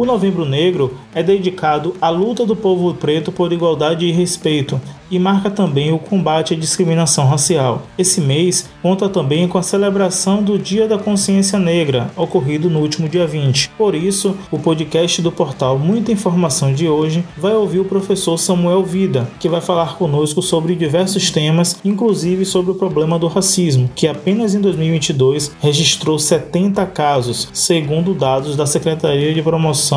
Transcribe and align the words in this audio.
O 0.00 0.06
Novembro 0.06 0.46
Negro 0.46 0.94
é 1.14 1.22
dedicado 1.22 1.94
à 2.00 2.08
luta 2.08 2.46
do 2.46 2.56
povo 2.56 2.94
preto 2.94 3.30
por 3.30 3.52
igualdade 3.52 4.06
e 4.06 4.12
respeito 4.12 4.80
e 5.10 5.18
marca 5.18 5.50
também 5.50 5.92
o 5.92 5.98
combate 5.98 6.54
à 6.54 6.56
discriminação 6.56 7.26
racial. 7.26 7.82
Esse 7.98 8.20
mês 8.20 8.70
conta 8.80 9.08
também 9.08 9.46
com 9.46 9.58
a 9.58 9.62
celebração 9.62 10.42
do 10.42 10.56
Dia 10.56 10.86
da 10.86 10.96
Consciência 10.96 11.58
Negra, 11.58 12.10
ocorrido 12.16 12.70
no 12.70 12.78
último 12.78 13.08
dia 13.08 13.26
20. 13.26 13.70
Por 13.76 13.94
isso, 13.94 14.36
o 14.50 14.58
podcast 14.58 15.20
do 15.20 15.32
portal 15.32 15.78
Muita 15.78 16.12
Informação 16.12 16.72
de 16.72 16.88
hoje 16.88 17.24
vai 17.36 17.52
ouvir 17.52 17.80
o 17.80 17.84
professor 17.84 18.38
Samuel 18.38 18.84
Vida, 18.84 19.28
que 19.40 19.48
vai 19.48 19.60
falar 19.60 19.96
conosco 19.96 20.40
sobre 20.40 20.76
diversos 20.76 21.30
temas, 21.30 21.78
inclusive 21.84 22.46
sobre 22.46 22.70
o 22.70 22.76
problema 22.76 23.18
do 23.18 23.26
racismo, 23.26 23.90
que 23.96 24.06
apenas 24.06 24.54
em 24.54 24.60
2022 24.60 25.56
registrou 25.60 26.18
70 26.18 26.86
casos, 26.86 27.48
segundo 27.52 28.14
dados 28.14 28.54
da 28.54 28.64
Secretaria 28.64 29.34
de 29.34 29.42
Promoção 29.42 29.89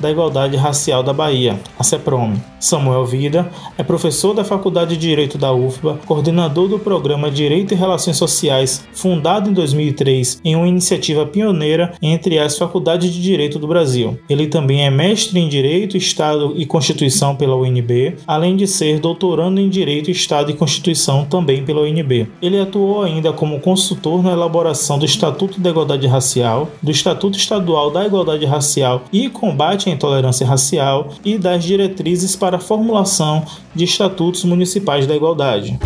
da 0.00 0.10
Igualdade 0.10 0.56
Racial 0.56 1.02
da 1.02 1.12
Bahia, 1.12 1.60
a 1.78 1.84
CEPROM. 1.84 2.34
Samuel 2.58 3.04
Vida 3.06 3.48
é 3.78 3.84
professor 3.84 4.34
da 4.34 4.42
Faculdade 4.42 4.96
de 4.96 5.00
Direito 5.00 5.38
da 5.38 5.52
UFBA, 5.52 6.00
coordenador 6.04 6.68
do 6.68 6.78
programa 6.78 7.30
Direito 7.30 7.72
e 7.72 7.76
Relações 7.76 8.16
Sociais, 8.16 8.84
fundado 8.92 9.48
em 9.48 9.52
2003 9.52 10.40
em 10.44 10.56
uma 10.56 10.66
iniciativa 10.66 11.24
pioneira 11.24 11.94
entre 12.02 12.38
as 12.38 12.58
faculdades 12.58 13.12
de 13.12 13.22
Direito 13.22 13.58
do 13.58 13.68
Brasil. 13.68 14.18
Ele 14.28 14.48
também 14.48 14.84
é 14.84 14.90
mestre 14.90 15.38
em 15.38 15.48
Direito, 15.48 15.96
Estado 15.96 16.54
e 16.56 16.66
Constituição 16.66 17.36
pela 17.36 17.56
UNB, 17.56 18.16
além 18.26 18.56
de 18.56 18.66
ser 18.66 18.98
doutorando 18.98 19.60
em 19.60 19.68
Direito, 19.68 20.10
Estado 20.10 20.50
e 20.50 20.54
Constituição 20.54 21.24
também 21.24 21.64
pela 21.64 21.82
UNB. 21.82 22.26
Ele 22.42 22.60
atuou 22.60 23.02
ainda 23.02 23.32
como 23.32 23.60
consultor 23.60 24.22
na 24.22 24.32
elaboração 24.32 24.98
do 24.98 25.04
Estatuto 25.04 25.60
da 25.60 25.70
Igualdade 25.70 26.06
Racial, 26.06 26.68
do 26.82 26.90
Estatuto 26.90 27.38
Estadual 27.38 27.90
da 27.90 28.04
Igualdade 28.04 28.44
Racial 28.44 29.04
e 29.12 29.28
Combate 29.38 29.88
à 29.88 29.92
Intolerância 29.92 30.46
Racial 30.46 31.10
e 31.24 31.38
das 31.38 31.62
diretrizes 31.62 32.34
para 32.34 32.56
a 32.56 32.60
formulação 32.60 33.44
de 33.74 33.84
estatutos 33.84 34.44
municipais 34.44 35.06
da 35.06 35.14
igualdade. 35.14 35.78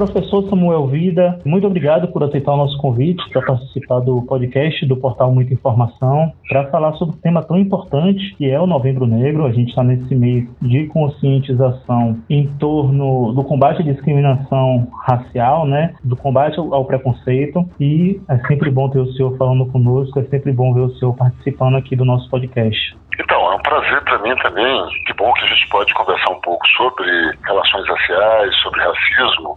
Professor 0.00 0.48
Samuel 0.48 0.86
Vida, 0.86 1.38
muito 1.44 1.66
obrigado 1.66 2.08
por 2.08 2.24
aceitar 2.24 2.54
o 2.54 2.56
nosso 2.56 2.78
convite 2.78 3.22
para 3.28 3.42
participar 3.42 4.00
do 4.00 4.22
podcast 4.22 4.86
do 4.86 4.96
portal 4.96 5.30
Muita 5.30 5.52
Informação, 5.52 6.32
para 6.48 6.70
falar 6.70 6.94
sobre 6.94 7.16
um 7.16 7.20
tema 7.20 7.42
tão 7.42 7.58
importante 7.58 8.34
que 8.36 8.50
é 8.50 8.58
o 8.58 8.66
Novembro 8.66 9.06
Negro. 9.06 9.44
A 9.44 9.52
gente 9.52 9.68
está 9.68 9.84
nesse 9.84 10.14
mês 10.14 10.48
de 10.62 10.86
conscientização 10.86 12.16
em 12.30 12.46
torno 12.56 13.34
do 13.34 13.44
combate 13.44 13.82
à 13.82 13.84
discriminação 13.84 14.88
racial, 15.06 15.66
né, 15.66 15.92
do 16.02 16.16
combate 16.16 16.58
ao 16.58 16.86
preconceito, 16.86 17.68
e 17.78 18.18
é 18.26 18.38
sempre 18.46 18.70
bom 18.70 18.88
ter 18.88 19.00
o 19.00 19.12
senhor 19.12 19.36
falando 19.36 19.66
conosco, 19.66 20.18
é 20.18 20.24
sempre 20.24 20.50
bom 20.50 20.72
ver 20.72 20.80
o 20.80 20.94
senhor 20.94 21.14
participando 21.14 21.76
aqui 21.76 21.94
do 21.94 22.06
nosso 22.06 22.26
podcast. 22.30 22.96
Então, 23.18 23.52
é 23.52 23.54
um 23.54 23.62
prazer 23.62 24.02
para 24.04 24.18
mim 24.20 24.34
também. 24.36 24.86
Que 25.04 25.12
bom 25.12 25.30
que 25.34 25.44
a 25.44 25.48
gente 25.48 25.68
pode 25.68 25.92
conversar 25.92 26.30
um 26.30 26.40
pouco 26.40 26.66
sobre 26.68 27.06
relações 27.44 27.86
raciais, 27.86 28.56
sobre 28.62 28.80
racismo, 28.80 29.56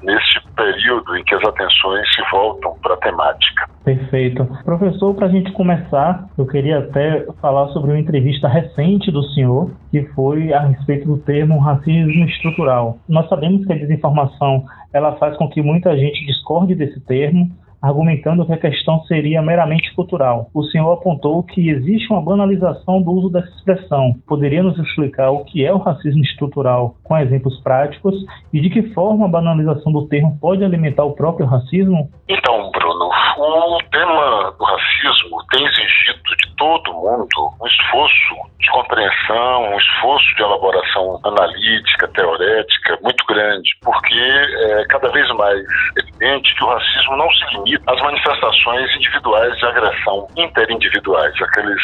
período 0.55 1.15
em 1.17 1.23
que 1.23 1.35
as 1.35 1.43
atenções 1.43 2.07
se 2.13 2.21
voltam 2.31 2.75
para 2.81 2.93
a 2.93 2.97
temática. 2.97 3.69
Perfeito. 3.83 4.45
Professor, 4.63 5.13
para 5.13 5.27
a 5.27 5.29
gente 5.29 5.51
começar, 5.51 6.27
eu 6.37 6.45
queria 6.45 6.79
até 6.79 7.25
falar 7.41 7.67
sobre 7.69 7.91
uma 7.91 7.99
entrevista 7.99 8.47
recente 8.47 9.11
do 9.11 9.23
senhor, 9.29 9.71
que 9.91 10.03
foi 10.15 10.53
a 10.53 10.61
respeito 10.61 11.05
do 11.05 11.17
termo 11.17 11.59
racismo 11.59 12.25
estrutural. 12.25 12.97
Nós 13.07 13.27
sabemos 13.27 13.65
que 13.65 13.73
a 13.73 13.77
desinformação 13.77 14.63
ela 14.93 15.15
faz 15.17 15.35
com 15.37 15.49
que 15.49 15.61
muita 15.61 15.97
gente 15.97 16.25
discorde 16.25 16.75
desse 16.75 16.99
termo, 17.01 17.51
argumentando 17.83 18.45
que 18.45 18.53
a 18.53 18.57
questão 18.57 19.03
seria 19.03 19.41
meramente 19.41 19.93
cultural. 19.93 20.49
O 20.53 20.63
senhor 20.63 20.93
apontou 20.93 21.43
que 21.43 21.69
existe 21.69 22.09
uma 22.13 22.21
banalização 22.21 23.01
do 23.01 23.11
uso 23.11 23.29
dessa 23.29 23.49
expressão. 23.49 24.13
Poderia 24.25 24.63
nos 24.63 24.79
explicar 24.79 25.31
o 25.31 25.43
que 25.43 25.65
é 25.65 25.73
o 25.73 25.77
racismo 25.77 26.23
estrutural 26.23 26.95
com 27.03 27.17
exemplos 27.17 27.59
práticos 27.61 28.15
e 28.53 28.61
de 28.61 28.69
que 28.69 28.93
forma 28.93 29.25
a 29.25 29.29
banalização 29.29 29.91
do 29.91 30.07
termo 30.07 30.37
pode 30.39 30.63
alimentar 30.63 31.03
o 31.03 31.13
próprio 31.13 31.45
racismo? 31.45 32.09
Então, 32.29 32.71
Bruno, 32.71 33.09
o 33.37 33.77
tema 33.91 34.53
do 34.57 34.63
racismo 34.63 35.37
tem 35.51 35.65
exigido 35.65 36.21
de 36.37 36.55
todo 36.55 36.93
mundo 36.93 37.53
um 37.61 37.67
esforço 37.67 38.35
de 38.59 38.71
compreensão, 38.71 39.73
um 39.73 39.77
esforço 39.77 40.35
de 40.35 40.41
elaboração 40.41 41.19
analítica, 41.25 42.07
teorética 42.07 42.97
muito 43.01 43.25
grande, 43.25 43.69
porque 43.81 44.15
é 44.15 44.85
cada 44.87 45.09
vez 45.11 45.27
mais 45.35 45.59
evidente 45.97 46.55
que 46.55 46.63
o 46.63 46.67
racismo 46.67 47.17
não 47.17 47.29
se 47.31 47.55
limita 47.55 47.72
às 47.87 48.01
manifestações 48.01 48.95
individuais 48.95 49.57
de 49.57 49.65
agressão 49.65 50.27
interindividuais, 50.37 51.33
aqueles 51.41 51.81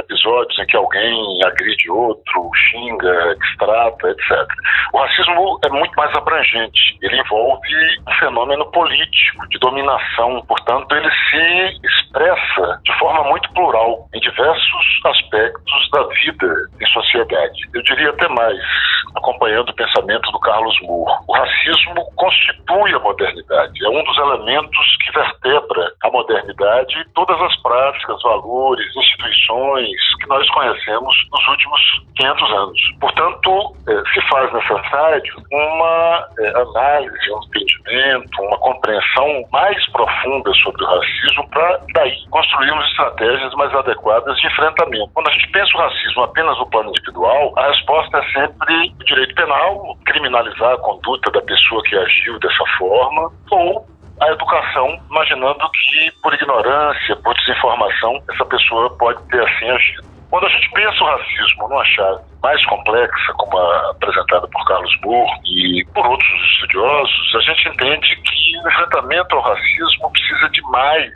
episódios 0.00 0.58
em 0.58 0.66
que 0.66 0.76
alguém 0.76 1.38
agride 1.44 1.90
outro, 1.90 2.50
xinga, 2.54 3.36
extrata, 3.42 4.10
etc. 4.10 4.46
O 4.92 4.98
racismo 4.98 5.58
é 5.64 5.70
muito 5.70 5.92
mais 5.96 6.14
abrangente. 6.16 6.98
Ele 7.02 7.18
envolve 7.18 7.74
um 8.06 8.12
fenômeno 8.14 8.70
político 8.72 9.48
de 9.48 9.58
dominação, 9.58 10.44
portanto, 10.46 10.94
ele 10.94 11.10
se 11.10 11.80
expressa 11.86 12.80
de 12.84 12.98
forma 12.98 13.24
muito 13.24 13.52
plural 13.52 14.08
em 14.14 14.20
diversos 14.20 15.00
aspectos 15.04 15.90
da 15.92 16.02
vida 16.08 16.68
em 16.80 16.86
sociedade. 16.86 17.58
Eu 17.74 17.82
diria 17.82 18.10
até 18.10 18.28
mais, 18.28 18.60
acompanhando 19.16 19.70
o 19.70 19.74
pensamento 19.74 20.30
do 20.30 20.38
Carlos 20.40 20.76
Moore. 20.82 21.18
O 21.28 21.32
racismo 21.32 22.04
constitui 22.16 22.94
a 22.94 22.98
modernidade, 23.00 23.84
é 23.84 23.88
um 23.88 24.04
dos 24.04 24.18
elementos 24.18 24.96
que 25.04 25.12
vertebra 25.12 25.92
a 26.02 26.10
modernidade 26.10 26.98
e 26.98 27.08
todas 27.14 27.40
as 27.40 27.56
práticas, 27.62 28.22
valores, 28.22 28.86
instituições 28.96 29.90
que 30.20 30.28
nós 30.28 30.48
conhecemos 30.50 31.14
nos 31.32 31.48
últimos 31.48 31.80
500 32.16 32.52
anos. 32.52 32.80
Portanto, 33.00 33.76
eh, 33.88 34.02
se 34.12 34.20
faz 34.28 34.52
necessário 34.52 35.34
uma 35.52 36.28
eh, 36.38 36.52
análise, 36.56 37.32
um 37.32 37.40
entendimento, 37.44 38.42
uma 38.42 38.58
compreensão 38.58 39.44
mais 39.52 39.90
profunda 39.90 40.52
sobre 40.62 40.84
o 40.84 40.86
racismo 40.86 41.48
para 41.50 41.80
daí 41.94 42.16
construirmos 42.30 42.86
estratégias 42.88 43.54
mais 43.54 43.74
adequadas 43.74 44.36
de 44.38 44.46
enfrentamento. 44.46 45.10
Quando 45.14 45.28
a 45.28 45.32
gente 45.32 45.48
pensa 45.52 45.76
o 45.76 45.80
racismo 45.80 46.22
apenas 46.22 46.58
no 46.58 46.66
plano 46.70 46.90
individual, 46.90 47.52
a 47.56 47.68
resposta 47.68 48.18
é 48.18 48.32
sempre 48.32 48.94
direito 49.06 49.34
penal, 49.34 49.96
criminalizar 50.04 50.72
a 50.72 50.78
conduta 50.78 51.30
da 51.30 51.40
pessoa 51.42 51.82
que 51.84 51.96
agiu 51.96 52.38
dessa 52.38 52.64
forma, 52.78 53.30
ou 53.50 53.86
a 54.20 54.30
educação, 54.30 54.98
imaginando 55.10 55.70
que 55.70 56.10
por 56.22 56.32
ignorância, 56.34 57.16
por 57.16 57.34
desinformação, 57.34 58.22
essa 58.32 58.44
pessoa 58.46 58.90
pode 58.96 59.22
ter 59.28 59.42
assim 59.42 59.70
agido. 59.70 60.16
Quando 60.30 60.46
a 60.46 60.48
gente 60.48 60.70
pensa 60.72 61.04
o 61.04 61.06
racismo 61.06 61.68
numa 61.68 61.84
chave 61.84 62.20
mais 62.42 62.66
complexa, 62.66 63.32
como 63.34 63.58
a 63.58 63.90
apresentada 63.90 64.48
por 64.48 64.64
Carlos 64.66 65.00
Moore 65.04 65.30
e 65.44 65.84
por 65.94 66.06
outros 66.06 66.30
estudiosos, 66.52 67.34
a 67.36 67.40
gente 67.40 67.68
entende 67.68 68.16
que 68.16 68.58
o 68.58 68.68
enfrentamento 68.68 69.36
ao 69.36 69.42
racismo 69.42 70.10
precisa 70.12 70.48
de 70.50 70.62
mais 70.62 71.12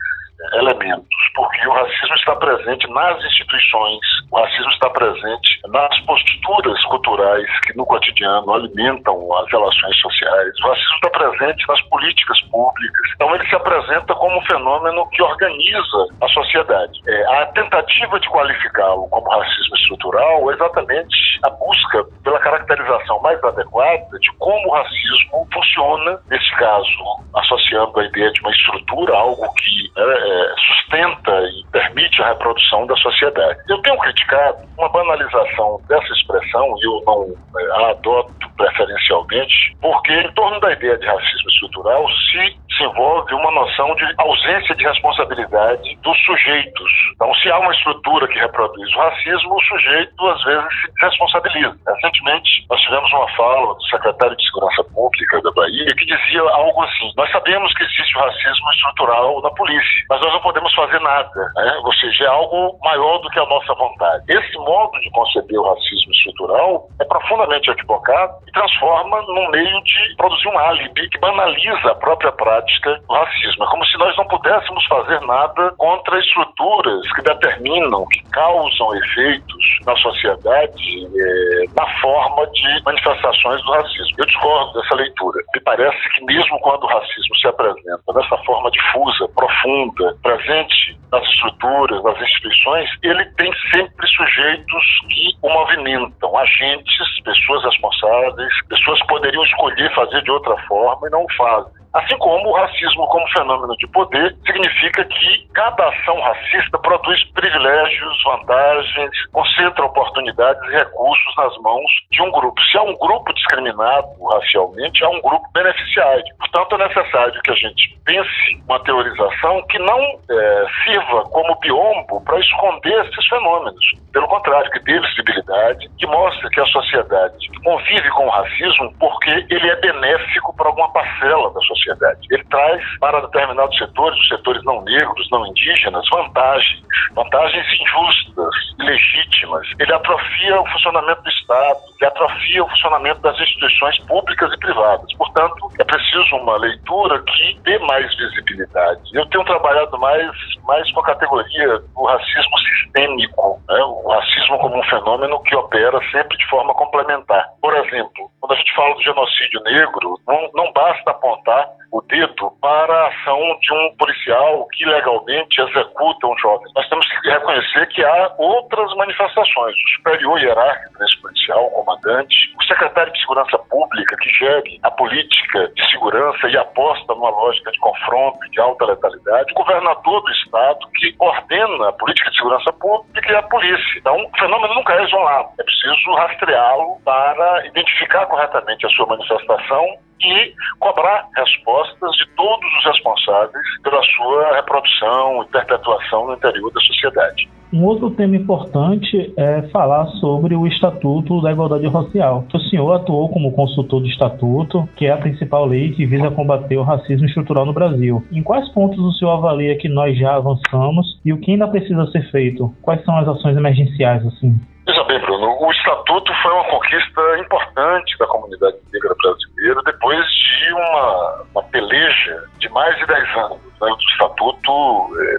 elementos, 0.55 1.09
porque 1.35 1.67
o 1.67 1.73
racismo 1.73 2.15
está 2.15 2.37
presente 2.37 2.89
nas 2.89 3.23
instituições, 3.25 4.01
o 4.31 4.41
racismo 4.41 4.71
está 4.73 4.91
presente 4.91 5.61
nas 5.69 6.01
posturas 6.01 6.80
culturais 6.91 7.47
que 7.61 7.77
no 7.77 7.87
cotidiano 7.87 8.53
alimentam 8.53 9.17
as 9.39 9.51
relações 9.51 9.97
sociais, 10.01 10.53
o 10.63 10.69
racismo 10.69 10.95
está 10.97 11.11
presente 11.11 11.65
nas 11.69 11.81
políticas 11.83 12.41
públicas. 12.51 13.11
Então 13.15 13.35
ele 13.35 13.49
se 13.49 13.55
apresenta 13.55 14.15
como 14.15 14.37
um 14.37 14.45
fenômeno 14.47 15.09
que 15.11 15.23
organiza 15.23 16.07
a 16.21 16.29
sociedade. 16.29 17.01
É, 17.09 17.43
a 17.43 17.47
tentativa 17.47 18.19
de 18.19 18.29
qualificá-lo 18.29 19.09
como 19.09 19.31
racismo 19.31 19.77
estrutural 19.77 20.51
é 20.51 20.55
exatamente 20.55 21.17
a 21.45 21.51
busca 21.51 22.05
pela 22.25 22.39
caracterização 22.41 23.21
mais 23.23 23.43
adequada 23.45 24.19
de 24.21 24.31
como 24.39 24.69
o 24.69 24.73
racismo 24.73 25.49
funciona, 25.53 26.19
nesse 26.29 26.51
caso, 26.57 26.87
associando 27.35 27.99
a 28.01 28.05
ideia 28.05 28.31
de 28.33 28.41
uma 28.41 28.51
estrutura, 28.51 29.15
algo 29.15 29.53
que 29.55 29.91
é, 29.97 30.03
é, 30.03 30.55
sustenta 30.57 31.33
e 31.43 31.65
permite 31.73 32.23
a 32.23 32.29
reprodução 32.29 32.87
da 32.87 32.97
sociedade. 32.97 33.59
Eu 33.69 33.81
tenho 33.83 33.99
criticado 33.99 34.59
uma 34.79 34.89
banalização 34.89 35.81
dessa 35.89 36.13
expressão, 36.13 36.75
eu 36.83 37.03
não 37.07 37.35
é, 37.59 37.71
a 37.73 37.91
adoto 37.91 38.33
preferencialmente, 38.57 39.77
porque 39.81 40.13
em 40.13 40.33
torno 40.33 40.61
da 40.61 40.73
ideia 40.73 40.99
de 40.99 41.07
racismo 41.07 41.51
estrutural 41.51 42.07
se 42.09 42.57
se 42.77 42.85
envolve 42.85 43.35
uma 43.35 43.51
noção 43.51 43.95
de 43.97 44.15
ausência 44.19 44.75
de 44.75 44.85
responsabilidade 44.85 45.97
dos 46.03 46.19
sujeitos. 46.25 46.91
Então, 47.15 47.35
se 47.35 47.51
há 47.51 47.59
uma 47.59 47.73
estrutura 47.73 48.29
que 48.29 48.39
reproduz 48.39 48.95
o 48.95 48.99
racismo, 48.99 49.55
o 49.55 49.63
sujeito 49.63 50.29
às 50.29 50.43
vezes 50.45 50.69
se 50.83 51.07
responsabiliza. 51.07 51.77
Recentemente, 51.87 52.67
nós 52.71 52.81
tivemos 52.83 53.13
uma 53.13 53.29
fala 53.37 53.75
do 53.75 53.83
secretário 53.85 54.37
de 54.37 54.47
Segurança 54.47 54.85
Pública 54.95 55.43
da 55.43 55.51
Bahia 55.53 55.87
que 55.87 56.07
dizia 56.07 56.41
algo 56.41 56.83
assim: 56.83 57.13
Nós 57.17 57.31
sabemos 57.33 57.73
que 57.75 57.85
existe 57.85 58.17
o 58.17 58.21
racismo 58.21 58.71
estrutural 58.71 59.43
na 59.43 59.51
polícia, 59.51 60.05
mas 60.09 60.21
nós 60.21 60.33
não 60.33 60.41
podemos 60.41 60.75
fazer 60.75 61.01
nada. 61.01 61.53
Né? 61.57 61.81
Ou 61.85 61.95
seja, 61.95 62.25
é 62.25 62.29
algo 62.29 62.79
maior 62.83 63.19
do 63.19 63.29
que 63.31 63.39
a 63.39 63.47
nossa 63.47 63.75
vontade. 63.75 64.25
Esse 64.29 64.57
modo 64.59 64.99
de 65.01 65.11
conceber 65.11 65.59
o 65.59 65.69
racismo 65.69 66.13
estrutural 66.13 66.89
é 67.01 67.05
profundamente 67.05 67.71
equivocado 67.71 68.33
e 68.47 68.53
transforma 68.53 69.21
num 69.23 69.51
meio 69.51 69.83
de 69.83 70.17
produzir 70.17 70.49
um 70.49 70.59
álibi 70.59 71.09
que 71.09 71.19
banaliza 71.19 71.91
a 71.91 71.95
própria 71.97 72.33
prática 72.33 72.60
do 72.61 73.15
racismo. 73.15 73.65
É 73.65 73.71
como 73.71 73.85
se 73.87 73.99
nós 73.99 74.17
não 74.17 74.27
pudéssemos 74.27 74.85
fazer 74.87 75.21
nada 75.21 75.73
contra 75.79 76.19
estruturas 76.19 77.13
que 77.13 77.23
determinam, 77.23 78.07
que 78.09 78.23
causam 78.31 78.95
efeitos 78.97 79.79
na 79.87 79.97
sociedade 79.97 81.07
é, 81.07 81.65
na 81.77 81.87
forma 82.01 82.47
de 82.49 82.83
manifestações 82.85 83.63
do 83.63 83.73
racismo. 83.73 84.17
Eu 84.19 84.27
discordo 84.27 84.81
dessa 84.81 84.95
leitura. 84.95 85.43
Me 85.55 85.61
parece 85.61 86.09
que 86.15 86.25
mesmo 86.25 86.59
quando 86.61 86.85
o 86.85 86.87
racismo 86.87 87.37
se 87.41 87.49
apresenta 87.49 88.13
dessa 88.15 88.37
forma 88.45 88.71
difusa, 88.71 89.29
profunda, 89.35 90.17
presente 90.23 90.99
nas 91.13 91.25
estruturas, 91.25 92.03
nas 92.05 92.21
instituições, 92.21 92.89
ele 93.03 93.25
tem 93.37 93.51
sempre 93.73 94.07
sujeitos 94.09 94.85
que 95.09 95.37
o 95.43 95.49
movimentam, 95.49 96.39
agentes, 96.39 97.23
pessoas 97.25 97.65
responsáveis, 97.65 98.53
pessoas 98.69 99.01
que 99.01 99.09
poderiam 99.09 99.45
escolher 99.45 99.95
fazer 99.95 100.23
de 100.23 100.31
outra 100.31 100.57
forma 100.67 101.07
e 101.09 101.11
não 101.11 101.27
fazem. 101.37 101.80
Assim 101.93 102.17
como 102.19 102.51
o 102.51 102.55
racismo 102.55 103.05
como 103.09 103.27
fenômeno 103.31 103.77
de 103.77 103.87
poder 103.89 104.37
significa 104.47 105.05
que 105.05 105.49
cada 105.55 105.89
ação 105.89 106.21
racista 106.21 106.79
produz 106.79 107.25
privilégios, 107.33 108.23
vantagens, 108.25 109.11
concentra 109.33 109.85
oportunidades 109.85 110.63
e 110.69 110.77
recursos 110.77 111.37
nas 111.37 111.57
mãos 111.59 111.91
de 112.13 112.23
um 112.23 112.31
grupo. 112.31 112.61
Se 112.63 112.79
há 112.79 112.83
um 112.83 112.97
grupo 112.97 113.33
discriminado 113.35 114.07
racialmente, 114.33 115.05
há 115.05 115.09
um 115.09 115.21
grupo 115.21 115.45
beneficiário. 115.53 116.23
Portanto, 116.39 116.77
é 116.77 116.89
necessário 116.89 117.43
que 117.43 117.51
a 117.51 117.57
gente 117.57 117.99
pense 118.05 118.63
uma 118.69 118.79
teorização 118.85 119.61
que 119.69 119.79
não 119.81 120.01
é, 120.31 120.67
sirva 120.85 121.25
como 121.31 121.59
biombo 121.59 122.23
para 122.25 122.39
esconder 122.39 123.05
esses 123.05 123.27
fenômenos. 123.27 123.85
Pelo 124.13 124.29
contrário, 124.29 124.71
que 124.71 124.79
dê 124.81 125.01
visibilidade, 125.01 125.89
que 125.99 126.07
mostre 126.07 126.49
que 126.51 126.61
a 126.61 126.67
sociedade 126.67 127.49
convive 127.65 128.09
com 128.11 128.27
o 128.27 128.31
racismo 128.31 128.95
porque 129.01 129.31
ele 129.51 129.69
é 129.69 129.77
benéfico 129.81 130.55
para 130.57 130.69
alguma 130.69 130.93
parcela 130.93 131.53
da 131.53 131.61
sociedade 131.61 131.80
sociedade. 131.81 132.21
Ele 132.31 132.45
traz 132.45 132.83
para 132.99 133.21
determinados 133.21 133.77
setores, 133.79 134.19
os 134.21 134.29
setores 134.29 134.63
não 134.65 134.83
negros, 134.83 135.29
não 135.31 135.47
indígenas, 135.47 136.05
vantagens, 136.11 136.83
vantagens 137.15 137.67
injustas, 137.81 138.55
ilegítimas. 138.79 139.67
Ele 139.79 139.93
atrofia 139.93 140.61
o 140.61 140.67
funcionamento 140.69 141.23
do 141.23 141.31
Estado, 141.31 141.79
ele 142.01 142.09
atrofia 142.09 142.65
o 142.65 142.69
funcionamento 142.69 143.21
das 143.21 143.39
instituições 143.41 143.99
públicas 144.05 144.53
e 144.53 144.59
privadas. 144.59 145.13
Portanto, 145.15 145.71
é 145.79 145.85
preciso 145.85 146.37
uma 146.37 146.57
leitura 146.57 147.23
que 147.23 147.59
dê 147.63 147.79
mais 147.81 148.15
visibilidade. 148.17 149.01
Eu 149.13 149.27
tenho 149.27 149.45
trabalhado 149.45 149.99
mais, 149.99 150.31
mais 150.67 150.91
com 150.93 151.01
a 151.01 151.05
categoria 151.05 151.79
do 151.79 152.05
racismo 152.05 152.59
sistêmico, 152.59 153.61
né? 153.69 153.83
o 153.83 154.09
racismo 154.09 154.59
como 154.59 154.79
um 154.79 154.85
fenômeno 154.85 155.43
que 155.43 155.55
opera 155.57 155.99
sempre 156.11 156.37
de 156.37 156.47
forma 156.49 156.75
complementar. 156.75 157.47
Por 157.61 157.75
exemplo, 157.77 158.31
quando 158.41 158.53
a 158.53 158.57
gente 158.57 158.75
fala 158.75 158.95
do 158.95 159.03
genocídio 159.03 159.61
negro, 159.65 160.19
não, 160.27 160.51
não 160.55 160.73
basta 160.73 161.11
apontar 161.11 161.69
o 161.93 162.01
dedo 162.03 162.53
para 162.61 162.93
a 162.95 163.09
ação 163.09 163.39
de 163.61 163.73
um 163.73 163.97
policial 163.97 164.67
que 164.69 164.85
legalmente 164.85 165.61
executa 165.61 166.27
um 166.27 166.39
jovem. 166.39 166.71
Nós 166.75 166.89
temos 166.89 167.07
que 167.07 167.29
reconhecer 167.29 167.87
que 167.89 168.05
há 168.05 168.35
outras 168.39 168.95
manifestações. 168.95 169.75
O 169.75 169.97
superior 169.97 170.41
hierárquico 170.41 170.99
desse 170.99 171.21
policial, 171.21 171.67
o 171.67 171.85
comandante, 171.85 172.35
o 172.59 172.65
secretário 172.65 173.13
de 173.13 173.21
Segurança 173.21 173.59
Pública, 173.71 174.17
que 174.17 174.31
gere 174.31 174.79
a 174.83 174.91
política 174.91 175.69
de 175.75 175.91
segurança 175.91 176.49
e 176.49 176.57
aposta 176.57 177.15
numa 177.15 177.31
lógica 177.31 177.71
de 177.73 177.79
confronto 177.81 178.39
e 178.47 178.51
de 178.51 178.61
alta 178.61 178.85
letalidade, 178.85 179.53
o 179.53 179.55
governador 179.55 180.23
do 180.23 180.31
Estado, 180.31 180.79
que 180.95 181.15
ordena 181.19 181.89
a 181.89 181.93
política 181.93 182.31
de 182.31 182.37
segurança 182.37 182.73
pública 182.75 183.33
e 183.33 183.37
a 183.37 183.43
polícia. 183.43 183.99
Então, 183.99 184.17
o 184.17 184.39
fenômeno 184.39 184.75
nunca 184.75 184.95
é 184.95 185.05
isolado. 185.05 185.49
É 185.59 185.65
preciso 185.65 186.15
rastreá-lo 186.15 187.01
para 187.05 187.67
identificar 187.67 188.27
corretamente 188.27 188.87
a 188.87 188.91
sua 188.91 189.07
manifestação 189.07 189.87
e 190.23 190.53
cobrar 190.79 191.29
respostas 191.37 192.11
de 192.17 192.27
todos 192.37 192.69
os 192.79 192.85
responsáveis 192.85 193.65
pela 193.83 194.03
sua 194.03 194.57
reprodução 194.57 195.43
e 195.43 195.47
perpetuação 195.53 196.27
no 196.27 196.35
interior 196.35 196.73
da 196.73 196.81
sociedade. 196.81 197.49
Um 197.73 197.85
outro 197.85 198.11
tema 198.11 198.35
importante 198.35 199.33
é 199.37 199.63
falar 199.69 200.05
sobre 200.19 200.57
o 200.57 200.67
Estatuto 200.67 201.41
da 201.41 201.53
Igualdade 201.53 201.87
Racial. 201.87 202.45
O 202.53 202.59
senhor 202.59 202.93
atuou 202.93 203.29
como 203.29 203.53
consultor 203.53 204.01
do 204.01 204.09
Estatuto, 204.09 204.89
que 204.97 205.07
é 205.07 205.13
a 205.13 205.17
principal 205.17 205.67
lei 205.67 205.93
que 205.93 206.05
visa 206.05 206.33
combater 206.33 206.77
o 206.77 206.83
racismo 206.83 207.27
estrutural 207.27 207.65
no 207.65 207.73
Brasil. 207.73 208.25
Em 208.33 208.43
quais 208.43 208.69
pontos 208.71 208.99
o 208.99 209.13
senhor 209.13 209.31
avalia 209.31 209.79
que 209.79 209.89
nós 209.89 210.19
já 210.19 210.35
avançamos 210.35 211.21
e 211.25 211.33
o 211.33 211.39
que 211.39 211.53
ainda 211.53 211.69
precisa 211.69 212.11
ser 212.11 212.29
feito? 212.33 212.75
Quais 212.83 213.05
são 213.05 213.17
as 213.17 213.29
ações 213.29 213.57
emergenciais, 213.57 214.27
assim? 214.27 214.59
Veja 214.91 215.05
bem, 215.05 215.21
Bruno, 215.21 215.57
o 215.61 215.71
Estatuto 215.71 216.35
foi 216.43 216.53
uma 216.53 216.65
conquista 216.65 217.39
importante 217.39 218.19
da 218.19 218.27
comunidade 218.27 218.77
negra 218.93 219.15
brasileira 219.23 219.81
depois 219.85 220.27
de 220.27 220.73
uma, 220.73 221.45
uma 221.55 221.63
peleja 221.63 222.43
de 222.59 222.69
mais 222.71 222.99
de 222.99 223.07
10 223.07 223.37
anos. 223.37 223.61
Né? 223.81 223.89
O 223.89 223.97
Estatuto 224.11 225.11
é, 225.17 225.39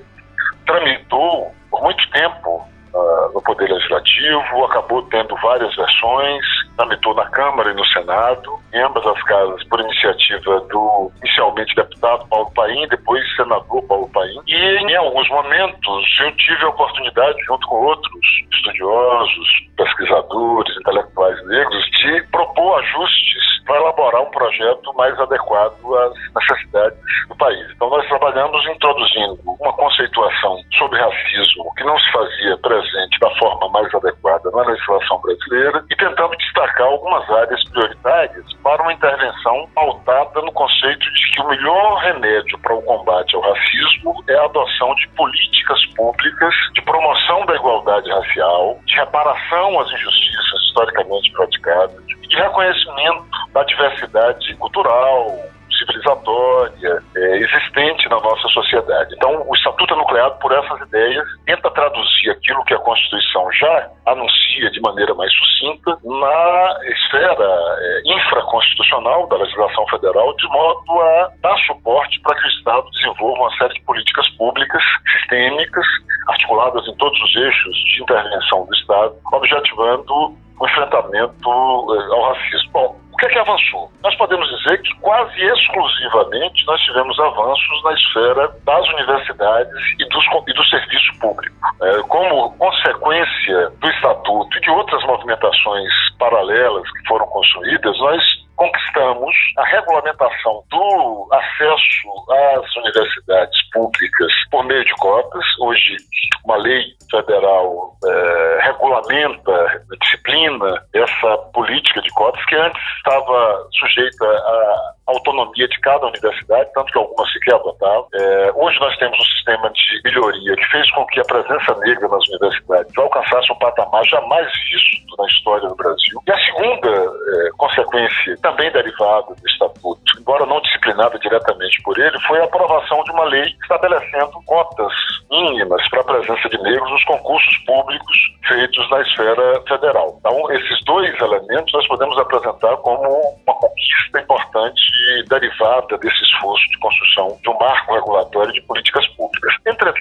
tramitou 0.65 1.53
por 1.69 1.83
muito 1.83 2.09
tempo 2.11 2.65
uh, 2.93 3.33
no 3.33 3.41
Poder 3.41 3.69
Legislativo, 3.69 4.63
acabou 4.63 5.01
tendo 5.09 5.35
várias 5.41 5.75
versões, 5.75 6.45
tramitou 6.77 7.13
na 7.13 7.29
Câmara 7.31 7.71
e 7.71 7.75
no 7.75 7.85
Senado, 7.87 8.57
em 8.73 8.81
ambas 8.81 9.05
as 9.05 9.21
casas, 9.23 9.63
por 9.65 9.81
iniciativa 9.81 10.61
do 10.61 11.11
inicialmente 11.21 11.75
deputado 11.75 12.25
Paulo 12.27 12.49
Paim, 12.55 12.87
depois 12.87 13.23
senador 13.35 13.83
Paulo 13.83 14.09
Paim. 14.13 14.39
E 14.47 14.55
em 14.55 14.95
alguns 14.95 15.20
momentos 15.31 16.19
eu 16.19 16.31
tive 16.35 16.63
a 16.65 16.69
oportunidade, 16.69 17.43
junto 17.45 17.67
com 17.67 17.75
outros 17.77 18.25
estudiosos, 18.53 19.47
pesquisadores, 19.77 20.77
intelectuais 20.77 21.47
negros, 21.47 21.83
de 21.91 22.21
propor 22.31 22.79
ajustes 22.79 23.51
para 23.65 23.77
elaborar 23.77 24.21
um 24.21 24.31
projeto 24.31 24.93
mais 24.95 25.17
adequado 25.19 25.95
às 25.95 26.13
necessidades 26.35 26.99
do 27.29 27.35
país. 27.37 27.71
Então, 27.71 27.89
nós 27.89 28.05
trabalhamos 28.07 28.65
introduzindo 28.67 29.39
uma 29.59 29.73
conceituação 29.73 30.57
sobre 30.77 30.99
racismo 30.99 31.73
que 31.75 31.83
não 31.83 31.97
se 31.97 32.11
fazia 32.11 32.57
presente 32.57 33.19
da 33.19 33.29
forma 33.37 33.69
mais 33.69 33.93
adequada 33.95 34.51
na 34.51 34.63
legislação 34.63 35.21
brasileira 35.21 35.83
e 35.89 35.95
tentando 35.95 36.35
destacar 36.37 36.87
algumas 36.87 37.29
áreas 37.29 37.63
prioritárias 37.69 38.45
para 38.63 38.81
uma 38.81 38.93
intervenção 38.93 39.69
pautada 39.73 40.41
no 40.41 40.51
conceito 40.51 40.99
de 41.13 41.31
que 41.31 41.41
o 41.41 41.47
melhor 41.47 41.95
remédio 41.99 42.59
para 42.59 42.75
o 42.75 42.81
combate 42.81 43.35
ao 43.35 43.41
racismo 43.41 44.23
é 44.27 44.35
a 44.35 44.45
adoção 44.45 44.93
de 44.95 45.07
políticas 45.21 45.85
públicas 45.95 46.55
de 46.73 46.81
promoção 46.81 47.45
da 47.45 47.55
igualdade 47.55 48.09
racial, 48.09 48.79
de 48.87 48.95
reparação 48.95 49.79
às 49.79 49.91
injustiças 49.91 50.61
historicamente 50.67 51.31
praticadas, 51.33 52.07
de 52.07 52.35
reconhecimento 52.35 53.25
da 53.53 53.63
diversidade 53.63 54.55
cultural, 54.55 55.37
civilizatória 55.77 57.03
é, 57.15 57.37
existente 57.37 58.09
na 58.09 58.19
nossa 58.19 58.47
sociedade. 58.49 59.13
Então, 59.15 59.43
o 59.47 59.55
Estatuto 59.55 59.93
é 59.93 59.97
nucleado 59.97 60.39
por 60.39 60.51
essas 60.51 60.87
ideias, 60.87 61.27
tenta 61.45 61.69
traduzir 61.69 62.31
aquilo 62.31 62.63
que 62.65 62.73
a 62.73 62.79
Constituição 62.79 63.51
já 63.53 63.89
anuncia 64.05 64.69
de 64.71 64.81
maneira 64.81 65.13
mais 65.13 65.31
sucinta 65.33 65.97
na 66.03 66.79
esfera 66.85 67.45
é, 67.79 68.01
infraconstitucional 68.05 69.27
da 69.27 69.37
legislação 69.37 69.85
federal, 69.87 70.35
de 70.35 70.47
modo 70.49 71.01
a 71.01 71.31
dar 71.41 71.57
suporte 71.65 72.19
para 72.21 72.35
que 72.35 72.47
o 72.47 72.51
Estado 72.51 72.89
desenvolva 72.91 73.41
uma 73.41 73.57
série 73.57 73.73
de 73.73 73.81
políticas 73.81 74.27
públicas 74.37 74.83
sistêmicas, 75.11 75.85
articuladas 76.29 76.87
em 76.87 76.95
todos 76.95 77.19
os 77.21 77.35
eixos 77.35 77.75
de 77.75 78.03
intervenção 78.03 78.65
do 78.65 78.73
Estado, 78.75 79.15
objetivando 79.33 80.35
o 80.61 80.67
enfrentamento 80.67 81.49
eh, 81.49 82.13
ao 82.13 82.33
racismo. 82.33 82.71
Bom, 82.71 82.95
o 83.11 83.17
que 83.17 83.25
é 83.25 83.29
que 83.29 83.39
avançou? 83.39 83.91
Nós 84.03 84.15
podemos 84.15 84.47
dizer 84.49 84.81
que 84.81 84.95
quase 84.99 85.41
exclusivamente 85.41 86.65
nós 86.65 86.79
tivemos 86.81 87.19
avanços 87.19 87.83
na 87.83 87.93
esfera 87.93 88.55
das 88.63 88.87
universidades 88.89 89.73
e, 89.99 90.05
dos, 90.07 90.25
e 90.47 90.53
do 90.53 90.63
serviço 90.65 91.19
público. 91.19 91.55
É, 91.81 91.99
como 92.03 92.55
consequência 92.57 93.69
do 93.79 93.87
Estatuto 94.01 94.57
e 94.57 94.61
de 94.61 94.69
outras 94.71 95.03
movimentações 95.05 95.91
paralelas 96.17 96.89
que 96.91 97.07
foram 97.07 97.27
construídas, 97.27 97.95
nós 97.99 98.23
conquistamos 98.55 99.35
a 99.57 99.65
regulamentação 99.65 100.63
do 100.71 101.27
acesso 101.31 102.07
às 102.31 102.75
universidades 102.77 103.69
públicas 103.71 104.31
por 104.49 104.63
meio 104.65 104.83
de 104.83 104.93
cotas. 104.95 105.43
Hoje, 105.59 105.97
uma 106.45 106.57
lei 106.57 106.83
federal 107.11 107.95
é, 108.03 108.59
regulamenta, 108.61 109.83
disciplina 110.01 110.83
essa 110.93 111.37
política 111.53 112.01
de 112.01 112.09
cotas 112.11 112.43
que 112.45 112.55
antes 112.55 112.81
estava 112.97 113.67
sujeita 113.79 114.25
à 114.25 114.93
autonomia 115.11 115.67
de 115.67 115.79
cada 115.79 116.07
universidade, 116.07 116.69
tanto 116.73 116.91
que 116.91 116.97
algumas 116.97 117.31
sequer 117.31 117.55
adotavam. 117.55 118.07
É, 118.13 118.51
hoje 118.55 118.79
nós 118.79 118.95
temos 118.97 119.19
um 119.19 119.23
sistema 119.23 119.69
de 119.69 120.01
melhoria 120.03 120.55
que 120.55 120.65
fez 120.65 120.89
com 120.91 121.05
que 121.07 121.19
a 121.19 121.23
presença 121.23 121.75
negra 121.79 122.07
nas 122.07 122.27
universidades 122.29 122.97
alcançasse 122.97 123.51
um 123.51 123.59
patamar 123.59 124.03
jamais 124.05 124.47
visto 124.69 125.15
na 125.17 125.25
história 125.27 125.67
do 125.67 125.75
Brasil. 125.75 126.21
E 126.27 126.31
a 126.31 126.39
segunda 126.45 126.89
é, 126.89 127.49
consequência, 127.57 128.37
também 128.41 128.71
derivada 128.71 129.33
do 129.33 129.47
Estatuto, 129.47 130.01
embora 130.19 130.45
não 130.45 130.61
disciplinada 130.61 131.17
diretamente 131.19 131.81
por 131.83 131.97
ele, 131.99 132.19
foi 132.21 132.39
a 132.39 132.45
aprovação 132.45 133.03
de 133.03 133.11
uma 133.11 133.25
lei 133.25 133.45
estabelecendo 133.61 134.31
cotas 134.45 134.93
mínimas 135.29 135.87
para 135.89 136.01
a 136.01 136.03
presença 136.03 136.49
de 136.49 136.61
negros 136.61 136.91
nos 136.91 137.03
concursos 137.05 137.57
públicos 137.65 138.17
feitos 138.47 138.89
na 138.89 139.01
esfera 139.01 139.61
federal. 139.67 140.15
Então, 140.19 140.51
esses 140.51 140.83
dois 140.85 141.19
elementos 141.19 141.71
nós 141.73 141.87
podemos 141.87 142.17
apresentar 142.17 142.75
como 142.77 143.01
uma 143.45 143.53
conquista 143.55 144.19
importante 144.19 144.81
derivada 145.29 145.97
desse 145.97 146.23
esforço 146.23 146.67
de 146.69 146.79
construção 146.79 147.39
de 147.41 147.49
um 147.49 147.57
marco 147.59 147.93
regulatório 147.93 148.53
de 148.53 148.61
políticas 148.61 149.05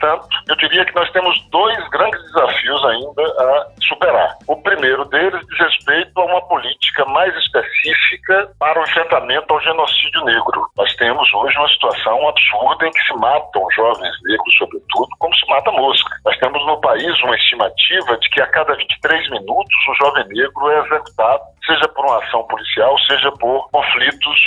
entanto, 0.00 0.26
eu 0.48 0.56
diria 0.56 0.84
que 0.84 0.94
nós 0.94 1.10
temos 1.12 1.38
dois 1.50 1.88
grandes 1.90 2.20
desafios 2.24 2.84
ainda 2.86 3.22
a 3.22 3.66
superar. 3.82 4.36
O 4.48 4.56
primeiro 4.62 5.04
deles 5.06 5.40
diz 5.46 5.58
respeito 5.58 6.20
a 6.20 6.24
uma 6.24 6.40
política 6.48 7.04
mais 7.06 7.34
específica 7.36 8.50
para 8.58 8.80
o 8.80 8.82
enfrentamento 8.82 9.52
ao 9.52 9.60
genocídio 9.60 10.24
negro. 10.24 10.66
Nós 10.76 10.94
temos 10.96 11.32
hoje 11.34 11.56
uma 11.58 11.68
situação 11.68 12.28
absurda 12.28 12.86
em 12.86 12.90
que 12.90 13.02
se 13.02 13.14
matam 13.14 13.66
jovens 13.74 14.14
negros, 14.24 14.56
sobretudo, 14.58 15.08
como 15.18 15.34
se 15.34 15.46
mata 15.48 15.70
mosca. 15.72 16.16
Nós 16.24 16.36
temos 16.38 16.64
no 16.66 16.80
país 16.80 17.22
uma 17.22 17.36
estimativa 17.36 18.16
de 18.18 18.28
que 18.30 18.42
a 18.42 18.46
cada 18.46 18.74
23 18.74 19.30
minutos 19.30 19.74
um 19.88 19.94
jovem 20.04 20.26
negro 20.28 20.70
é 20.70 20.78
executado, 20.80 21.42
seja 21.66 21.88
por 21.88 22.04
uma 22.06 22.18
ação 22.24 22.42
policial, 22.44 22.98
seja 23.00 23.30
por 23.32 23.68
conflitos 23.70 24.40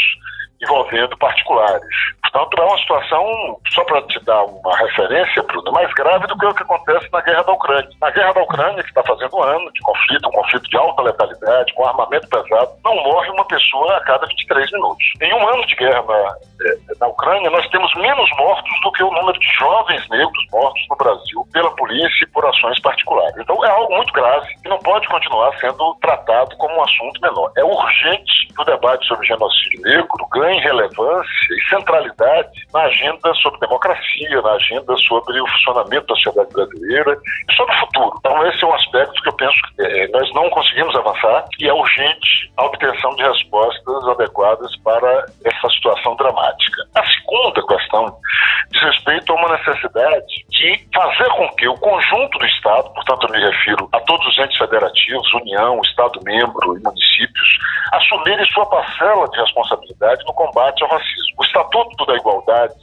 envolvendo 0.64 1.18
particulares. 1.18 1.88
Portanto, 2.34 2.62
é 2.62 2.66
uma 2.66 2.78
situação, 2.80 3.60
só 3.70 3.84
para 3.84 4.02
te 4.04 4.20
dar 4.26 4.44
uma 4.44 4.76
referência, 4.78 5.44
Bruno, 5.44 5.72
mais 5.72 5.94
grave 5.94 6.26
do 6.26 6.36
que 6.36 6.46
o 6.48 6.54
que 6.56 6.64
acontece 6.64 7.08
na 7.12 7.22
guerra 7.22 7.44
da 7.44 7.54
Ucrânia. 7.54 7.90
Na 8.02 8.10
guerra 8.10 8.34
da 8.34 8.42
Ucrânia, 8.42 8.82
que 8.82 8.90
está 8.90 9.04
fazendo 9.04 9.38
um 9.38 9.44
ano 9.44 9.72
de 9.72 9.82
conflito, 9.82 10.30
um 10.30 10.32
conflito 10.32 10.68
de 10.68 10.78
alta 10.78 11.04
letalidade, 11.04 11.74
com 11.76 11.86
armamento 11.86 12.28
pesado, 12.28 12.72
não 12.84 12.96
morre 12.96 13.30
uma 13.30 13.46
pessoa 13.46 13.98
a 13.98 14.02
cada 14.02 14.26
23 14.26 14.72
minutos. 14.72 15.06
Em 15.22 15.34
um 15.34 15.48
ano 15.48 15.66
de 15.68 15.76
guerra 15.76 16.02
na, 16.02 16.36
eh, 16.66 16.78
na 17.00 17.08
Ucrânia, 17.08 17.52
nós 17.52 17.70
temos 17.70 17.94
menos 17.96 18.30
mortos 18.38 18.82
do 18.82 18.92
que 18.94 19.04
o 19.04 19.12
número 19.12 19.40
de 19.40 19.48
jovens 19.60 20.10
negros 20.10 20.46
mortos 20.52 20.82
no 20.90 20.96
Brasil 20.96 21.48
pela 21.54 21.70
polícia 21.76 22.24
e 22.24 22.28
por 22.32 22.44
ações 22.46 22.82
particulares. 22.82 23.36
Então, 23.38 23.64
é 23.64 23.70
algo 23.70 23.96
muito 23.96 24.12
grave 24.12 24.48
que 24.64 24.70
não 24.70 24.80
pode 24.80 25.08
continuar 25.08 25.56
sendo 25.60 25.96
tratado 26.02 26.56
como 26.58 26.76
um 26.76 26.84
assunto 26.84 27.22
menor. 27.22 27.52
É 27.58 27.64
urgente 27.64 28.48
que 28.48 28.62
o 28.62 28.66
debate 28.66 29.06
sobre 29.06 29.28
genocídio 29.28 29.82
negro 29.84 30.28
ganhe 30.32 30.53
relevância 30.60 31.56
e 31.56 31.70
centralidade 31.70 32.68
na 32.74 32.82
agenda 32.82 33.34
sobre 33.36 33.60
democracia, 33.60 34.42
na 34.42 34.52
agenda 34.54 34.96
sobre 34.98 35.42
o 35.42 35.48
funcionamento 35.48 36.08
da 36.08 36.16
sociedade 36.16 36.54
brasileira 36.54 37.18
e 37.50 37.54
sobre 37.54 37.76
o 37.76 37.80
futuro. 37.80 38.14
Então, 38.20 38.48
esse 38.48 38.64
é 38.64 38.68
um 38.68 38.74
aspecto 38.74 39.22
que 39.22 39.30
eu 39.30 39.34
penso 39.34 39.60
que 39.76 39.82
é, 39.84 40.08
nós 40.10 40.34
não 40.34 40.50
conseguimos 40.50 40.96
avançar 40.96 41.46
e 41.60 41.68
é 41.68 41.74
urgente 41.74 42.52
a 42.58 42.66
obtenção 42.66 43.16
de 43.16 43.24
respostas 43.24 44.08
adequadas 44.08 44.76
para 44.84 45.26
essa 45.46 45.70
situação 45.70 46.16
dramática. 46.16 46.84
A 46.96 47.04
segunda 47.06 47.66
questão 47.68 48.16
diz 48.72 48.82
respeito 48.82 49.32
a 49.32 49.36
uma 49.36 49.58
necessidade 49.58 50.46
de 50.54 50.88
fazer 50.94 51.30
com 51.32 51.50
que 51.56 51.68
o 51.68 51.78
conjunto 51.80 52.38
do 52.38 52.46
Estado, 52.46 52.90
portanto, 52.94 53.28
eu 53.28 53.34
me 53.34 53.44
refiro 53.44 53.90
a 53.92 54.00
todos 54.02 54.26
os 54.28 54.38
entes 54.38 54.58
federativos, 54.58 55.34
União, 55.34 55.82
Estado-membro 55.84 56.78
e 56.78 56.84
municípios, 56.84 57.58
assumirem 57.92 58.46
sua 58.48 58.66
parcela 58.68 59.28
de 59.30 59.40
responsabilidade 59.40 60.24
no 60.26 60.34
combate 60.34 60.84
ao 60.84 60.90
racismo. 60.90 61.36
O 61.40 61.44
Estatuto 61.44 62.06
da 62.06 62.16
Igualdade 62.16 62.74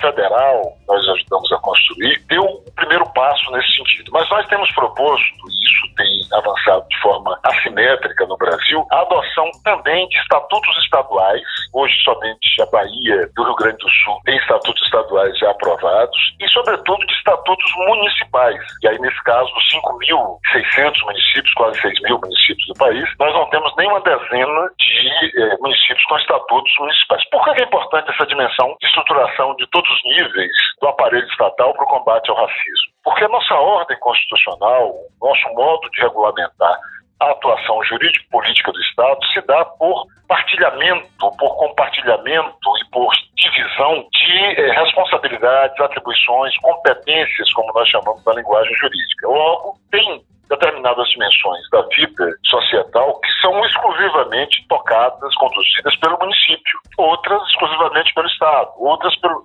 Federal, 0.00 0.62
nós 0.88 1.08
ajudamos 1.08 1.52
a 1.52 1.58
construir, 1.58 2.18
deu 2.26 2.42
o 2.42 2.72
primeiro 2.74 3.04
passo 3.12 3.50
nesse 3.52 3.74
sentido. 3.76 4.10
Mas 4.12 4.28
nós 4.30 4.46
temos 4.48 4.72
proposto, 4.72 5.48
e 5.48 5.64
isso 5.66 5.94
tem 5.96 6.38
avançado 6.38 6.86
de 6.88 6.98
forma 7.00 7.38
assimétrica 7.44 8.26
no 8.26 8.36
Brasil, 8.36 8.86
a 8.90 9.00
adoção 9.02 9.50
também 9.62 10.08
de 10.08 10.16
estatutos 10.18 10.84
estaduais. 10.84 11.42
Hoje, 11.74 11.94
somente 12.02 12.62
a 12.62 12.66
Bahia 12.66 13.30
e 13.36 13.40
o 13.40 13.44
Rio 13.44 13.56
Grande 13.56 13.78
do 13.78 13.90
Sul 13.90 14.20
têm 14.24 14.36
estatutos 14.38 14.82
estaduais 14.84 15.38
já 15.38 15.50
aprovados, 15.50 16.18
e, 16.40 16.48
sobretudo, 16.48 17.09
de 17.10 17.16
estatutos 17.16 17.72
municipais. 17.76 18.58
E 18.82 18.88
aí, 18.88 18.98
nesse 18.98 19.22
caso, 19.24 19.52
dos 19.52 19.64
5.600 19.74 21.04
municípios, 21.04 21.54
quase 21.54 21.80
6 21.80 22.02
mil 22.02 22.18
municípios 22.18 22.66
do 22.68 22.74
país, 22.74 23.04
nós 23.18 23.34
não 23.34 23.48
temos 23.50 23.74
nem 23.76 23.88
uma 23.88 24.00
dezena 24.00 24.70
de 24.78 25.42
eh, 25.42 25.56
municípios 25.60 26.04
com 26.04 26.16
estatutos 26.16 26.72
municipais. 26.78 27.28
Por 27.30 27.44
que 27.44 27.60
é 27.60 27.64
importante 27.64 28.10
essa 28.10 28.26
dimensão 28.26 28.76
de 28.80 28.86
estruturação 28.86 29.54
de 29.56 29.66
todos 29.68 29.90
os 29.90 30.04
níveis 30.04 30.52
do 30.80 30.88
aparelho 30.88 31.26
estatal 31.26 31.74
para 31.74 31.84
o 31.84 31.88
combate 31.88 32.30
ao 32.30 32.36
racismo? 32.36 32.92
Porque 33.04 33.24
a 33.24 33.28
nossa 33.28 33.54
ordem 33.54 33.98
constitucional, 33.98 34.94
nosso 35.20 35.48
modo 35.54 35.90
de 35.90 36.02
regulamentar 36.02 36.78
a 37.20 37.30
atuação 37.30 37.84
jurídico-política 37.84 38.72
do 38.72 38.80
Estado 38.80 39.18
se 39.26 39.40
dá 39.42 39.64
por 39.64 40.06
partilhamento, 40.26 41.08
por 41.18 41.56
compartilhamento 41.56 42.76
e 42.80 42.90
por 42.90 43.12
divisão 43.36 44.06
de 44.10 44.60
eh, 44.60 44.72
responsabilidades, 44.72 45.78
atribuições, 45.80 46.56
competências, 46.58 47.52
como 47.52 47.72
nós 47.74 47.88
chamamos 47.88 48.24
na 48.24 48.34
linguagem 48.34 48.74
jurídica. 48.74 49.28
Logo, 49.28 49.74
tem 49.90 50.24
determinadas 50.48 51.08
dimensões 51.10 51.70
da 51.70 51.82
vida 51.82 52.34
societal 52.46 53.20
que 53.20 53.32
são 53.40 53.64
exclusivamente 53.64 54.66
tocadas, 54.68 55.34
conduzidas 55.36 55.96
pelo 55.96 56.18
município, 56.18 56.80
outras 56.98 57.42
exclusivamente 57.48 58.12
pelo 58.14 58.26
Estado, 58.26 58.70
outras 58.78 59.14
pelo, 59.20 59.42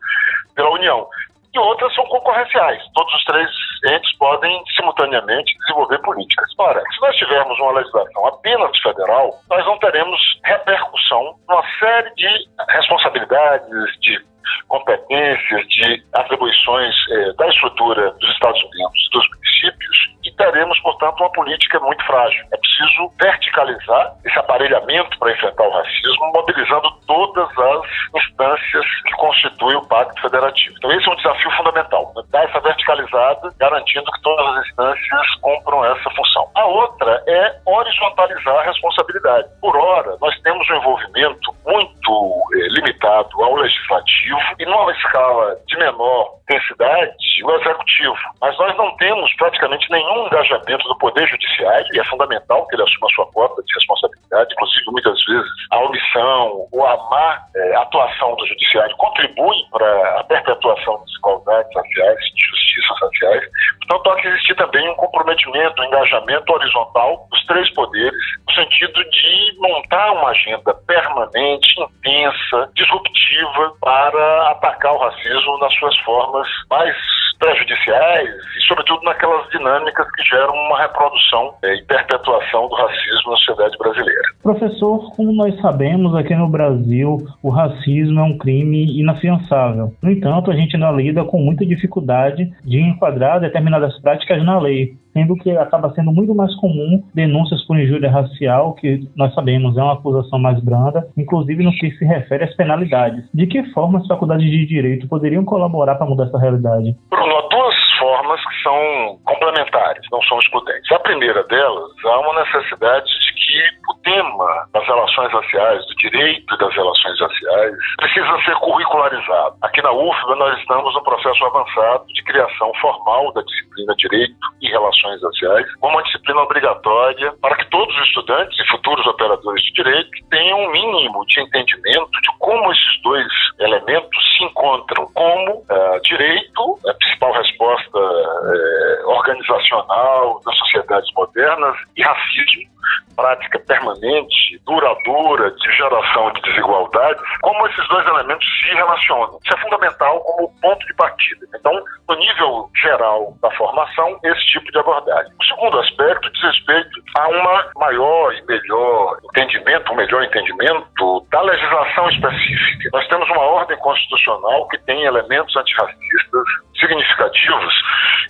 pela 0.55 0.71
União 0.71 1.07
e 1.55 1.59
outras 1.59 1.93
são 1.95 2.03
concorrenciais. 2.05 2.83
Todos 2.93 3.13
os 3.13 3.23
três 3.23 3.49
entes 3.87 4.17
podem 4.17 4.63
simultaneamente 4.75 5.57
desenvolver 5.59 5.99
políticas. 5.99 6.49
Ora, 6.57 6.81
se 6.93 7.01
nós 7.01 7.15
tivermos 7.15 7.57
uma 7.59 7.71
legislação 7.71 8.27
apenas 8.27 8.77
federal, 8.79 9.31
nós 9.49 9.65
não 9.65 9.77
teremos 9.79 10.19
repercussão 10.43 11.35
numa 11.47 11.63
série 11.79 12.13
de 12.15 12.27
responsabilidades, 12.69 13.69
de 14.01 14.34
competências, 14.67 15.67
de 15.67 16.03
atribuições 16.13 16.95
eh, 17.11 17.33
da 17.33 17.47
estrutura 17.47 18.11
dos 18.11 18.29
Estados 18.31 18.61
Unidos, 18.63 19.09
dos 19.11 19.27
municípios, 19.29 20.15
e 20.23 20.31
teremos, 20.31 20.79
portanto, 20.79 21.19
uma 21.19 21.31
política 21.31 21.79
muito 21.79 22.03
frágil. 22.05 22.43
É 22.51 22.57
preciso 22.57 23.11
verticalizar 23.21 24.13
esse 24.25 24.39
aparelhamento 24.39 25.17
para 25.19 25.31
enfrentar 25.31 25.67
o 25.67 25.71
racismo, 25.71 26.31
mobilizando 26.33 26.89
todas 27.07 27.49
as 27.57 27.81
instâncias 28.15 28.85
que 29.05 29.11
constituem 29.13 29.77
o 29.77 29.87
Pacto 29.87 30.19
Federativo. 30.21 30.75
Então, 30.77 30.91
esse 30.91 31.07
é 31.07 31.11
um 31.11 31.15
desafio 31.15 31.51
fundamental, 31.51 32.11
né? 32.15 32.23
dar 32.31 32.43
essa 32.43 32.59
verticalizada, 32.59 33.49
garantindo 33.59 34.11
que 34.11 34.21
todas 34.21 34.57
as 34.57 34.67
instâncias 34.67 35.35
cumpram 35.41 35.85
essa 35.85 36.09
função. 36.09 36.49
A 36.55 36.65
outra 36.65 37.23
é 37.27 37.59
horizontalizar 37.65 38.57
a 38.57 38.63
responsabilidade. 38.63 39.47
Por 39.61 39.75
hora, 39.77 40.17
nós 40.19 40.37
temos 40.41 40.67
um 40.69 40.75
envolvimento 40.75 41.55
muito 41.65 42.43
eh, 42.55 42.67
limitado 42.69 43.43
ao 43.43 43.55
legislativo 43.55 44.34
e 44.59 44.65
numa 44.65 44.91
escala 44.91 45.57
de 45.67 45.77
menor 45.77 46.39
densidade, 46.47 47.15
o 47.43 47.51
executivo. 47.51 48.17
Mas 48.41 48.57
nós 48.57 48.75
não 48.77 48.95
temos 48.97 49.33
praticamente 49.35 49.89
nenhum 49.91 50.27
engajamento 50.27 50.87
do 50.87 50.97
Poder 50.97 51.27
Judiciário, 51.27 51.87
e 51.93 51.99
é 51.99 52.05
fundamental 52.05 52.67
que 52.67 52.75
ele 52.75 52.83
assuma 52.83 53.07
sua 53.15 53.25
cota 53.31 53.61
de 53.63 53.73
responsabilidade, 53.73 54.53
inclusive 54.53 54.85
muitas 54.91 55.25
vezes 55.25 55.51
a 55.71 55.79
omissão 55.79 56.67
ou 56.71 56.85
a 56.85 56.97
má 57.09 57.41
é, 57.55 57.75
atuação 57.75 58.35
do 58.35 58.47
Judiciário 58.47 58.95
contribui 58.97 59.57
para 59.71 60.19
a 60.19 60.23
perpetuação 60.23 60.97
de 60.99 61.05
desigualdades 61.05 61.75
raciais, 61.75 62.19
de 62.19 62.45
injustiças 62.45 62.99
raciais. 63.01 63.43
Portanto, 63.87 64.11
há 64.11 64.21
que 64.21 64.27
existir 64.27 64.55
também 64.55 64.89
um 64.89 64.95
comprometimento, 64.95 65.81
um 65.81 65.85
engajamento 65.85 66.53
horizontal 66.53 67.27
dos 67.31 67.45
três 67.45 67.71
poderes, 67.73 68.13
no 68.47 68.53
sentido 68.53 69.03
de 69.09 69.55
montar 69.59 70.11
uma 70.11 70.29
agenda 70.29 70.73
permanente, 70.87 71.81
intensa, 71.81 72.69
disruptiva 72.75 73.73
para 73.81 74.51
atacar 74.51 74.93
o 74.93 74.97
racismo 74.97 75.57
nas 75.59 75.73
suas 75.75 75.97
formas 75.99 76.34
mais 76.69 76.95
prejudiciais 77.39 78.29
e, 78.29 78.67
sobretudo, 78.67 79.03
naquelas 79.03 79.49
dinâmicas 79.49 80.09
que 80.11 80.23
geram 80.23 80.53
uma 80.53 80.81
reprodução 80.81 81.53
e 81.63 81.81
perpetuação 81.83 82.67
do 82.67 82.75
racismo 82.75 83.31
na 83.31 83.37
sociedade 83.37 83.77
brasileira. 83.77 84.21
Professor, 84.41 85.15
como 85.15 85.33
nós 85.33 85.59
sabemos, 85.61 86.15
aqui 86.15 86.35
no 86.35 86.47
Brasil 86.47 87.17
o 87.43 87.49
racismo 87.49 88.19
é 88.19 88.23
um 88.23 88.37
crime 88.37 88.99
inafiançável. 88.99 89.93
No 90.01 90.11
entanto, 90.11 90.51
a 90.51 90.55
gente 90.55 90.75
ainda 90.75 90.91
lida 90.91 91.23
com 91.23 91.37
muita 91.39 91.65
dificuldade 91.65 92.51
de 92.63 92.79
enquadrar 92.79 93.39
determinadas 93.39 93.99
práticas 94.01 94.43
na 94.43 94.59
lei 94.59 94.93
sendo 95.15 95.35
que 95.37 95.49
acaba 95.51 95.93
sendo 95.93 96.11
muito 96.11 96.35
mais 96.35 96.53
comum 96.55 97.01
denúncias 97.13 97.65
por 97.65 97.79
injúria 97.79 98.11
racial, 98.11 98.73
que 98.73 99.07
nós 99.15 99.33
sabemos 99.33 99.77
é 99.77 99.81
uma 99.81 99.93
acusação 99.93 100.37
mais 100.37 100.59
branda, 100.59 101.07
inclusive 101.17 101.63
no 101.63 101.71
que 101.71 101.89
se 101.91 102.03
refere 102.03 102.43
às 102.43 102.53
penalidades. 102.55 103.23
De 103.33 103.47
que 103.47 103.63
forma 103.71 103.99
as 103.99 104.07
faculdades 104.07 104.45
de 104.45 104.65
direito 104.65 105.07
poderiam 105.07 105.45
colaborar 105.45 105.95
para 105.95 106.05
mudar 106.05 106.25
essa 106.25 106.37
realidade? 106.37 106.95
Bruno, 107.09 107.49
duas 107.49 107.74
formas 108.15 108.41
que 108.45 108.63
são 108.63 109.19
complementares, 109.25 110.01
não 110.11 110.21
são 110.23 110.39
excludentes. 110.39 110.91
A 110.91 110.99
primeira 110.99 111.43
delas, 111.43 111.91
há 112.05 112.19
uma 112.19 112.41
necessidade 112.43 113.05
de 113.05 113.33
que 113.33 113.61
o 113.89 113.93
tema 114.03 114.67
das 114.73 114.85
relações 114.85 115.31
raciais, 115.31 115.85
do 115.87 115.95
direito 115.95 116.57
das 116.57 116.73
relações 116.73 117.19
raciais, 117.19 117.75
precisa 117.97 118.41
ser 118.45 118.55
curricularizado. 118.55 119.55
Aqui 119.61 119.81
na 119.81 119.91
UFBA 119.91 120.35
nós 120.35 120.57
estamos 120.59 120.93
no 120.93 121.03
processo 121.03 121.45
avançado 121.45 122.05
de 122.07 122.23
criação 122.23 122.71
formal 122.79 123.33
da 123.33 123.41
disciplina 123.41 123.93
Direito 123.97 124.35
e 124.61 124.69
Relações 124.69 125.21
Raciais, 125.21 125.75
como 125.75 125.93
uma 125.93 126.03
disciplina 126.03 126.41
obrigatória 126.41 127.33
para 127.41 127.57
que 127.57 127.69
todos 127.69 127.95
os 127.95 128.07
estudantes 128.07 128.57
e 128.59 128.67
futuros 128.69 129.05
operadores 129.07 129.61
de 129.63 129.73
direito 129.73 130.09
tenham 130.29 130.59
um 130.59 130.71
mínimo 130.71 131.25
de 131.25 131.41
entendimento 131.41 132.11
de 132.21 132.37
como 132.39 132.71
esses 132.71 133.01
dois 133.03 133.27
elementos 133.59 134.37
se 134.37 134.43
encontram, 134.43 135.07
como 135.13 135.51
uh, 135.51 136.01
direito, 136.03 136.79
a 136.87 136.93
principal 136.93 137.33
resposta 137.33 137.99
uh, 138.05 139.09
organizacional 139.09 140.41
das 140.45 140.57
sociedades 140.57 141.11
modernas, 141.15 141.75
e 141.95 142.03
racismo, 142.03 142.75
prática 143.15 143.59
permanente, 143.59 144.59
duradoura, 144.65 145.51
de 145.51 145.71
geração 145.71 146.31
de 146.33 146.41
desigualdades, 146.41 147.23
como 147.41 147.67
esses 147.67 147.87
dois 147.87 148.05
elementos 148.05 148.45
se 148.61 148.75
relacionam. 148.75 149.39
Isso 149.43 149.55
é 149.55 149.61
fundamental 149.61 150.19
como 150.21 150.53
ponto 150.61 150.85
de 150.85 150.93
partida. 150.95 151.47
Então, 151.55 151.73
no 152.09 152.15
nível 152.15 152.69
geral 152.81 153.33
da 153.41 153.49
formação, 153.51 154.19
esse 154.23 154.45
tipo 154.47 154.71
de 154.71 154.79
abordagem. 154.79 155.31
O 155.39 155.43
segundo 155.45 155.79
aspecto 155.79 156.31
diz 156.31 156.43
respeito 156.43 157.01
a 157.17 157.27
uma 157.29 157.71
maior 157.77 158.33
e 158.33 158.45
melhor 158.45 159.17
entendimento, 159.23 159.91
um 159.91 159.95
melhor 159.95 160.23
entendimento 160.23 161.25
da 161.31 161.41
legislação 161.41 162.09
específica. 162.09 162.89
Nós 162.93 163.07
temos 163.07 163.29
uma 163.29 163.41
ordem 163.41 163.77
constitucional 163.77 164.67
que 164.67 164.77
tem 164.79 165.03
elementos 165.03 165.55
antirracistas 165.55 166.43
significativos 166.79 167.73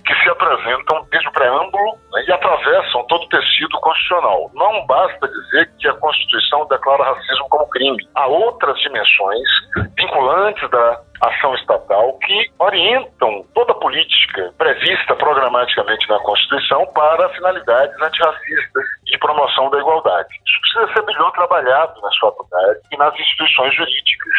que 0.04 0.14
se 0.22 0.28
apresentam 0.28 1.06
desde 1.10 1.28
o 1.28 1.32
preâmbulo 1.32 1.98
né, 2.12 2.24
e 2.26 2.32
atravessam 2.32 3.04
todo 3.06 3.24
o 3.24 3.28
tecido 3.28 3.78
constitucional. 3.80 4.50
Não 4.54 4.86
basta 4.86 5.28
dizer 5.28 5.70
que 5.78 5.88
a 5.88 5.94
Constituição 5.94 6.66
declara 6.68 7.04
racismo 7.14 7.48
como 7.48 7.68
crime. 7.70 8.08
Há 8.14 8.26
outras 8.26 8.78
dimensões 8.80 9.48
vinculantes 9.96 10.70
da 10.70 11.00
ação 11.20 11.54
estatal 11.54 12.18
que 12.18 12.50
orientam 12.58 13.44
toda 13.54 13.72
a 13.72 13.76
política 13.76 14.52
prevista 14.58 15.14
programaticamente 15.16 16.08
na 16.08 16.18
Constituição 16.20 16.86
para 16.94 17.28
finalidades 17.30 18.00
antirracistas 18.00 18.84
de 19.04 19.18
promoção 19.18 19.70
da 19.70 19.78
igualdade. 19.78 20.28
Isso 20.28 20.60
precisa 20.60 20.94
ser 20.94 21.06
melhor 21.06 21.30
trabalhado 21.32 22.00
nas 22.00 22.16
faculdades 22.18 22.82
e 22.92 22.96
nas 22.96 23.14
instituições 23.18 23.74
jurídicas. 23.74 24.32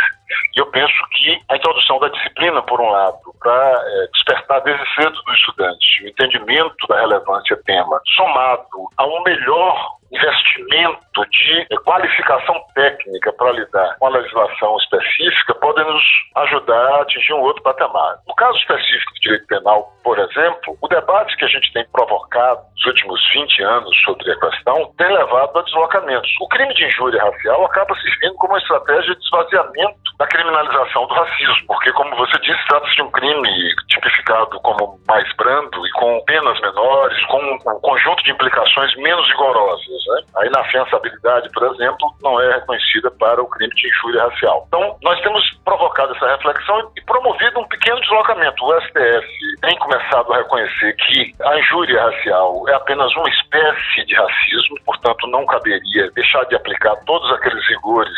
E 0.56 0.60
eu 0.60 0.66
penso 0.68 0.94
que 1.14 1.40
a 1.50 1.56
introdução 1.56 2.00
da 2.00 2.10
disciplina, 2.10 2.62
por 2.64 2.82
um 2.82 2.90
lado, 2.90 3.20
para 3.40 3.82
é, 3.86 4.08
despertar 4.14 4.62
desde 4.62 4.96
cedo 4.96 5.22
do 5.22 5.34
estudante 5.34 6.04
o 6.04 6.08
entendimento 6.08 6.88
da 6.88 7.00
relevância 7.00 7.58
tema, 7.66 8.00
somado 8.16 8.90
a 8.98 9.06
um 9.06 9.24
melhor 9.24 9.97
investimento 10.12 11.26
de 11.30 11.68
qualificação 11.84 12.56
técnica 12.74 13.34
para 13.34 13.52
lidar 13.52 13.96
com 14.00 14.08
a 14.08 14.10
legislação 14.10 14.78
específica 14.78 15.56
podem 15.56 15.86
nos 15.86 16.04
ajudar 16.36 16.96
a 16.96 17.02
atingir 17.02 17.34
um 17.34 17.42
outro 17.42 17.64
patamar. 17.64 18.18
No 18.28 18.36
caso 18.36 18.58
específico 18.60 19.14
do 19.14 19.20
direito 19.22 19.48
penal, 19.48 19.94
por 20.08 20.18
exemplo, 20.20 20.78
o 20.82 20.88
debate 20.88 21.36
que 21.36 21.44
a 21.44 21.50
gente 21.50 21.74
tem 21.74 21.86
provocado 21.92 22.62
nos 22.78 22.86
últimos 22.86 23.20
20 23.34 23.62
anos 23.62 23.94
sobre 24.06 24.32
a 24.32 24.40
questão 24.40 24.94
tem 24.98 25.12
levado 25.12 25.60
a 25.60 25.62
deslocamentos. 25.64 26.32
O 26.40 26.48
crime 26.48 26.74
de 26.76 26.86
injúria 26.86 27.22
racial 27.22 27.66
acaba 27.66 27.94
servindo 27.94 28.36
como 28.36 28.54
uma 28.54 28.60
estratégia 28.60 29.14
de 29.14 29.22
esvaziamento 29.22 30.00
da 30.18 30.26
criminalização 30.28 31.08
do 31.08 31.14
racismo, 31.14 31.68
porque, 31.68 31.92
como 31.92 32.16
você 32.16 32.40
disse, 32.40 32.68
trata-se 32.70 32.96
de 32.96 33.02
um 33.02 33.12
crime 33.12 33.76
tipificado 33.90 34.58
como 34.62 34.98
mais 35.10 35.28
brando 35.36 35.86
e 35.86 35.92
com 35.92 36.24
penas 36.26 36.58
menores, 36.62 37.26
com 37.26 37.42
um 37.44 37.80
conjunto 37.82 38.24
de 38.24 38.32
implicações 38.32 38.96
menos 38.96 39.28
rigorosas. 39.28 39.86
Né? 40.08 40.22
A 40.38 40.46
inafiançabilidade, 40.46 41.52
por 41.52 41.64
exemplo, 41.64 42.08
não 42.24 42.40
é 42.40 42.54
reconhecida 42.54 43.12
para 43.12 43.42
o 43.42 43.50
crime 43.50 43.76
de 43.76 43.90
injúria 43.90 44.24
racial. 44.24 44.64
Então, 44.70 44.96
nós 45.04 45.20
temos 45.20 45.44
provocado 45.66 46.16
essa 46.16 46.28
reflexão 46.28 46.92
e 46.96 47.02
promovido 47.02 47.60
um 47.60 47.68
pequeno 47.68 48.00
deslocamento. 48.00 48.64
O 48.64 48.82
STF 48.82 49.28
tem 49.62 49.78
começado 49.80 49.97
a 49.98 50.38
reconhecer 50.38 50.96
que 50.96 51.34
a 51.44 51.60
injúria 51.60 52.02
racial 52.02 52.64
é 52.70 52.74
apenas 52.74 53.14
uma 53.16 53.30
espécie 53.30 54.06
de 54.06 54.16
racismo, 54.16 54.78
portanto, 54.86 55.28
não 55.28 55.46
caberia 55.46 56.12
deixar 56.12 56.44
de 56.46 56.56
aplicar 56.56 56.96
todos 57.06 57.32
aqueles 57.34 57.66
rigores 57.68 58.18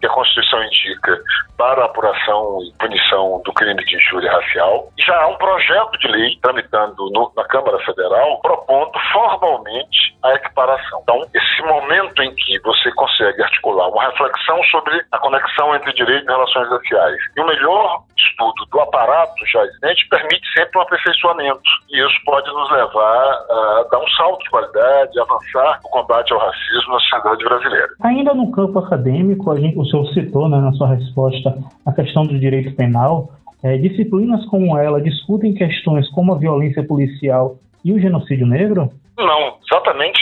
que 0.00 0.06
a 0.06 0.10
Constituição 0.10 0.64
indica 0.64 1.18
para 1.56 1.82
a 1.82 1.84
apuração 1.84 2.58
e 2.62 2.72
punição 2.78 3.42
do 3.44 3.52
crime 3.52 3.84
de 3.84 3.96
injúria 3.96 4.32
racial. 4.32 4.88
Já 4.98 5.20
há 5.22 5.28
um 5.28 5.36
projeto 5.36 5.98
de 5.98 6.08
lei 6.08 6.38
tramitando 6.40 7.10
no, 7.10 7.30
na 7.36 7.44
Câmara 7.44 7.78
Federal 7.84 8.40
propondo 8.40 8.92
formalmente 9.12 10.16
a 10.22 10.34
equiparação. 10.34 11.00
Então, 11.02 11.22
esse 11.34 11.62
momento 11.62 12.22
em 12.22 12.34
que 12.34 12.58
você 12.60 12.90
consegue 12.92 13.42
articular 13.42 13.88
uma 13.88 14.10
reflexão 14.10 14.62
sobre 14.64 15.04
a 15.12 15.18
conexão 15.18 15.74
entre 15.74 15.92
direito 15.92 16.24
e 16.24 16.32
relações 16.32 16.68
raciais 16.68 17.18
e 17.36 17.40
o 17.40 17.46
melhor 17.46 18.04
estudo 18.16 18.66
do 18.70 18.80
aparato 18.80 19.46
já 19.46 19.62
existente 19.64 20.08
permite 20.08 20.52
sempre 20.56 20.78
um 20.78 20.82
aperfeiçoamento. 20.82 21.19
E 21.90 22.06
isso 22.06 22.24
pode 22.24 22.48
nos 22.48 22.70
levar 22.70 23.32
a 23.50 23.86
dar 23.90 23.98
um 23.98 24.08
salto 24.16 24.42
de 24.42 24.50
qualidade, 24.50 25.20
avançar 25.20 25.80
no 25.82 25.90
combate 25.90 26.32
ao 26.32 26.38
racismo 26.38 26.92
na 26.92 27.00
sociedade 27.00 27.44
brasileira. 27.44 27.88
Ainda 28.02 28.34
no 28.34 28.50
campo 28.52 28.78
acadêmico, 28.78 29.56
gente, 29.56 29.78
o 29.78 29.84
senhor 29.84 30.06
citou 30.14 30.48
né, 30.48 30.58
na 30.58 30.72
sua 30.72 30.88
resposta 30.88 31.56
a 31.86 31.92
questão 31.92 32.24
do 32.24 32.38
direito 32.38 32.74
penal. 32.76 33.30
É, 33.62 33.76
disciplinas 33.76 34.44
como 34.46 34.78
ela 34.78 35.02
discutem 35.02 35.52
questões 35.52 36.08
como 36.12 36.34
a 36.34 36.38
violência 36.38 36.82
policial 36.82 37.56
e 37.84 37.92
o 37.92 38.00
genocídio 38.00 38.46
negro? 38.46 38.90
Não, 39.18 39.58
exatamente 39.70 40.20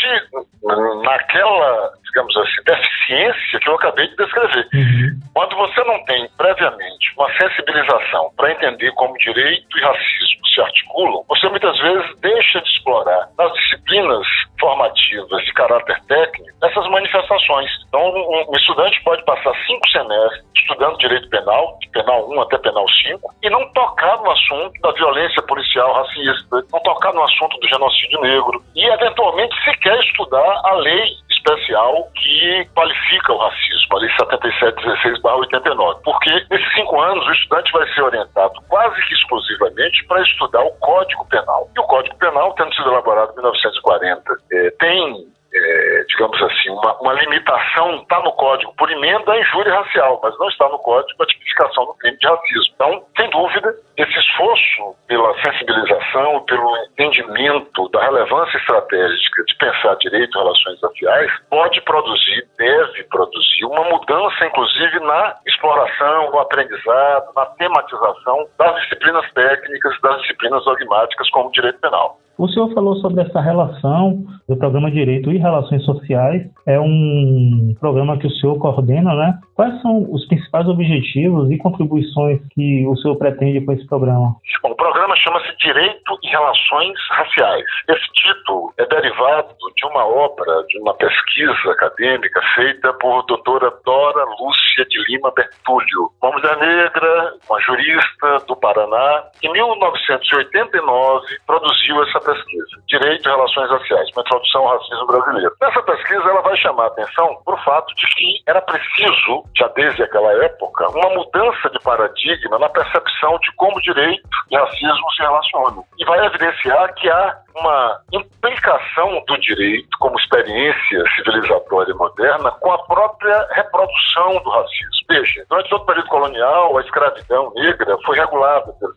naquela, 1.05 1.93
digamos 2.19 2.37
assim, 2.37 2.63
deficiência 2.65 3.61
que 3.61 3.69
eu 3.69 3.75
acabei 3.75 4.09
de 4.09 4.17
descrever. 4.17 4.69
Uhum. 4.75 5.21
Quando 5.35 5.57
você 5.57 5.85
não 5.85 6.05
tem 6.05 6.29
previamente 6.37 7.13
uma 7.17 7.31
sensibilização 7.39 8.33
para 8.37 8.53
entender 8.53 8.91
como 8.93 9.17
direito 9.19 9.79
e 9.79 9.81
racismo 9.81 10.47
se 10.53 10.61
articulam, 10.61 11.25
você 11.29 11.49
muitas 11.49 11.79
vezes 11.79 12.21
deixa 12.21 12.61
de 12.61 12.69
explorar 12.71 13.29
nas 13.39 13.53
disciplinas 13.53 14.27
formativas 14.59 15.45
de 15.45 15.53
caráter 15.53 16.01
técnico 16.09 16.59
essas 16.63 16.89
manifestações. 16.91 17.71
Então, 17.89 18.01
um, 18.03 18.57
estudante 18.57 19.01
pode 19.05 19.25
passar 19.25 19.55
cinco 19.67 19.89
semestres 19.91 20.49
estudando 20.57 20.99
direito 20.99 21.29
penal, 21.31 21.79
de 21.81 21.89
penal 21.91 22.29
1 22.29 22.41
até 22.43 22.59
penal 22.59 22.87
5, 22.89 23.35
e 23.43 23.51
não 23.51 23.73
tocar 23.73 24.19
no 24.19 24.31
assunto 24.31 24.81
da 24.83 24.93
violência 24.93 25.43
policial 25.43 25.95
racista, 25.95 26.65
não 26.73 26.81
tocar 26.81 27.13
no 27.15 27.23
assunto 27.23 27.59
do 27.59 27.69
genocídio 27.69 28.21
negro, 28.21 28.63
e 28.75 28.85
eventualmente 28.85 29.55
sequer 29.65 29.99
estudar 30.01 30.61
a 30.65 30.75
lei 30.75 31.17
especial 31.31 32.08
que 32.15 32.69
qualifica 32.75 33.33
o 33.33 33.39
racismo, 33.39 33.97
a 33.97 33.99
Lei 33.99 34.11
7716-89. 34.11 36.01
Porque 36.05 36.31
nesses 36.51 36.73
cinco 36.75 37.01
anos 37.01 37.27
o 37.27 37.33
estudante 37.33 37.73
vai 37.73 37.95
ser 37.95 38.03
orientado 38.03 38.53
quase 38.69 39.01
que 39.07 39.15
exclusivamente 39.15 40.05
para 40.07 40.23
estudar 40.23 40.63
o 40.63 40.73
Código 40.81 41.25
Penal. 41.27 41.71
E 41.77 41.81
o 41.81 41.85
Código 41.85 42.17
Penal, 42.17 42.55
tendo 42.55 42.75
sido 42.75 42.91
elaborado 42.91 43.33
em 43.33 43.37
1940, 43.37 44.23
é, 44.53 44.71
tem 44.79 45.38
é, 45.59 46.05
digamos 46.09 46.41
assim, 46.43 46.71
uma, 46.71 46.97
uma 47.01 47.13
limitação 47.15 47.97
está 47.97 48.21
no 48.21 48.33
código 48.33 48.73
por 48.77 48.91
emenda 48.91 49.33
a 49.33 49.41
injúria 49.41 49.75
racial, 49.75 50.21
mas 50.23 50.39
não 50.39 50.49
está 50.49 50.69
no 50.69 50.79
código 50.79 51.23
a 51.23 51.27
tipificação 51.27 51.87
do 51.87 51.95
crime 51.95 52.17
de 52.19 52.27
racismo. 52.27 52.75
Então, 52.75 53.05
sem 53.17 53.31
dúvida, 53.31 53.75
esse 53.97 54.19
esforço 54.19 54.95
pela 55.07 55.35
sensibilização, 55.43 56.45
pelo 56.45 56.77
entendimento 56.91 57.89
da 57.91 58.03
relevância 58.03 58.57
estratégica 58.57 59.45
de 59.45 59.57
pensar 59.57 59.97
direito 59.97 60.39
relações 60.39 60.81
raciais 60.81 61.33
pode 61.51 61.81
produzir, 61.83 62.47
deve 62.57 63.05
produzir 63.05 63.65
uma 63.65 63.85
mudança, 63.85 64.47
inclusive, 64.47 65.01
na 65.01 65.35
exploração, 65.47 66.31
no 66.31 66.39
aprendizado, 66.39 67.33
na 67.35 67.47
tematização 67.47 68.47
das 68.59 68.81
disciplinas 68.83 69.31
técnicas, 69.33 70.01
das 70.01 70.21
disciplinas 70.23 70.65
dogmáticas 70.65 71.29
como 71.31 71.51
direito 71.53 71.81
penal. 71.81 72.19
O 72.39 72.47
senhor 72.47 72.73
falou 72.73 72.95
sobre 72.99 73.21
essa 73.21 73.41
relação 73.41 74.25
do 74.49 74.57
programa 74.57 74.93
Direito 74.93 75.33
e 75.33 75.39
Relações 75.39 75.85
Sociais. 75.85 76.47
É 76.65 76.79
um 76.79 77.75
programa 77.81 78.17
que 78.17 78.29
o 78.29 78.31
senhor 78.31 78.57
coordena, 78.61 79.13
né? 79.13 79.35
Quais 79.57 79.83
são 79.83 80.07
os 80.09 80.25
principais 80.29 80.69
objetivos 80.69 81.51
e 81.51 81.59
contribuições 81.59 82.41
que 82.55 82.87
o 82.87 82.97
senhor 82.99 83.17
pretende 83.17 83.61
com 83.67 83.73
esse 83.73 83.85
programa? 83.89 84.37
Bom, 84.63 84.71
o 84.71 84.77
programa 84.77 85.17
chama-se 85.17 85.49
Direito 85.59 86.17
e 86.23 86.29
Relações 86.29 86.97
Raciais. 87.11 87.65
Esse 87.89 88.07
título 88.15 88.73
é 88.79 88.87
derivado 88.87 89.49
de 89.77 89.87
uma 89.87 90.07
obra, 90.07 90.63
de 90.69 90.79
uma 90.79 90.95
pesquisa 90.95 91.73
acadêmica 91.73 92.41
feita 92.55 92.93
por 93.01 93.27
doutora 93.27 93.73
Dora 93.85 94.25
Lúcia 94.39 94.87
de 94.89 95.03
Lima 95.09 95.33
Bertúlio, 95.35 96.11
uma 96.23 96.31
mulher 96.31 96.57
negra, 96.57 97.33
uma 97.51 97.61
jurista 97.63 98.39
do 98.47 98.55
Paraná. 98.55 99.25
Em 99.43 99.51
1989, 99.51 101.27
produziu 101.45 102.01
essa 102.05 102.28
pesquisa, 102.29 102.83
Direito 102.87 103.27
e 103.27 103.31
Relações 103.31 103.71
Raciais, 103.71 104.11
uma 104.15 104.23
introdução 104.23 104.69
ao 104.69 104.79
racismo 104.79 105.07
brasileiro. 105.07 105.53
Nessa 105.61 105.83
pesquisa, 105.83 106.23
ela 106.23 106.43
vai 106.43 106.57
chamar 106.57 106.85
a 106.85 106.87
atenção 106.89 107.41
para 107.45 107.55
o 107.55 107.65
fato 107.65 107.95
de 107.95 108.07
que 108.07 108.43
era 108.47 108.61
preciso, 108.61 109.45
já 109.57 109.69
desde 109.69 110.03
aquela 110.03 110.33
época, 110.45 110.89
uma 110.91 111.11
mudança 111.11 111.71
de 111.71 111.79
paradigma 111.81 112.59
na 112.59 112.69
percepção 112.69 113.39
de 113.39 113.53
como 113.57 113.81
direito 113.81 114.29
e 114.51 114.57
racismo 114.57 115.11
se 115.17 115.23
relacionam. 115.23 115.85
E 115.99 116.05
vai 116.05 116.25
evidenciar 116.27 116.95
que 116.95 117.09
há 117.09 117.39
uma 117.57 118.01
implicação 118.13 119.25
do 119.27 119.39
direito 119.39 119.89
como 119.99 120.19
experiência 120.19 121.05
civilizatória 121.17 121.95
moderna 121.95 122.51
com 122.61 122.73
a 122.73 122.79
própria 122.85 123.47
reprodução 123.53 124.43
do 124.43 124.51
racismo. 124.51 124.89
Veja, 125.09 125.45
durante 125.49 125.71
todo 125.71 125.83
o 125.83 125.87
período 125.87 126.09
colonial, 126.09 126.77
a 126.77 126.83
escravidão 126.83 127.53
negra 127.55 127.97
foi 128.05 128.19
regulada 128.19 128.73
pelo. 128.75 128.95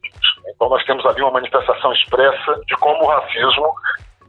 Então 0.62 0.70
nós 0.70 0.86
temos 0.86 1.04
ali 1.08 1.20
uma 1.24 1.32
manifestação 1.32 1.92
expressa 1.92 2.62
de 2.68 2.76
como 2.76 3.04
o 3.04 3.08
racismo 3.08 3.74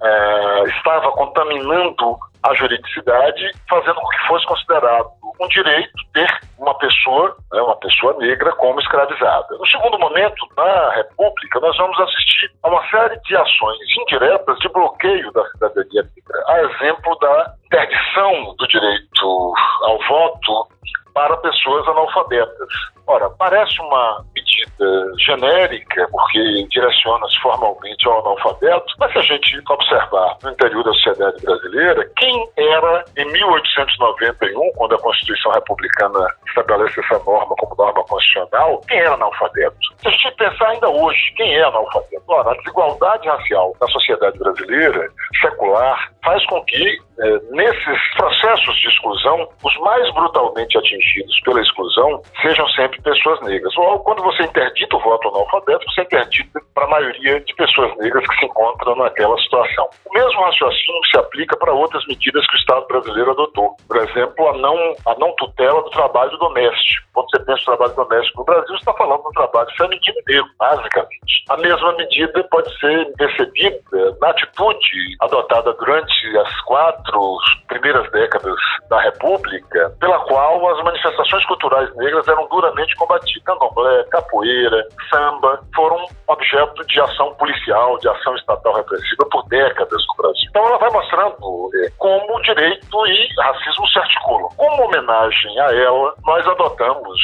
é, 0.02 0.62
estava 0.78 1.12
contaminando 1.12 2.16
a 2.42 2.54
juridicidade, 2.54 3.50
fazendo 3.68 3.96
com 3.96 4.08
que 4.08 4.26
fosse 4.28 4.46
considerado 4.46 5.10
um 5.38 5.46
direito 5.48 5.92
ter 6.14 6.40
uma 6.58 6.72
pessoa, 6.78 7.36
né, 7.52 7.60
uma 7.60 7.76
pessoa 7.76 8.16
negra, 8.16 8.50
como 8.52 8.80
escravizada. 8.80 9.58
No 9.58 9.66
segundo 9.66 9.98
momento, 9.98 10.48
na 10.56 10.90
República, 10.94 11.60
nós 11.60 11.76
vamos 11.76 12.00
assistir 12.00 12.50
a 12.62 12.68
uma 12.70 12.82
série 12.88 13.20
de 13.20 13.36
ações 13.36 13.78
indiretas 14.00 14.58
de 14.60 14.70
bloqueio 14.70 15.30
da 15.32 15.46
cidadania 15.50 16.02
negra, 16.16 16.44
a 16.46 16.62
exemplo 16.62 17.18
da 17.20 17.54
interdição 17.66 18.54
do 18.56 18.66
direito 18.68 19.54
ao 19.82 19.98
voto 20.08 20.68
para 21.12 21.36
pessoas 21.36 21.86
analfabetas. 21.88 22.68
Ora, 23.06 23.28
parece 23.30 23.80
uma 23.80 24.24
medida 24.34 25.12
genérica, 25.18 26.06
porque 26.10 26.66
direciona-se 26.70 27.38
formalmente 27.40 28.08
ao 28.08 28.20
analfabeto, 28.20 28.94
mas 28.98 29.12
se 29.12 29.18
a 29.18 29.22
gente 29.22 29.62
observar 29.68 30.36
no 30.42 30.50
interior 30.50 30.84
da 30.84 30.92
sociedade 30.92 31.42
brasileira, 31.44 32.10
quem 32.16 32.48
era 32.56 33.04
em 33.16 33.24
1891, 33.32 34.72
quando 34.76 34.94
a 34.94 34.98
Constituição 34.98 35.52
Republicana 35.52 36.26
estabelece 36.46 37.00
essa 37.00 37.18
norma 37.24 37.54
como 37.56 37.74
norma 37.76 38.04
constitucional, 38.04 38.80
quem 38.88 38.98
era 38.98 39.14
analfabeto? 39.14 39.76
Se 40.00 40.08
a 40.08 40.10
gente 40.10 40.36
pensar 40.36 40.68
ainda 40.68 40.88
hoje, 40.88 41.32
quem 41.36 41.54
é 41.54 41.62
analfabeto? 41.64 42.22
Ora, 42.28 42.52
a 42.52 42.56
desigualdade 42.58 43.28
racial 43.28 43.74
na 43.80 43.86
sociedade 43.88 44.38
brasileira, 44.38 45.08
secular, 45.40 46.10
faz 46.24 46.44
com 46.46 46.62
que, 46.64 46.98
eh, 47.18 47.40
nesses 47.50 48.14
processos 48.16 48.76
de 48.78 48.88
exclusão, 48.88 49.48
os 49.64 49.76
mais 49.80 50.14
brutalmente 50.14 50.78
atingidos 50.78 51.40
pela 51.40 51.60
exclusão 51.60 52.22
sejam 52.40 52.68
sempre 52.70 52.91
pessoas 53.00 53.40
negras. 53.42 53.76
Ou 53.76 54.00
quando 54.00 54.22
você 54.22 54.42
interdita 54.42 54.96
o 54.96 55.00
voto 55.00 55.28
analfabeto, 55.28 55.84
você 55.86 56.02
interdita 56.02 56.60
para 56.74 56.84
a 56.84 56.90
maioria 56.90 57.40
de 57.40 57.54
pessoas 57.54 57.96
negras 57.98 58.26
que 58.26 58.36
se 58.36 58.46
encontram 58.46 58.96
naquela 58.96 59.36
situação. 59.38 59.88
O 60.06 60.12
mesmo 60.12 60.42
raciocínio 60.42 61.06
se 61.10 61.18
aplica 61.18 61.56
para 61.56 61.72
outras 61.72 62.04
medidas 62.06 62.46
que 62.46 62.56
o 62.56 62.58
Estado 62.58 62.86
brasileiro 62.86 63.30
adotou. 63.30 63.76
Por 63.86 63.96
exemplo, 63.98 64.48
a 64.48 64.58
não, 64.58 64.76
a 65.06 65.14
não 65.18 65.34
tutela 65.36 65.82
do 65.82 65.90
trabalho 65.90 66.36
doméstico. 66.38 67.06
Quando 67.14 67.30
você 67.30 67.38
pensa 67.40 67.70
no 67.70 67.76
trabalho 67.76 67.94
doméstico 67.94 68.38
no 68.38 68.44
Brasil, 68.44 68.68
você 68.68 68.74
está 68.74 68.92
falando 68.94 69.22
do 69.22 69.30
trabalho 69.30 69.70
feminino 69.76 70.18
negro, 70.26 70.50
basicamente. 70.58 71.44
A 71.50 71.56
mesma 71.56 71.92
medida 71.94 72.44
pode 72.44 72.78
ser 72.78 73.12
percebida 73.16 74.16
na 74.20 74.30
atitude 74.30 75.16
adotada 75.20 75.72
durante 75.74 76.38
as 76.38 76.60
quatro 76.62 77.36
primeiras 77.68 78.10
décadas 78.12 78.56
da 78.88 79.00
República, 79.00 79.94
pela 80.00 80.18
qual 80.20 80.68
as 80.68 80.84
manifestações 80.84 81.44
culturais 81.46 81.94
negras 81.96 82.26
eram 82.28 82.46
duramente 82.48 82.81
combatidas. 82.94 83.42
Candomblé, 83.44 84.04
capoeira, 84.10 84.86
samba 85.10 85.60
foram 85.74 86.06
objeto 86.28 86.86
de 86.86 87.00
ação 87.00 87.34
policial, 87.34 87.98
de 87.98 88.08
ação 88.08 88.34
estatal 88.36 88.74
repressiva 88.74 89.26
por 89.30 89.46
décadas 89.48 90.02
no 90.08 90.22
Brasil. 90.22 90.46
Então 90.48 90.66
ela 90.66 90.78
vai 90.78 90.90
mostrando 90.90 91.70
é, 91.84 91.90
como 91.98 92.36
o 92.36 92.42
direito 92.42 93.06
e 93.06 93.28
racismo 93.40 93.86
se 93.88 93.98
articulam. 93.98 94.48
Como 94.56 94.84
homenagem 94.84 95.60
a 95.60 95.74
ela, 95.74 96.14
nós 96.24 96.46
adotamos 96.46 97.20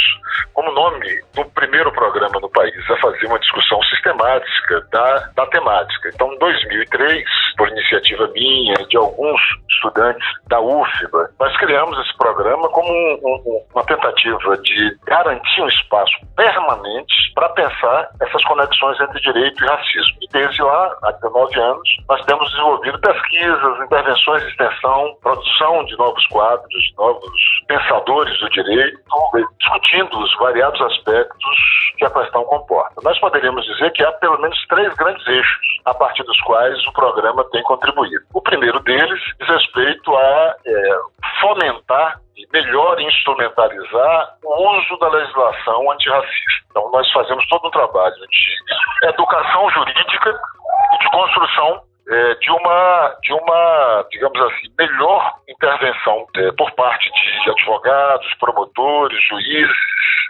como 0.55 0.73
nome 0.73 1.23
do 1.35 1.44
primeiro 1.51 1.92
programa 1.92 2.40
no 2.40 2.49
país 2.51 2.90
a 2.90 2.97
fazer 2.97 3.27
uma 3.27 3.38
discussão 3.38 3.81
sistemática 3.85 4.87
da, 4.90 5.31
da 5.35 5.47
temática. 5.47 6.11
Então, 6.12 6.33
em 6.33 6.38
2003, 6.38 7.25
por 7.59 7.68
iniciativa 7.68 8.29
minha, 8.29 8.75
de 8.88 8.97
alguns 8.97 9.40
estudantes 9.68 10.27
da 10.47 10.61
UFBA, 10.61 11.31
nós 11.38 11.57
criamos 11.59 11.99
esse 11.99 12.16
programa 12.16 12.68
como 12.71 12.88
um, 12.88 13.18
um, 13.25 13.66
uma 13.75 13.85
tentativa 13.85 14.57
de 14.59 14.97
garantir 15.05 15.61
um 15.61 15.68
espaço 15.68 16.12
permanente 16.37 17.33
para 17.35 17.49
pensar 17.51 18.09
essas 18.21 18.42
conexões 18.44 19.01
entre 19.01 19.21
direito 19.21 19.62
e 19.62 19.66
racismo. 19.66 20.18
E 20.23 20.29
desde 20.33 20.62
lá, 20.62 20.97
há 21.03 21.12
19 21.12 21.61
anos, 21.61 21.88
nós 22.09 22.25
temos 22.25 22.51
desenvolvido 22.51 22.99
pesquisas, 23.01 23.81
intervenções 23.85 24.42
de 24.42 24.49
extensão, 24.51 25.16
produção 25.21 25.85
de 25.85 25.97
novos 25.99 26.27
quadros, 26.29 26.68
de 26.68 26.94
novos 26.97 27.31
pensadores 27.66 28.38
do 28.40 28.51
direito, 28.51 29.01
discutindo 29.59 30.18
os 30.18 30.37
variados 30.38 30.81
aspectos 30.81 31.57
que 31.99 32.05
a 32.05 32.11
questão 32.11 32.44
comporta. 32.44 32.94
Nós 33.03 33.18
poderíamos 33.18 33.64
dizer 33.66 33.90
que 33.92 34.05
há 34.05 34.12
pelo 34.12 34.40
menos 34.40 34.59
três 34.68 34.94
grandes 34.94 35.27
eixos 35.27 35.66
a 35.85 35.94
partir 35.94 36.23
dos 36.23 36.40
quais 36.42 36.87
o 36.87 36.92
programa 36.92 37.48
tem 37.51 37.63
contribuído. 37.63 38.25
O 38.35 38.43
primeiro 38.43 38.81
deles 38.81 39.21
diz 39.39 39.49
respeito 39.49 40.17
a 40.17 40.57
é, 40.67 40.99
fomentar 41.41 42.21
e 42.37 42.47
melhor 42.53 43.01
instrumentalizar 43.01 44.37
o 44.45 44.79
uso 44.79 44.97
da 44.99 45.09
legislação 45.09 45.91
antirracista. 45.91 46.65
Então, 46.71 46.91
nós 46.93 47.11
fazemos 47.13 47.47
todo 47.49 47.67
um 47.67 47.71
trabalho 47.71 48.15
de 48.15 49.09
educação 49.09 49.71
jurídica 49.71 50.41
e 50.95 50.99
de 50.99 51.11
construção 51.11 51.83
é, 52.09 52.35
de 52.37 52.51
uma, 52.51 53.16
de 53.23 53.33
uma, 53.35 54.07
digamos 54.11 54.40
assim, 54.40 54.73
melhor 54.79 55.35
intervenção 55.49 56.27
é, 56.37 56.53
por 56.53 56.71
parte 56.73 57.11
de 57.11 57.51
advogados, 57.51 58.35
promotores, 58.40 59.18
juízes, 59.29 59.77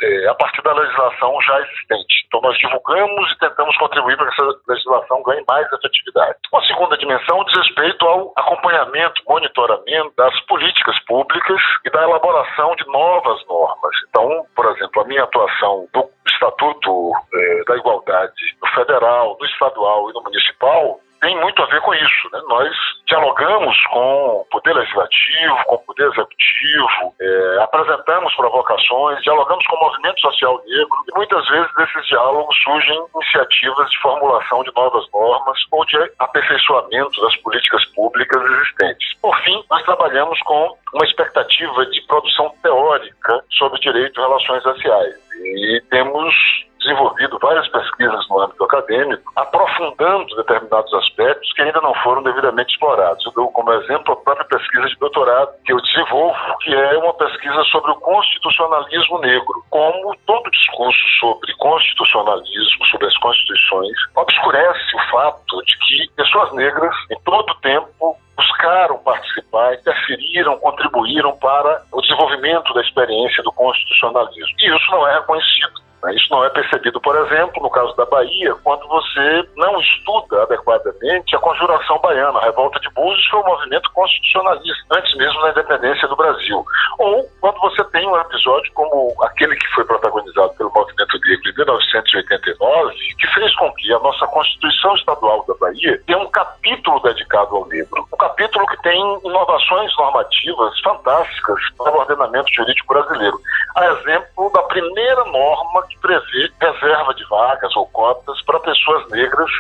é, 0.03 0.29
a 0.29 0.35
partir 0.35 0.63
da 0.63 0.73
legislação 0.73 1.41
já 1.43 1.61
existente. 1.61 2.27
Então, 2.27 2.41
nós 2.41 2.57
divulgamos 2.59 3.33
e 3.33 3.39
tentamos 3.39 3.77
contribuir 3.79 4.17
para 4.17 4.27
que 4.29 4.35
essa 4.35 4.59
legislação 4.69 5.23
ganhe 5.23 5.45
mais 5.49 5.73
efetividade. 5.73 6.37
Uma 6.53 6.67
segunda 6.67 6.97
dimensão 6.99 7.45
diz 7.45 7.57
respeito 7.59 8.07
ao 8.07 8.33
acompanhamento, 8.37 9.23
monitoramento 9.27 10.13
das 10.17 10.39
políticas 10.47 10.99
públicas 11.05 11.61
e 11.85 11.91
da 11.91 12.03
elaboração 12.03 12.75
de 12.77 12.87
novas 12.87 13.45
normas. 13.47 13.95
Então, 14.09 14.47
por 14.55 14.67
exemplo, 14.73 15.03
a 15.03 15.05
minha 15.07 15.25
atuação 15.25 15.89
no 15.95 16.11
Estatuto 16.27 17.13
é, 17.35 17.65
da 17.65 17.77
Igualdade 17.77 18.57
no 18.63 18.69
federal, 18.69 19.37
no 19.41 19.47
estadual 19.47 20.11
e 20.11 20.13
no 20.13 20.23
municipal 20.23 21.01
tem 21.21 21.39
muito 21.41 21.63
a 21.63 21.67
ver 21.67 21.81
com 21.81 21.95
isso. 21.95 22.31
Né? 22.33 22.41
Nós 22.49 22.75
dialogamos 23.07 23.77
com 23.87 24.41
o 24.41 24.47
Poder 24.51 24.75
Legislativo, 24.75 25.57
com 25.67 25.75
o 25.77 25.85
Poder 25.85 26.07
Executivo, 26.07 27.15
é, 27.21 27.59
apresentamos 27.63 28.35
provocações, 28.35 29.23
dialogamos 29.23 29.67
com 29.67 29.77
o 29.77 29.81
movimento 29.81 30.21
social 30.21 30.63
negro 30.67 31.05
e 31.09 31.17
muitas 31.17 31.47
vezes 31.49 31.75
desses 31.75 32.07
diálogos 32.07 32.57
surgem 32.63 33.05
iniciativas 33.15 33.91
de 33.91 33.99
formulação 33.99 34.63
de 34.63 34.73
novas 34.75 35.05
normas 35.13 35.59
ou 35.71 35.85
de 35.87 35.97
aperfeiçoamento 36.19 37.21
das 37.21 37.37
políticas 37.37 37.85
públicas 37.95 38.43
existentes. 38.43 39.15
Por 39.21 39.37
fim, 39.43 39.63
nós 39.71 39.83
trabalhamos 39.85 40.39
com 40.43 40.77
uma 40.95 41.05
expectativa 41.05 41.87
de 41.87 42.01
produção 42.07 42.53
teórica 42.63 43.45
sobre 43.51 43.81
direito 43.81 44.21
e 44.21 44.23
relações 44.23 44.65
raciais. 44.65 45.15
E 45.41 45.83
temos 45.91 46.35
desenvolvido 46.79 47.39
várias 47.41 47.69
pesquisas 47.69 48.29
no 48.29 48.41
âmbito 48.41 48.65
acadêmico, 48.65 49.33
aprofundando 49.37 50.37
determinados 50.37 50.93
aspectos 50.95 51.53
que 51.53 51.63
ainda 51.63 51.81
não 51.81 51.95
foram 51.97 52.23
devidamente 52.23 52.73
explorados. 52.73 53.25
Eu 53.27 53.33
dou 53.33 53.51
como 53.53 53.73
exemplo 53.73 54.13
a 54.13 54.17
própria 54.17 54.47
pesquisa 54.47 54.87
de 54.87 54.97
doutorado 54.97 55.51
que 55.65 55.73
eu 55.73 55.81
desenvolvo, 55.81 56.59
que 56.63 56.75
é 56.75 56.99
uma 56.99 57.15
pesquisa 57.15 57.63
sobre 57.65 57.91
o 57.91 57.97
constitucionalismo 57.97 59.19
negro. 59.21 59.65
Como 59.71 60.17
todo 60.27 60.51
discurso 60.51 60.99
sobre 61.21 61.55
constitucionalismo, 61.57 62.87
sobre 62.91 63.07
as 63.07 63.19
constituições, 63.19 63.97
obscurece 64.17 64.97
o 64.97 65.11
fato 65.11 65.63
de 65.65 65.79
que 65.79 66.15
pessoas 66.17 66.53
negras, 66.55 66.95
em 67.11 67.21
todo 67.23 67.55
tempo, 67.61 68.17
buscaram 68.37 68.99
participar, 68.99 69.75
interferiram, 69.75 70.59
contribuíram 70.59 71.37
para 71.39 71.83
o 71.93 72.01
desenvolvimento 72.01 72.73
da 72.73 72.81
experiência 72.83 73.43
do 73.43 73.53
constitucionalismo. 73.53 74.57
E 74.61 74.77
isso 74.77 74.91
não 74.93 75.07
é 75.09 75.15
reconhecido. 75.15 75.88
Né? 76.03 76.15
Isso 76.15 76.29
não 76.31 76.45
é 76.45 76.51
percebido, 76.51 77.01
por 77.01 77.17
exemplo, 77.17 77.63
no 77.63 77.71
caso 77.71 77.95
da 77.97 78.07
Bahia, 78.07 78.55
quando 78.63 78.87
você 78.89 79.49
não 79.57 79.81
estuda 79.81 80.43
adequadamente 80.43 81.35
a 81.35 81.39
conjuração 81.39 81.99
baiana. 81.99 82.39
A 82.39 82.45
revolta 82.45 82.79
de 82.81 82.91
Búzios 82.91 83.27
foi 83.29 83.41
um 83.41 83.47
movimento 83.47 83.91
constitucionalista, 83.93 84.85
antes 84.93 85.17
mesmo 85.17 85.41
da 85.43 85.51
independência 85.51 86.09
do 86.09 86.17
Brasil. 86.17 86.65
Ou 86.99 87.29
quando 87.41 87.61
você 87.61 87.85
tem 87.85 88.07
um 88.07 88.17
episódio 88.17 88.73
como 88.75 89.15
aquele 89.23 89.57
que 89.57 89.67
foi 89.75 89.85
protagonizado 89.85 90.55
pelo 90.55 90.73
movimento 90.73 91.19
negro 91.27 91.51
em 91.51 91.57
1989, 91.57 92.95
que 93.19 93.27
fez 93.35 93.55
com 93.57 93.73
que 93.75 93.93
a 93.93 93.99
nossa 93.99 94.27
Constituição 94.27 94.95
Estadual 94.97 95.45
da 95.47 95.55
Bahia 95.55 96.01
tenha 96.07 96.19
um 96.19 96.31
capítulo 96.31 97.01
dedicado 97.01 97.57
ao 97.57 97.67
negro. 97.67 98.07
Um 98.13 98.17
capítulo 98.17 98.67
que 98.67 98.83
tem 98.83 99.19
inovações 99.25 99.97
normativas 99.97 100.81
fantásticas 100.81 101.59
para 101.77 101.93
o 101.93 102.01
ordenamento 102.01 102.53
jurídico 102.55 102.95
brasileiro. 102.95 103.39
A 103.77 103.87
exemplo 103.93 104.51
da 104.53 104.63
primeira 104.63 105.25
norma 105.25 105.88
que 105.89 105.99
prevê 105.99 106.51
reserva 106.61 107.15
de 107.15 107.25
vagas 107.29 107.75
ou 107.77 107.87
cotas 107.89 108.41
para 108.43 108.61
pessoas 108.61 109.09
negras 109.11 109.51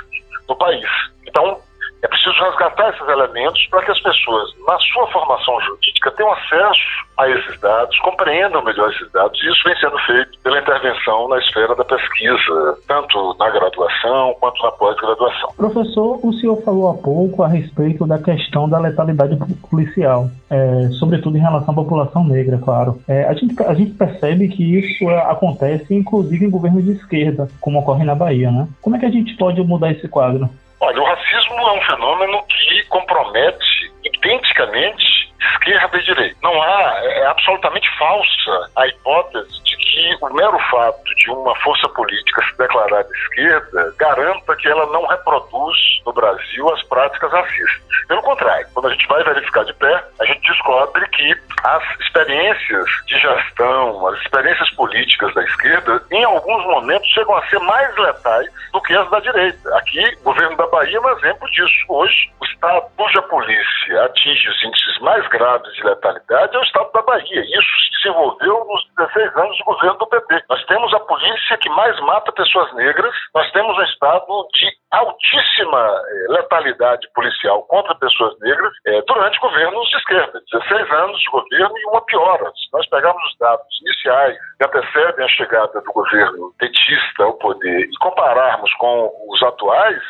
no 0.48 0.56
país. 0.56 0.88
Então, 1.26 1.60
é 2.02 2.08
preciso 2.08 2.44
resgatar 2.44 2.90
esses 2.90 3.08
elementos 3.08 3.66
para 3.70 3.84
que 3.84 3.90
as 3.90 4.00
pessoas, 4.00 4.50
na 4.66 4.78
sua 4.78 5.06
formação 5.08 5.60
jurídica, 5.62 6.10
tenham 6.12 6.32
acesso 6.32 7.08
a 7.16 7.28
esses 7.28 7.60
dados, 7.60 7.98
compreendam 8.00 8.62
melhor 8.64 8.90
esses 8.90 9.10
dados. 9.10 9.38
E 9.42 9.50
isso 9.50 9.62
vem 9.64 9.76
sendo 9.78 9.98
feito 10.00 10.38
pela 10.42 10.60
intervenção 10.60 11.28
na 11.28 11.38
esfera 11.38 11.74
da 11.74 11.84
pesquisa, 11.84 12.78
tanto 12.86 13.36
na 13.38 13.50
graduação 13.50 14.36
quanto 14.38 14.62
na 14.62 14.70
pós-graduação. 14.72 15.50
Professor, 15.56 16.20
o 16.24 16.32
senhor 16.34 16.62
falou 16.62 16.90
há 16.90 16.94
pouco 16.94 17.42
a 17.42 17.48
respeito 17.48 18.06
da 18.06 18.18
questão 18.18 18.68
da 18.68 18.78
letalidade 18.78 19.36
policial, 19.68 20.30
é, 20.48 20.88
sobretudo 20.98 21.36
em 21.36 21.40
relação 21.40 21.72
à 21.72 21.74
população 21.74 22.24
negra, 22.24 22.58
claro. 22.58 23.00
É, 23.08 23.24
a, 23.24 23.34
gente, 23.34 23.60
a 23.62 23.74
gente 23.74 23.92
percebe 23.92 24.48
que 24.48 24.78
isso 24.78 25.08
acontece, 25.08 25.92
inclusive, 25.94 26.44
em 26.46 26.50
governos 26.50 26.84
de 26.84 26.92
esquerda, 26.92 27.48
como 27.60 27.80
ocorre 27.80 28.04
na 28.04 28.14
Bahia, 28.14 28.50
né? 28.50 28.68
Como 28.80 28.94
é 28.94 28.98
que 28.98 29.06
a 29.06 29.10
gente 29.10 29.36
pode 29.36 29.60
mudar 29.62 29.90
esse 29.90 30.06
quadro? 30.08 30.48
Olha, 30.80 31.00
o 31.00 31.04
racismo 31.04 31.54
é 31.56 31.72
um 31.72 31.82
fenômeno 31.82 32.42
que 32.46 32.82
compromete 32.88 33.92
identicamente 34.04 35.27
esquerda 35.40 35.98
e 35.98 36.04
direita. 36.04 36.36
Não 36.42 36.62
há, 36.62 37.00
é, 37.02 37.20
é 37.20 37.26
absolutamente 37.26 37.88
falsa 37.98 38.70
a 38.76 38.86
hipótese 38.86 39.62
de 39.64 39.76
que 39.76 40.16
o 40.20 40.34
mero 40.34 40.58
fato 40.70 41.14
de 41.16 41.30
uma 41.30 41.54
força 41.56 41.88
política 41.90 42.42
se 42.42 42.58
declarar 42.58 43.02
de 43.02 43.18
esquerda 43.18 43.94
garanta 43.98 44.56
que 44.56 44.68
ela 44.68 44.86
não 44.86 45.06
reproduz 45.06 45.76
no 46.06 46.12
Brasil 46.12 46.72
as 46.72 46.82
práticas 46.84 47.30
racistas. 47.32 47.88
Pelo 48.08 48.22
contrário, 48.22 48.66
quando 48.72 48.88
a 48.88 48.92
gente 48.92 49.06
vai 49.06 49.22
verificar 49.22 49.64
de 49.64 49.74
pé, 49.74 50.04
a 50.20 50.24
gente 50.24 50.40
descobre 50.40 51.06
que 51.08 51.34
as 51.64 52.00
experiências 52.00 52.86
de 53.06 53.18
gestão, 53.18 54.06
as 54.06 54.18
experiências 54.20 54.70
políticas 54.70 55.34
da 55.34 55.44
esquerda, 55.44 56.02
em 56.10 56.24
alguns 56.24 56.64
momentos 56.64 57.06
chegam 57.08 57.36
a 57.36 57.46
ser 57.48 57.58
mais 57.60 57.94
letais 57.96 58.48
do 58.72 58.80
que 58.80 58.94
as 58.94 59.10
da 59.10 59.20
direita. 59.20 59.76
Aqui, 59.76 60.02
o 60.20 60.24
governo 60.24 60.56
da 60.56 60.66
Bahia 60.68 60.96
é 60.96 61.00
um 61.00 61.18
exemplo 61.18 61.50
disso. 61.50 61.84
Hoje, 61.88 62.30
o 62.40 62.44
estado 62.46 62.86
cuja 62.96 63.22
polícia 63.22 64.04
atinge 64.04 64.48
os 64.48 64.62
índices 64.62 64.98
mais 65.00 65.27
graves 65.28 65.72
de 65.74 65.84
letalidade 65.84 66.56
é 66.56 66.58
o 66.58 66.62
estado 66.62 66.90
da 66.92 67.02
Bahia. 67.02 67.40
Isso 67.40 67.72
se 67.84 68.02
desenvolveu 68.02 68.64
nos 68.64 68.86
16 68.98 69.36
anos 69.36 69.56
de 69.56 69.64
governo 69.64 69.98
do 69.98 70.06
PT. 70.06 70.44
Nós 70.48 70.64
temos 70.66 70.94
a 70.94 71.00
polícia 71.00 71.58
que 71.58 71.68
mais 71.70 71.98
mata 72.00 72.32
pessoas 72.32 72.72
negras, 72.74 73.14
nós 73.34 73.50
temos 73.52 73.76
um 73.76 73.82
estado 73.82 74.48
de 74.54 74.68
altíssima 74.90 75.78
eh, 75.78 76.32
letalidade 76.32 77.06
policial 77.14 77.62
contra 77.64 77.94
pessoas 77.96 78.38
negras 78.40 78.72
eh, 78.86 79.02
durante 79.06 79.38
governos 79.40 79.88
de 79.90 79.96
esquerda. 79.96 80.40
16 80.52 80.90
anos 80.90 81.20
de 81.20 81.30
governo 81.30 81.78
e 81.78 81.86
uma 81.86 82.00
piora. 82.02 82.50
Se 82.52 82.72
nós 82.72 82.88
pegarmos 82.88 83.22
os 83.24 83.38
dados 83.38 83.66
iniciais 83.82 84.36
que 84.58 84.66
antecedem 84.66 85.24
a 85.24 85.28
chegada 85.28 85.80
do 85.80 85.92
governo 85.92 86.52
petista 86.58 87.24
ao 87.24 87.34
poder 87.34 87.84
e 87.84 87.98
compararmos 87.98 88.72
com 88.74 89.12
os 89.28 89.42
atuais, 89.42 90.02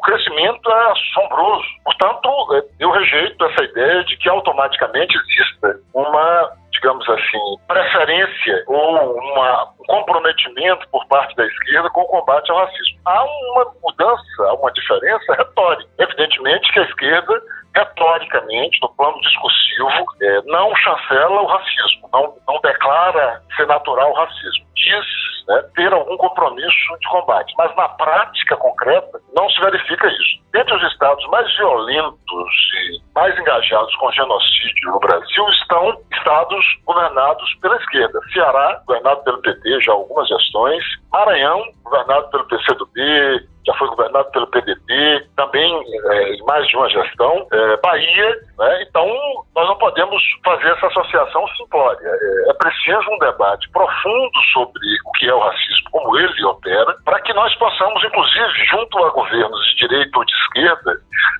o 0.00 0.02
crescimento 0.02 0.70
é 0.70 0.92
assombroso. 0.92 1.64
Portanto, 1.84 2.54
eh, 2.54 2.64
eu 2.80 2.90
rejeito 2.90 3.44
essa 3.44 3.64
ideia 3.64 4.02
de 4.04 4.16
que 4.16 4.28
automaticamente 4.28 5.14
exista 5.16 5.78
uma 5.94 6.50
digamos 6.72 7.06
assim, 7.10 7.58
preferência 7.68 8.64
ou 8.66 9.18
uma, 9.18 9.64
um 9.80 9.84
comprometimento 9.86 10.88
por 10.88 11.06
parte 11.08 11.36
da 11.36 11.44
esquerda 11.44 11.90
com 11.90 12.00
o 12.00 12.06
combate 12.06 12.50
ao 12.50 12.56
racismo. 12.56 12.98
Há 13.04 13.22
uma 13.22 13.66
mudança, 13.82 14.42
há 14.48 14.54
uma 14.54 14.72
diferença 14.72 15.34
retórica. 15.34 15.90
Evidentemente 15.98 16.72
que 16.72 16.80
a 16.80 16.84
esquerda 16.84 17.42
retoricamente, 17.74 18.80
no 18.80 18.88
plano 18.94 19.20
discursivo, 19.20 20.04
é, 20.22 20.42
não 20.46 20.74
chancela 20.76 21.42
o 21.42 21.46
racismo, 21.46 22.08
não, 22.12 22.34
não 22.48 22.60
declara 22.60 23.42
ser 23.56 23.66
natural 23.66 24.10
o 24.10 24.14
racismo. 24.14 24.66
Diz 24.80 25.06
né, 25.48 25.62
ter 25.74 25.92
algum 25.92 26.16
compromisso 26.16 26.98
de 27.00 27.08
combate, 27.08 27.52
mas 27.58 27.74
na 27.76 27.88
prática 27.88 28.56
concreta 28.56 29.20
não 29.34 29.48
se 29.50 29.60
verifica 29.60 30.06
isso. 30.06 30.40
Dentre 30.52 30.74
os 30.74 30.92
estados 30.92 31.24
mais 31.28 31.46
violentos 31.56 32.50
e 32.74 33.00
mais 33.14 33.38
engajados 33.38 33.94
com 33.96 34.10
genocídio 34.12 34.90
no 34.90 35.00
Brasil 35.00 35.48
estão 35.50 35.96
estados 36.12 36.64
governados 36.84 37.54
pela 37.60 37.76
esquerda. 37.76 38.20
Ceará, 38.32 38.80
governado 38.86 39.22
pelo 39.22 39.42
PT 39.42 39.80
já 39.82 39.92
algumas 39.92 40.28
gestões, 40.28 40.84
Maranhão, 41.12 41.62
governado 41.84 42.30
pelo 42.30 42.46
PCdoB, 42.46 43.48
já 43.66 43.74
foi 43.74 43.88
governado 43.88 44.30
pelo 44.30 44.46
PDT, 44.46 45.28
também 45.36 45.82
é, 46.10 46.34
em 46.34 46.42
mais 46.44 46.66
de 46.66 46.76
uma 46.76 46.88
gestão, 46.88 47.46
é, 47.52 47.76
Bahia, 47.78 48.38
né? 48.58 48.82
então 48.82 49.06
nós 49.54 49.68
não 49.68 49.76
podemos 49.76 50.22
fazer 50.44 50.68
essa 50.70 50.86
associação 50.86 51.46
simplória. 51.56 52.00
É, 52.02 52.50
é, 52.50 52.54
preciso 52.54 53.10
um 53.10 53.18
debate 53.18 53.68
profundo 53.70 54.38
sobre 54.52 54.69
o 55.04 55.12
que 55.12 55.28
é 55.28 55.34
o 55.34 55.40
racismo, 55.40 55.90
como 55.90 56.18
ele 56.18 56.44
opera, 56.44 56.96
para 57.04 57.20
que 57.20 57.32
nós 57.34 57.54
possamos, 57.56 58.02
inclusive, 58.04 58.64
junto 58.70 59.04
a 59.04 59.10
governos 59.10 59.66
de 59.66 59.88
direita 59.88 60.18
ou 60.18 60.24
de 60.24 60.32
esquerda, 60.32 60.92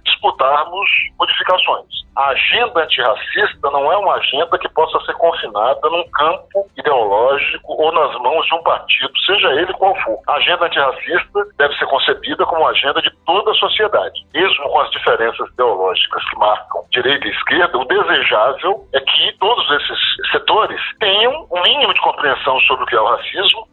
disputarmos 0.04 0.88
modificações. 1.18 2.00
A 2.16 2.30
agenda 2.30 2.82
antirracista 2.82 3.70
não 3.70 3.90
é 3.90 3.96
uma 3.96 4.14
agenda 4.14 4.58
que 4.58 4.68
possa 4.70 5.00
ser 5.06 5.14
confinada 5.14 5.88
num 5.88 6.04
campo 6.10 6.68
ideológico 6.76 7.72
ou 7.80 7.92
nas 7.92 8.14
mãos 8.20 8.46
de 8.46 8.54
um 8.54 8.62
partido, 8.62 9.12
seja 9.24 9.48
ele 9.54 9.72
qual 9.74 9.94
for. 10.02 10.18
A 10.28 10.34
agenda 10.34 10.66
antirracista 10.66 11.40
deve 11.56 11.74
ser 11.76 11.86
concebida 11.86 12.44
como 12.46 12.62
uma 12.62 12.70
agenda 12.70 13.00
de 13.00 13.10
toda 13.24 13.50
a 13.50 13.54
sociedade. 13.54 14.20
Mesmo 14.34 14.68
com 14.68 14.80
as 14.80 14.90
diferenças 14.90 15.48
ideológicas 15.52 16.28
que 16.28 16.36
marcam 16.38 16.84
direita 16.92 17.26
e 17.26 17.30
esquerda, 17.30 17.78
o 17.78 17.84
desejável 17.84 18.84
é 18.92 19.00
que 19.00 19.32
todos 19.38 19.70
esses 19.70 20.30
setores 20.32 20.80
tenham 20.98 21.46
um 21.50 21.62
mínimo 21.62 21.94
de 21.94 22.00
compreensão 22.00 22.58
sobre 22.60 22.84
o 22.84 22.86
que 22.86 22.96
é 22.96 23.00
o 23.00 23.06
racismo 23.06 23.19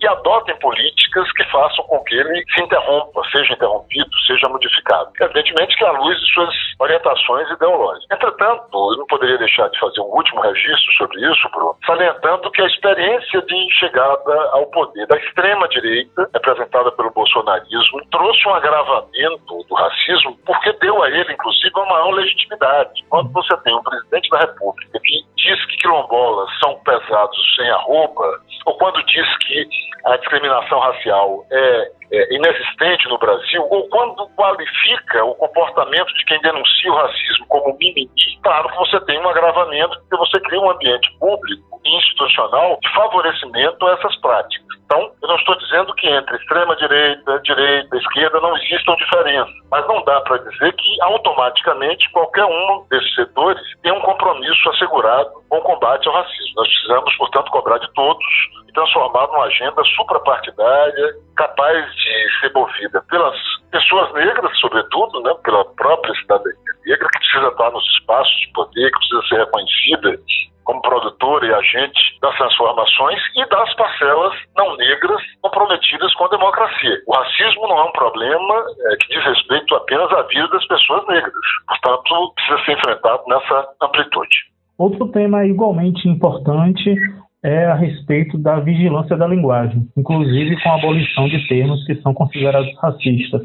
e 0.01 0.07
adotem 0.07 0.55
políticas 0.59 1.31
que 1.33 1.43
façam 1.45 1.85
com 1.85 1.99
que 2.03 2.15
ele 2.15 2.43
se 2.53 2.61
interrompa, 2.61 3.21
seja 3.31 3.53
interrompido, 3.53 4.09
seja 4.25 4.47
modificado. 4.49 5.11
Evidentemente 5.19 5.77
que 5.77 5.85
à 5.85 5.91
luz 5.91 6.19
de 6.19 6.33
suas 6.33 6.53
orientações 6.79 7.49
ideológicas. 7.51 8.07
Entretanto, 8.11 8.91
eu 8.93 8.97
não 8.97 9.07
poderia 9.07 9.37
deixar 9.37 9.69
de 9.69 9.79
fazer 9.79 10.01
um 10.01 10.15
último 10.15 10.41
registro 10.41 10.93
sobre 10.97 11.19
isso, 11.31 11.49
Bruno, 11.51 11.75
salientando 11.85 12.51
que 12.51 12.61
a 12.61 12.67
experiência 12.67 13.41
de 13.41 13.73
chegada 13.73 14.49
ao 14.51 14.65
poder 14.67 15.07
da 15.07 15.17
extrema-direita, 15.17 16.29
representada 16.33 16.91
pelo 16.91 17.11
bolsonarismo, 17.11 18.01
trouxe 18.11 18.47
um 18.47 18.53
agravamento 18.53 19.63
do 19.67 19.75
racismo 19.75 20.37
porque 20.45 20.71
deu 20.73 21.01
a 21.03 21.09
ele, 21.09 21.33
inclusive, 21.33 21.71
uma 21.75 21.85
maior 21.85 22.11
legitimidade. 22.11 23.03
Quando 23.09 23.31
você 23.31 23.55
tem 23.57 23.75
um 23.75 23.83
presidente 23.83 24.29
da 24.29 24.39
República 24.39 24.99
que 25.03 25.25
diz 25.35 25.65
que 25.65 25.77
quilombolas 25.77 26.49
são 26.59 26.75
pesados 26.83 27.55
sem 27.55 27.69
arroba, 27.69 28.39
ou 28.67 28.77
quando 28.77 29.01
diz 29.05 29.25
que 29.37 29.65
a 30.05 30.17
discriminação 30.17 30.79
racial 30.79 31.45
é 31.49 31.91
é, 32.11 32.35
inexistente 32.35 33.07
no 33.09 33.17
Brasil, 33.17 33.67
ou 33.69 33.87
quando 33.89 34.27
qualifica 34.29 35.25
o 35.25 35.35
comportamento 35.35 36.13
de 36.13 36.25
quem 36.25 36.39
denuncia 36.41 36.91
o 36.91 36.95
racismo 36.95 37.45
como 37.47 37.77
mimimi, 37.77 38.09
claro 38.41 38.69
que 38.69 38.77
você 38.77 38.99
tem 39.01 39.19
um 39.19 39.27
agravamento, 39.27 39.99
porque 40.01 40.17
você 40.17 40.39
cria 40.41 40.61
um 40.61 40.71
ambiente 40.71 41.11
público 41.19 41.81
e 41.83 41.97
institucional 41.97 42.77
de 42.81 42.93
favorecimento 42.93 43.85
a 43.85 43.93
essas 43.93 44.15
práticas. 44.21 44.65
Então, 44.85 45.11
eu 45.21 45.27
não 45.27 45.35
estou 45.35 45.57
dizendo 45.57 45.93
que 45.95 46.07
entre 46.07 46.37
extrema-direita, 46.37 47.41
direita, 47.41 47.97
esquerda 47.97 48.39
não 48.39 48.55
existam 48.55 48.95
diferenças, 48.95 49.53
mas 49.69 49.85
não 49.85 50.01
dá 50.05 50.21
para 50.21 50.37
dizer 50.37 50.73
que 50.73 51.01
automaticamente 51.01 52.09
qualquer 52.11 52.45
um 52.45 52.85
desses 52.89 53.15
setores 53.15 53.61
tem 53.83 53.91
um 53.91 53.99
compromisso 53.99 54.69
assegurado 54.69 55.29
com 55.49 55.57
o 55.57 55.61
combate 55.61 56.07
ao 56.07 56.13
racismo. 56.13 56.53
Nós 56.57 56.67
precisamos, 56.67 57.15
portanto, 57.17 57.51
cobrar 57.51 57.77
de 57.77 57.91
todos 57.93 58.25
e 58.67 58.73
transformar 58.73 59.27
numa 59.27 59.45
agenda 59.45 59.83
suprapartidária, 59.95 61.13
capaz 61.35 61.85
de 61.95 62.39
ser 62.39 62.51
movida 62.53 63.01
pelas 63.09 63.37
pessoas 63.71 64.13
negras, 64.13 64.59
sobretudo, 64.59 65.21
né, 65.21 65.33
pela 65.43 65.65
própria 65.75 66.13
cidadania 66.15 66.55
negra, 66.85 67.07
que 67.09 67.19
precisa 67.19 67.47
estar 67.47 67.71
nos 67.71 67.85
espaços 67.99 68.35
de 68.41 68.51
poder, 68.53 68.91
que 68.91 68.97
precisa 68.97 69.27
ser 69.27 69.37
reconhecida 69.39 70.19
como 70.67 70.81
produtora 70.81 71.47
e 71.47 71.53
agente 71.53 72.19
das 72.21 72.35
transformações 72.35 73.21
e 73.35 73.45
das 73.45 73.73
parcelas 73.75 74.33
não 74.57 74.75
negras 74.75 75.21
comprometidas 75.41 76.13
com 76.15 76.25
a 76.25 76.29
democracia. 76.29 77.01
O 77.07 77.13
racismo 77.13 77.67
não 77.69 77.79
é 77.79 77.83
um 77.83 77.91
problema 77.93 78.65
é, 78.91 78.95
que 78.97 79.07
diz 79.07 79.23
respeito 79.23 79.73
apenas 79.75 80.11
à 80.11 80.23
vida 80.23 80.47
das 80.49 80.67
pessoas 80.67 81.07
negras. 81.07 81.33
Portanto, 81.67 82.33
precisa 82.35 82.65
ser 82.65 82.71
enfrentado 82.73 83.23
nessa 83.27 83.69
amplitude. 83.81 84.35
Outro 84.77 85.07
tema 85.07 85.45
igualmente 85.45 86.07
importante 86.07 86.95
é 87.43 87.65
a 87.65 87.75
respeito 87.75 88.37
da 88.37 88.59
vigilância 88.59 89.15
da 89.15 89.27
linguagem, 89.27 89.87
inclusive 89.95 90.61
com 90.61 90.69
a 90.69 90.75
abolição 90.75 91.27
de 91.27 91.47
termos 91.47 91.83
que 91.85 91.95
são 92.01 92.13
considerados 92.13 92.71
racistas. 92.79 93.41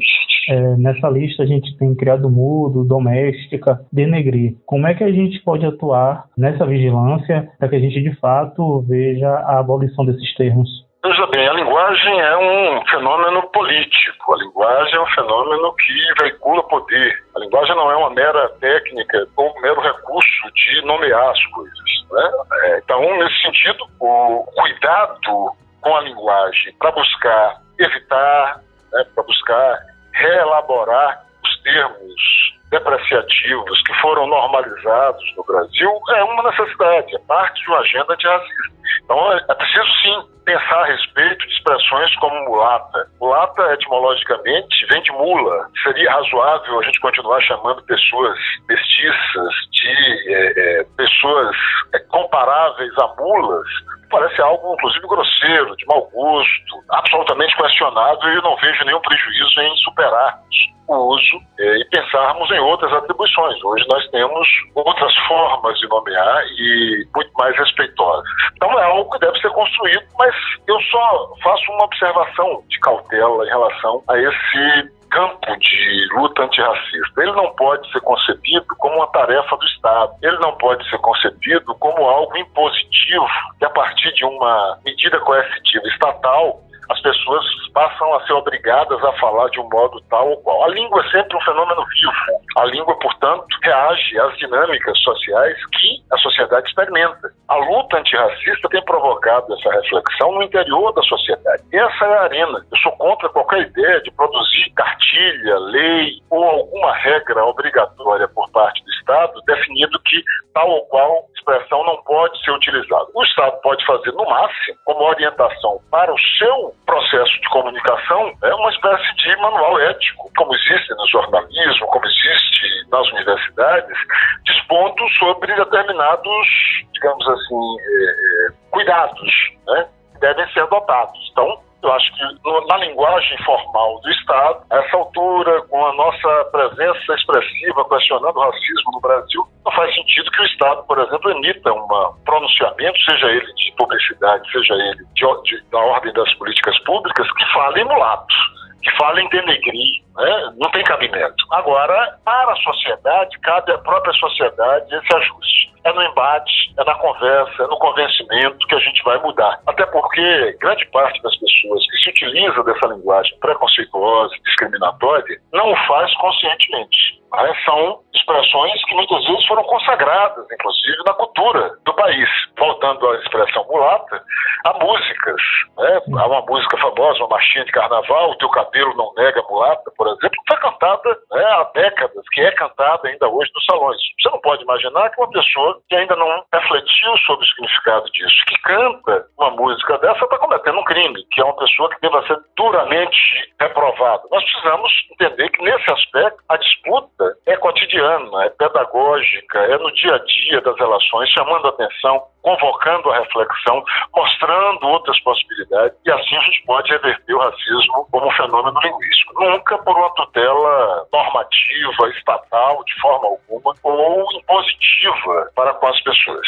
É, 0.49 0.75
nessa 0.75 1.09
lista 1.09 1.43
a 1.43 1.45
gente 1.45 1.75
tem 1.77 1.95
criado 1.95 2.29
mudo, 2.29 2.83
doméstica, 2.83 3.79
denegrir. 3.91 4.57
Como 4.65 4.85
é 4.85 4.93
que 4.93 5.03
a 5.03 5.11
gente 5.11 5.39
pode 5.43 5.65
atuar 5.65 6.25
nessa 6.37 6.65
vigilância 6.65 7.49
para 7.57 7.69
que 7.69 7.75
a 7.77 7.79
gente 7.79 8.01
de 8.01 8.13
fato 8.19 8.81
veja 8.81 9.29
a 9.29 9.59
abolição 9.59 10.05
desses 10.05 10.33
termos? 10.35 10.69
Veja 11.05 11.27
bem, 11.27 11.45
a 11.45 11.53
linguagem 11.53 12.21
é 12.21 12.37
um 12.37 12.85
fenômeno 12.85 13.41
político, 13.49 14.35
a 14.35 14.37
linguagem 14.37 14.95
é 14.95 15.01
um 15.01 15.07
fenômeno 15.07 15.75
que 15.75 16.21
veicula 16.21 16.63
poder. 16.69 17.21
A 17.35 17.39
linguagem 17.39 17.75
não 17.75 17.91
é 17.91 17.97
uma 17.97 18.09
mera 18.11 18.47
técnica 18.61 19.27
ou 19.35 19.53
um 19.53 19.61
mero 19.61 19.81
recurso 19.81 20.53
de 20.55 20.81
nomear 20.85 21.29
as 21.29 21.45
coisas. 21.47 21.77
Né? 22.09 22.31
É, 22.53 22.77
então, 22.77 23.01
nesse 23.17 23.41
sentido, 23.41 23.85
o 23.99 24.45
cuidado 24.55 25.51
com 25.81 25.93
a 25.93 26.01
linguagem 26.03 26.73
para 26.79 26.91
buscar 26.93 27.61
evitar, 27.79 28.61
né, 28.93 29.05
para 29.13 29.23
buscar 29.23 29.79
reelaborar 30.13 31.25
os 31.43 31.63
termos 31.63 32.53
depreciativos 32.73 33.83
que 33.83 33.93
foram 34.01 34.25
normalizados 34.27 35.23
no 35.37 35.43
Brasil 35.43 35.91
é 36.09 36.23
uma 36.23 36.43
necessidade, 36.49 37.15
é 37.15 37.19
parte 37.27 37.61
de 37.61 37.69
uma 37.69 37.79
aganda 37.79 38.13
antirracista. 38.13 38.73
Então, 39.03 39.33
é, 39.33 39.45
é 39.47 39.53
preciso 39.53 39.87
sim 40.01 40.33
pensar 40.43 40.81
a 40.81 40.85
respeito 40.85 41.47
de 41.47 41.53
expressões 41.53 42.15
como 42.17 42.35
mulata. 42.45 43.07
Mulata, 43.21 43.73
etimologicamente, 43.73 44.85
vem 44.89 45.01
de 45.03 45.11
mula. 45.11 45.67
Seria 45.83 46.11
razoável 46.11 46.79
a 46.79 46.83
gente 46.83 46.99
continuar 46.99 47.41
chamando 47.41 47.83
pessoas 47.83 48.37
mestiças 48.67 49.53
de 49.71 50.33
é, 50.33 50.53
é, 50.57 50.83
pessoas 50.97 51.55
é, 51.93 51.99
comparáveis 52.09 52.91
a 52.97 53.07
mulas, 53.21 53.67
parece 54.09 54.41
algo, 54.41 54.73
inclusive, 54.73 55.07
grosseiro, 55.07 55.75
de 55.75 55.85
mau 55.85 56.09
gosto, 56.11 56.83
absolutamente 56.89 57.55
questionável, 57.55 58.29
e 58.29 58.35
eu 58.35 58.41
não 58.41 58.55
vejo 58.57 58.83
nenhum 58.85 59.01
prejuízo 59.01 59.61
em 59.61 59.75
superarmos 59.77 60.73
o 60.87 60.95
uso 61.13 61.37
é, 61.59 61.77
e 61.77 61.85
pensarmos 61.85 62.51
em 62.51 62.59
outras 62.63 62.91
atribuições. 62.93 63.63
Hoje 63.63 63.85
nós 63.89 64.07
temos 64.09 64.47
outras 64.75 65.15
formas 65.27 65.77
de 65.79 65.87
nomear 65.87 66.43
e 66.57 67.07
muito 67.15 67.31
mais 67.37 67.57
respeitosas. 67.57 68.25
Então 68.55 68.79
é 68.79 68.83
algo 68.85 69.09
que 69.11 69.19
deve 69.19 69.39
ser 69.39 69.49
construído, 69.49 70.03
mas 70.17 70.35
eu 70.67 70.79
só 70.81 71.33
faço 71.43 71.71
uma 71.71 71.85
observação 71.85 72.63
de 72.69 72.79
cautela 72.79 73.45
em 73.45 73.49
relação 73.49 74.03
a 74.09 74.17
esse 74.17 74.91
campo 75.13 75.55
de 75.59 76.07
luta 76.15 76.43
antirracista. 76.43 77.21
Ele 77.21 77.31
não 77.33 77.53
pode 77.55 77.89
ser 77.91 78.01
concebido 78.01 78.65
como 78.79 78.95
uma 78.95 79.07
tarefa 79.07 79.55
do 79.55 79.65
Estado. 79.65 80.11
Ele 80.23 80.37
não 80.39 80.57
pode 80.57 80.87
ser 80.89 80.97
concebido 80.97 81.75
como 81.75 82.03
algo 82.03 82.35
impositivo 82.35 83.27
que, 83.59 83.65
a 83.65 83.69
partir 83.69 84.11
de 84.13 84.25
uma 84.25 84.79
medida 84.83 85.19
coercitiva 85.19 85.87
estatal, 85.87 86.59
as 86.89 87.01
pessoas 87.01 87.45
passam 87.73 88.13
a 88.15 88.25
ser 88.25 88.33
obrigadas 88.33 89.03
a 89.03 89.11
falar 89.13 89.49
de 89.49 89.59
um 89.59 89.69
modo 89.69 89.99
tal 90.09 90.29
ou 90.29 90.37
qual. 90.37 90.63
A 90.63 90.67
língua 90.69 91.01
é 91.01 91.09
sempre 91.09 91.37
um 91.37 91.41
fenômeno 91.41 91.83
vivo. 91.85 92.13
A 92.57 92.65
língua, 92.65 92.97
portanto, 92.99 93.47
reage 93.63 94.19
às 94.19 94.37
dinâmicas 94.37 94.97
sociais 95.01 95.57
que 95.67 96.03
a 96.11 96.17
sociedade 96.17 96.67
experimenta. 96.67 97.31
A 97.47 97.55
luta 97.57 97.97
antirracista 97.97 98.69
tem 98.69 98.83
provocado 98.85 99.53
essa 99.53 99.71
reflexão 99.71 100.31
no 100.33 100.43
interior 100.43 100.93
da 100.93 101.01
sociedade. 101.03 101.63
Essa 101.71 102.05
é 102.05 102.17
a 102.17 102.21
arena. 102.23 102.65
Eu 102.71 102.77
sou 102.79 102.91
contra 102.93 103.29
qualquer 103.29 103.61
ideia 103.61 104.01
de 104.01 104.11
produzir 104.11 104.71
cartilha, 104.75 105.57
lei 105.59 106.19
ou 106.29 106.43
alguma 106.43 106.93
regra 106.93 107.45
obrigatória 107.45 108.27
por 108.29 108.49
parte 108.51 108.83
do 108.83 108.91
Estado 108.91 109.33
definindo 109.45 109.99
que 110.05 110.23
tal 110.53 110.69
ou 110.69 110.85
qual 110.87 111.25
expressão 111.35 111.83
não 111.85 112.01
pode 112.03 112.39
ser 112.43 112.51
utilizada. 112.51 113.07
O 113.13 113.23
Estado 113.23 113.59
pode 113.61 113.85
fazer, 113.85 114.11
no 114.11 114.25
máximo, 114.25 114.77
como 114.85 115.03
orientação 115.03 115.79
para 115.91 116.13
o 116.13 116.19
seu 116.37 116.72
processo 116.85 117.41
de 117.41 117.49
comunicação, 117.49 118.33
é 118.43 118.53
uma 118.53 118.69
espécie 118.69 119.15
de 119.15 119.35
manual 119.37 119.79
ético, 119.79 120.29
como 120.35 120.53
existe 120.55 120.93
no 120.95 121.07
jornalismo, 121.07 121.87
como 121.87 122.05
existe 122.05 122.87
nas 122.91 123.07
universidades, 123.11 123.97
dispondo 124.45 125.09
sobre 125.19 125.53
determinados, 125.55 126.47
digamos 126.93 127.27
assim, 127.27 127.77
é, 127.79 128.47
é, 128.47 128.53
cuidados, 128.71 129.33
né, 129.67 129.87
devem 130.19 130.47
ser 130.53 130.61
adotados. 130.61 131.29
Então, 131.31 131.61
eu 131.83 131.93
acho 131.93 132.11
que 132.13 132.67
na 132.67 132.77
linguagem 132.77 133.37
formal 133.43 133.99
do 134.01 134.09
Estado, 134.09 134.63
a 134.69 134.77
essa 134.77 134.97
altura, 134.97 135.61
com 135.63 135.85
a 135.85 135.93
nossa 135.93 136.45
presença 136.51 137.13
expressiva 137.13 137.87
questionando 137.89 138.35
o 138.35 138.39
racismo 138.39 138.91
no 138.93 139.01
Brasil, 139.01 139.43
não 139.65 139.71
faz 139.71 139.93
sentido 139.93 140.31
que 140.31 140.41
o 140.41 140.45
Estado, 140.45 140.83
por 140.83 140.99
exemplo, 140.99 141.31
emita 141.31 141.73
um 141.73 141.87
pronunciamento, 142.25 142.97
seja 143.09 143.27
ele 143.27 143.53
de 143.53 143.73
publicidade, 143.77 144.51
seja 144.51 144.73
ele 144.73 145.05
de, 145.13 145.41
de, 145.43 145.63
da 145.69 145.79
ordem 145.79 146.13
das 146.13 146.33
políticas 146.35 146.77
públicas, 146.83 147.27
que 147.33 147.53
fale 147.53 147.81
em 147.81 147.85
mulatos, 147.85 148.35
que 148.81 148.91
fale 148.97 149.21
em 149.21 149.29
denegrir, 149.29 150.02
né? 150.15 150.53
não 150.57 150.69
tem 150.71 150.83
cabimento. 150.83 151.35
Agora, 151.51 152.17
para 152.23 152.51
a 152.51 152.55
sociedade, 152.57 153.39
cabe 153.39 153.71
à 153.71 153.77
própria 153.79 154.13
sociedade 154.13 154.95
esse 154.95 155.15
ajuste 155.15 155.73
é 155.83 155.91
no 155.91 156.01
embate, 156.01 156.73
é 156.77 156.83
na 156.83 156.95
conversa, 156.95 157.63
é 157.63 157.67
no 157.67 157.77
convencimento 157.77 158.67
que 158.67 158.75
a 158.75 158.79
gente 158.79 159.03
vai 159.03 159.19
mudar. 159.19 159.59
Até 159.67 159.85
porque 159.85 160.57
grande 160.59 160.85
parte 160.87 161.21
das 161.21 161.35
pessoas 161.37 161.85
que 161.87 161.97
se 161.97 162.09
utiliza 162.09 162.63
dessa 162.63 162.87
linguagem 162.87 163.37
preconceituosa, 163.39 164.33
discriminatória, 164.45 165.39
não 165.51 165.71
o 165.71 165.75
faz 165.87 166.13
conscientemente. 166.17 167.21
Né? 167.33 167.53
São 167.65 167.99
expressões 168.13 168.85
que 168.85 168.95
muitas 168.95 169.25
vezes 169.25 169.45
foram 169.45 169.63
consagradas, 169.63 170.45
inclusive, 170.51 170.97
na 171.05 171.13
cultura 171.13 171.77
do 171.83 171.93
país. 171.93 172.29
Voltando 172.57 173.09
à 173.09 173.15
expressão 173.17 173.65
mulata, 173.69 174.23
há 174.65 174.73
músicas. 174.73 175.41
Né? 175.77 176.01
Há 176.17 176.27
uma 176.27 176.41
música 176.41 176.77
famosa, 176.77 177.19
uma 177.19 177.29
marchinha 177.29 177.65
de 177.65 177.71
carnaval, 177.71 178.31
O 178.31 178.37
Teu 178.37 178.49
Cabelo 178.49 178.95
Não 178.95 179.13
Nega 179.17 179.41
Mulata, 179.49 179.91
por 180.03 180.09
exemplo, 180.09 180.29
que 180.31 180.53
foi 180.53 180.57
cantada 180.57 181.17
né, 181.31 181.45
há 181.45 181.63
décadas, 181.73 182.25
que 182.33 182.41
é 182.41 182.51
cantada 182.51 183.07
ainda 183.07 183.25
hoje 183.29 183.49
nos 183.55 183.63
salões. 183.63 183.97
Você 184.21 184.29
não 184.29 184.41
pode 184.41 184.61
imaginar 184.63 185.09
que 185.09 185.21
uma 185.21 185.29
pessoa 185.29 185.79
que 185.87 185.95
ainda 185.95 186.15
não 186.17 186.43
refletiu 186.53 187.17
sobre 187.25 187.45
o 187.45 187.47
significado 187.47 188.11
disso, 188.11 188.45
que 188.47 188.61
canta 188.63 189.25
uma 189.39 189.51
música 189.51 189.97
dessa, 189.99 190.25
está 190.25 190.37
cometendo 190.37 190.77
um 190.77 190.83
crime, 190.83 191.25
que 191.31 191.39
é 191.39 191.45
uma 191.45 191.55
pessoa 191.55 191.89
que 191.89 192.01
deva 192.01 192.21
ser 192.27 192.37
duramente 192.57 193.17
reprovada. 193.61 194.23
Nós 194.29 194.43
precisamos 194.43 194.91
entender 195.13 195.49
que, 195.51 195.63
nesse 195.63 195.91
aspecto, 195.93 196.43
a 196.49 196.57
disputa 196.57 197.37
é 197.47 197.55
cotidiana, 197.55 198.43
é 198.43 198.49
pedagógica, 198.49 199.59
é 199.59 199.77
no 199.77 199.91
dia 199.93 200.15
a 200.15 200.19
dia 200.19 200.61
das 200.61 200.77
relações, 200.77 201.29
chamando 201.29 201.65
a 201.65 201.69
atenção, 201.69 202.23
convocando 202.43 203.09
a 203.09 203.19
reflexão, 203.19 203.83
mostrando 204.15 204.85
outras 204.85 205.19
possibilidades, 205.21 205.97
e 206.05 206.11
assim 206.11 206.35
a 206.35 206.41
gente 206.41 206.63
pode 206.65 206.91
reverter 206.91 207.33
o 207.33 207.39
racismo 207.39 208.07
como 208.11 208.27
um 208.27 208.31
fenômeno 208.31 208.79
linguístico. 208.81 209.43
Nunca 209.43 209.77
por 209.79 209.97
uma 209.97 210.09
tutela 210.11 211.07
normativa, 211.11 212.09
estatal, 212.17 212.83
de 212.83 213.01
forma 213.01 213.27
alguma, 213.27 213.73
ou 213.83 214.25
impositiva 214.33 215.51
para 215.55 215.73
com 215.73 215.87
as 215.87 216.03
pessoas. 216.03 216.47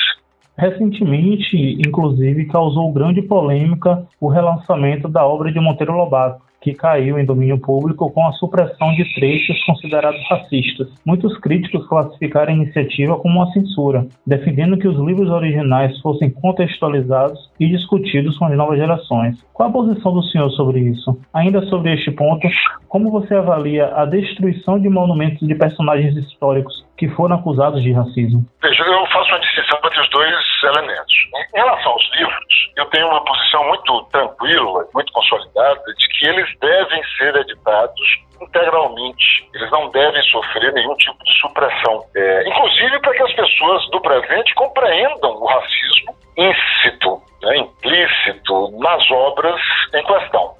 Recentemente, 0.58 1.58
inclusive, 1.86 2.48
causou 2.48 2.94
grande 2.94 3.22
polêmica 3.22 4.06
o 4.22 4.30
relançamento 4.30 5.10
da 5.10 5.26
obra 5.26 5.52
de 5.52 5.60
Monteiro 5.60 5.94
Lobato, 5.94 6.42
que 6.66 6.74
caiu 6.74 7.20
em 7.20 7.26
domínio 7.26 7.60
público 7.60 8.12
com 8.12 8.26
a 8.26 8.32
supressão 8.32 8.92
de 8.96 9.06
trechos 9.14 9.64
considerados 9.66 10.20
racistas. 10.28 10.88
Muitos 11.06 11.38
críticos 11.38 11.88
classificaram 11.88 12.52
a 12.52 12.56
iniciativa 12.56 13.16
como 13.20 13.36
uma 13.36 13.52
censura, 13.52 14.08
defendendo 14.26 14.76
que 14.76 14.88
os 14.88 14.98
livros 14.98 15.30
originais 15.30 15.96
fossem 16.02 16.32
contextualizados 16.32 17.52
e 17.60 17.68
discutidos 17.68 18.36
com 18.40 18.46
as 18.46 18.58
novas 18.58 18.80
gerações. 18.80 19.36
Qual 19.54 19.70
a 19.70 19.72
posição 19.72 20.12
do 20.12 20.24
senhor 20.24 20.50
sobre 20.54 20.80
isso? 20.80 21.16
Ainda 21.32 21.62
sobre 21.68 21.94
este 21.94 22.10
ponto, 22.10 22.48
como 22.88 23.12
você 23.12 23.36
avalia 23.36 23.94
a 23.96 24.06
destruição 24.06 24.80
de 24.80 24.90
monumentos 24.90 25.48
de 25.48 25.54
personagens 25.54 26.18
históricos 26.18 26.84
que 26.98 27.08
foram 27.10 27.36
acusados 27.36 27.84
de 27.84 27.92
racismo? 27.92 28.44
Veja, 28.60 28.84
eu 28.84 29.06
faço 29.08 29.30
uma 29.30 29.40
distinção 29.40 29.78
entre 29.86 30.02
os 30.02 30.10
dois 30.10 30.55
elementos. 30.66 31.14
Em 31.54 31.58
relação 31.58 31.92
aos 31.92 32.12
livros, 32.16 32.72
eu 32.76 32.86
tenho 32.88 33.08
uma 33.08 33.24
posição 33.24 33.68
muito 33.68 34.04
tranquila, 34.12 34.88
muito 34.94 35.12
consolidada, 35.14 35.82
de 35.98 36.08
que 36.10 36.28
eles 36.28 36.60
devem 36.60 37.02
ser 37.18 37.36
editados 37.36 38.26
integralmente. 38.42 39.50
Eles 39.54 39.72
não 39.72 39.90
devem 39.92 40.22
sofrer 40.24 40.74
nenhum 40.74 40.96
tipo 40.96 41.24
de 41.24 41.34
supressão. 41.40 42.04
É, 42.16 42.48
inclusive 42.50 43.00
para 43.00 43.14
que 43.14 43.24
as 43.24 43.34
pessoas 43.34 43.90
do 43.92 44.02
presente 44.02 44.54
compreendam 44.56 45.32
o 45.32 45.46
racismo 45.46 46.16
íncito, 46.38 47.22
né, 47.42 47.58
implícito 47.58 48.72
nas 48.80 49.10
obras 49.12 49.62
em 49.94 50.04
questão. 50.04 50.55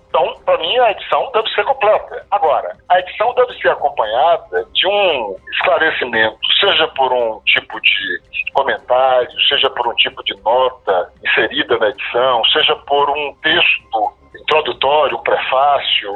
Para 0.56 0.64
mim, 0.64 0.80
a 0.80 0.92
edição 0.92 1.30
deve 1.34 1.50
ser 1.50 1.66
completa. 1.66 2.26
Agora, 2.32 2.78
a 2.88 3.00
edição 3.00 3.34
deve 3.34 3.54
ser 3.60 3.68
acompanhada 3.72 4.66
de 4.74 4.88
um 4.88 5.36
esclarecimento, 5.52 6.40
seja 6.62 6.88
por 6.96 7.12
um 7.12 7.42
tipo 7.46 7.82
de 7.82 8.22
comentário, 8.54 9.30
seja 9.50 9.70
por 9.72 9.86
um 9.86 9.96
tipo 9.96 10.24
de 10.24 10.34
nota 10.44 11.12
inserida 11.26 11.78
na 11.78 11.90
edição, 11.90 12.42
seja 12.54 12.74
por 12.88 13.10
um 13.10 13.36
texto 13.44 14.14
introdutório, 14.40 15.20
prefácio, 15.24 16.14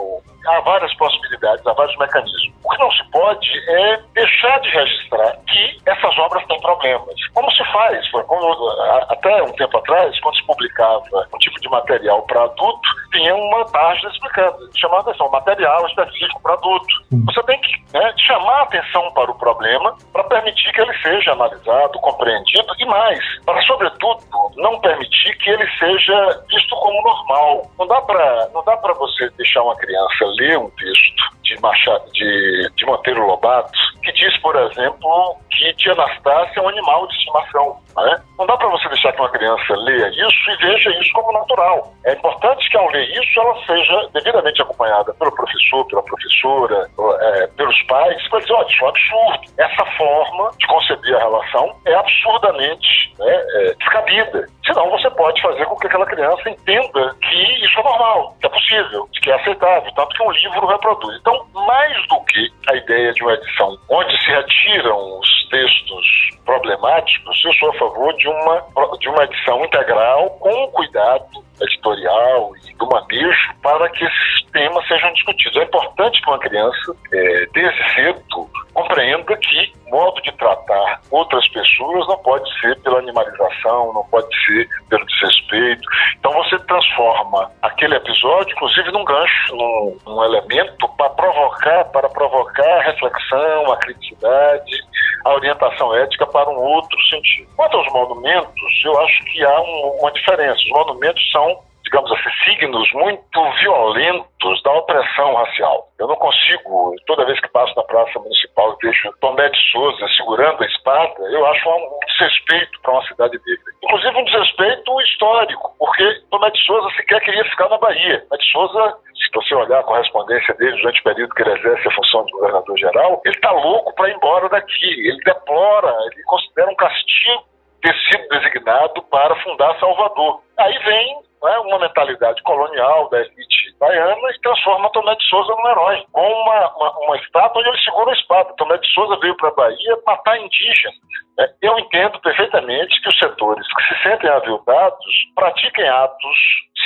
há 0.47 0.60
várias 0.62 0.93
possibilidades, 0.95 1.65
há 1.65 1.73
vários 1.73 1.97
mecanismos. 1.97 2.54
O 2.63 2.69
que 2.69 2.78
não 2.78 2.91
se 2.91 3.12
pode 3.12 3.49
é 3.69 3.97
deixar 4.13 4.60
de 4.62 4.69
registrar 4.69 5.38
que 5.47 5.78
essas 5.86 6.17
obras 6.19 6.45
têm 6.47 6.60
problemas. 6.62 7.15
Como 7.34 7.52
se 7.52 7.63
faz? 7.71 8.10
Como, 8.12 8.69
até 9.10 9.43
um 9.43 9.52
tempo 9.54 9.78
atrás, 9.78 10.19
quando 10.21 10.36
se 10.36 10.45
publicava 10.45 11.04
um 11.34 11.38
tipo 11.38 11.60
de 11.60 11.69
material 11.69 12.21
para 12.23 12.43
adulto, 12.43 12.89
tinha 13.12 13.36
uma 13.36 13.65
página 13.65 14.10
explicando, 14.10 14.69
chamando 14.78 15.08
a 15.08 15.12
atenção, 15.12 15.30
material 15.30 15.88
específico 15.88 16.41
para 16.41 16.54
adulto. 16.54 16.95
Você 17.25 17.43
tem 17.43 17.60
que 17.62 17.71
né, 17.93 18.13
chamar 18.28 18.62
atenção 18.63 19.12
para 19.13 19.32
o 19.32 19.38
problema 19.38 19.95
para 20.13 20.23
permitir 20.25 20.71
que 20.73 20.82
ele 20.82 20.93
seja 20.99 21.32
analisado, 21.32 21.99
compreendido 21.99 22.73
e 22.78 22.86
mais, 22.86 23.19
para, 23.45 23.62
sobretudo, 23.63 24.19
não 24.58 24.80
permitir 24.80 25.38
que 25.38 25.49
ele 25.49 25.67
seja 25.78 26.43
visto 26.49 26.75
como 26.75 27.02
normal. 27.02 27.63
Não 27.78 27.88
dá 27.88 28.02
para 28.02 28.49
não 28.54 28.63
dá 28.63 28.78
para 28.78 28.93
você 28.93 29.30
deixar 29.32 29.63
uma 29.63 29.75
criança 29.75 30.25
ler 30.38 30.58
um 30.58 30.70
texto 30.72 31.39
de 31.44 31.60
Machado, 31.62 32.12
de, 32.13 32.70
de 32.76 32.86
Monteiro 32.86 33.26
Lobato, 33.26 33.72
que 34.04 34.12
diz, 34.13 34.38
por 34.38 34.56
exemplo, 34.56 35.38
que 35.50 35.74
Tia 35.74 35.94
Anastácia 35.94 36.60
é 36.60 36.62
um 36.62 36.70
animal 36.70 37.08
de 37.08 37.15
estimação. 37.15 37.80
Né? 37.97 38.23
Não 38.38 38.45
dá 38.45 38.56
para 38.58 38.69
você 38.69 38.88
deixar 38.89 39.12
que 39.12 39.19
uma 39.19 39.30
criança 39.30 39.73
leia 39.75 40.10
isso 40.10 40.52
e 40.52 40.56
veja 40.58 40.89
isso 41.02 41.12
como 41.13 41.34
natural. 41.34 41.93
É 42.06 42.13
importante 42.13 42.69
que 42.69 42.78
ao 42.78 42.89
ler 42.91 43.10
isso 43.10 43.39
ela 43.39 43.56
seja 43.65 44.10
devidamente 44.13 44.62
acompanhada 44.62 45.13
pelo 45.15 45.36
professor, 45.36 45.86
pela 45.88 46.04
professora, 46.04 46.89
é, 47.21 47.47
pelos 47.47 47.82
pais, 47.84 48.28
para 48.30 48.39
dizer, 48.39 48.54
olha, 48.54 48.67
isso 48.67 48.84
é 48.84 48.86
um 48.86 48.89
absurdo. 48.89 49.54
Essa 49.58 49.86
forma 49.97 50.52
de 50.58 50.67
conceber 50.67 51.15
a 51.15 51.19
relação 51.19 51.75
é 51.86 51.95
absurdamente 51.95 53.13
né, 53.19 53.45
é, 53.56 53.73
descabida. 53.73 54.47
Senão 54.65 54.90
você 54.92 55.10
pode 55.12 55.42
fazer 55.42 55.65
com 55.65 55.75
que 55.75 55.87
aquela 55.87 56.06
criança 56.06 56.50
entenda 56.50 57.15
que 57.21 57.65
isso 57.65 57.79
é 57.79 57.83
normal, 57.83 58.35
que 58.40 58.46
é 58.46 58.50
possível, 58.50 59.10
que 59.21 59.31
é 59.31 59.35
aceitável, 59.35 59.92
tanto 59.96 60.15
que 60.15 60.23
um 60.23 60.31
livro 60.31 60.67
reproduz. 60.67 61.17
Então, 61.19 61.46
mais 61.54 62.08
do 62.08 62.23
que 62.25 62.50
a 62.69 62.75
ideia 62.75 63.12
de 63.13 63.23
uma 63.23 63.33
edição 63.33 63.77
onde 63.90 64.23
se 64.23 64.29
retiram 64.29 65.19
os 65.19 65.50
textos 65.50 66.29
problemáticos, 66.46 67.44
eu 67.46 67.54
sou 67.54 67.69
a 67.71 67.73
favor 67.80 68.13
de 68.17 68.27
uma, 68.27 68.65
de 69.00 69.10
uma 69.10 69.23
edição 69.23 69.63
integral 69.65 70.30
com 70.32 70.67
cuidado 70.67 71.48
editorial 71.62 72.52
e 72.68 72.74
do 72.76 72.88
manejo 72.88 73.54
para 73.62 73.90
que 73.90 74.04
esses 74.04 74.52
temas 74.52 74.88
sejam 74.88 75.12
discutidos. 75.14 75.58
É 75.58 75.64
importante 75.64 76.22
que 76.22 76.30
uma 76.30 76.40
criança, 76.40 76.96
é, 77.14 77.46
desde 77.54 77.94
cedo, 77.94 78.50
compreenda 78.74 79.38
que 79.38 79.74
modo 79.90 80.22
de 80.22 80.32
tratar 80.34 81.02
outras 81.12 81.48
pessoas 81.50 82.08
não 82.08 82.18
pode 82.20 82.62
ser 82.62 82.80
pela 82.82 83.00
animalização, 83.00 83.94
não 83.94 84.04
pode 84.06 84.28
ser 84.46 84.68
pelo 84.90 85.06
desrespeito. 85.06 85.82
Então 86.18 86.32
você 86.34 86.58
transforma 86.60 87.52
aquele 87.62 87.96
episódio, 87.96 88.54
inclusive, 88.54 88.92
num 88.92 89.04
gancho, 89.04 89.56
num, 89.56 89.98
num 90.06 90.24
elemento 90.24 90.88
para 90.98 91.10
provocar, 91.10 91.86
para 91.86 92.10
provocar 92.10 92.80
a 92.80 92.84
reflexão, 92.84 93.72
a 93.72 93.78
criticidade, 93.78 94.90
a 95.26 95.34
orientação 95.34 95.96
ética 95.96 96.26
para 96.28 96.50
um 96.50 96.58
outro 96.58 96.98
sentido. 97.10 97.50
Quanto 97.56 97.78
aos 97.78 97.92
monumentos, 97.92 98.84
eu 98.86 99.00
acho 99.02 99.24
que 99.26 99.44
há 99.44 99.62
um, 99.62 99.98
uma 100.00 100.12
diferença. 100.12 100.60
Os 100.60 100.70
monumentos 100.70 101.32
são 101.32 101.48
digamos 101.90 102.12
assim, 102.12 102.29
signos 102.46 102.94
muito 102.94 103.52
violentos 103.60 104.63
da 104.63 104.71
opressão 104.73 105.33
racial. 105.33 105.87
Eu 106.00 106.08
não 106.08 106.15
consigo, 106.15 106.94
toda 107.08 107.25
vez 107.25 107.40
que 107.40 107.48
passo 107.50 107.75
na 107.75 107.83
Praça 107.83 108.19
Municipal 108.19 108.77
e 108.79 108.85
vejo 108.85 109.12
Tomé 109.19 109.50
de 109.50 109.60
Souza 109.71 110.08
segurando 110.15 110.63
a 110.63 110.67
espada, 110.67 111.15
eu 111.31 111.46
acho 111.48 111.69
um 111.69 112.00
desrespeito 112.08 112.79
para 112.81 112.94
uma 112.94 113.08
cidade 113.08 113.40
negra. 113.46 113.73
Inclusive 113.83 114.17
um 114.17 114.23
desrespeito 114.23 115.02
histórico, 115.02 115.75
porque 115.79 116.21
Tomé 116.29 116.52
de 116.52 116.63
Souza 116.63 116.90
sequer 116.96 117.21
queria 117.21 117.44
ficar 117.46 117.69
na 117.69 117.77
Bahia. 117.79 118.19
Tomé 118.29 118.37
de 118.37 118.52
Souza 118.52 118.98
se 119.15 119.31
você 119.33 119.56
olhar 119.56 119.79
a 119.79 119.83
correspondência 119.83 120.54
dele 120.56 120.77
durante 120.77 121.02
o 121.02 121.04
período 121.04 121.35
que 121.35 121.42
ele 121.42 121.52
exerce 121.52 121.87
a 121.87 121.92
função 121.92 122.23
de 122.25 122.31
governador-geral, 122.31 123.21
ele 123.25 123.35
está 123.35 123.52
louco 123.52 123.94
para 123.96 124.10
ir 124.10 124.15
embora 124.15 124.50
daqui. 124.50 125.08
Ele 125.08 125.19
deplora, 125.23 125.94
ele 126.13 126.23
considera 126.23 126.71
um 126.71 126.75
castigo 126.75 127.44
ter 127.81 127.96
sido 127.96 128.27
designado 128.29 129.02
para 129.04 129.35
fundar 129.37 129.77
Salvador. 129.79 130.42
Aí 130.58 130.77
vem 130.79 131.29
né, 131.42 131.58
uma 131.60 131.79
mentalidade 131.79 132.42
colonial 132.44 133.10
da 133.10 133.19
elite 133.21 133.77
baiana 133.79 134.31
e 134.31 134.42
transforma 134.42 134.92
Tomé 134.92 135.15
de 135.15 135.23
Souza 135.29 135.54
num 135.56 135.69
herói, 135.69 136.04
com 136.12 136.21
uma, 136.21 136.75
uma, 136.75 137.00
uma 137.00 137.17
estátua 137.17 137.62
onde 137.62 137.69
ele 137.69 137.83
segura 137.83 138.12
a 138.12 138.13
espada. 138.13 138.54
Tomé 138.58 138.77
de 138.77 138.87
Souza 138.94 139.17
veio 139.21 139.35
para 139.37 139.50
a 139.50 139.56
Bahia 139.56 139.98
matar 140.06 140.37
indígenas. 140.37 140.96
Né? 141.37 141.48
Eu 141.62 141.79
entendo 141.79 142.19
perfeitamente 142.19 143.02
que 143.02 143.10
os 143.10 143.19
setores 143.19 143.65
que 143.73 143.83
se 143.83 144.04
sentem 144.04 144.29
aviltados 144.29 145.06
pratiquem 145.35 145.87
atos 145.87 146.37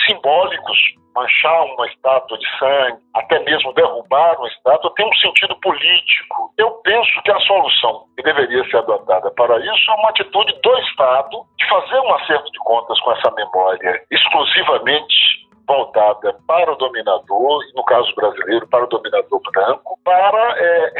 simbólicos 0.05 0.77
manchar 1.15 1.63
uma 1.65 1.87
estátua 1.87 2.37
de 2.37 2.57
sangue, 2.57 2.97
até 3.15 3.39
mesmo 3.39 3.73
derrubar 3.73 4.35
uma 4.37 4.47
estátua, 4.47 4.93
tem 4.95 5.07
um 5.07 5.15
sentido 5.15 5.55
político. 5.61 6.51
Eu 6.57 6.71
penso 6.83 7.21
que 7.23 7.31
a 7.31 7.39
solução 7.41 8.05
que 8.17 8.23
deveria 8.23 8.63
ser 8.69 8.77
adotada 8.77 9.29
para 9.31 9.59
isso 9.59 9.91
é 9.91 9.93
uma 9.93 10.09
atitude 10.09 10.53
do 10.61 10.77
Estado 10.79 11.45
de 11.57 11.69
fazer 11.69 11.99
um 11.99 12.13
acerto 12.15 12.51
de 12.51 12.59
contas 12.59 12.99
com 13.01 13.11
essa 13.11 13.31
memória 13.31 14.01
exclusivamente 14.11 15.43
voltada 15.67 16.35
para 16.47 16.73
o 16.73 16.75
dominador, 16.75 17.63
no 17.75 17.83
caso 17.85 18.13
brasileiro, 18.15 18.67
para 18.67 18.83
o 18.83 18.87
dominador 18.87 19.41
branco, 19.51 19.97
para 20.03 20.55
é, 20.57 20.93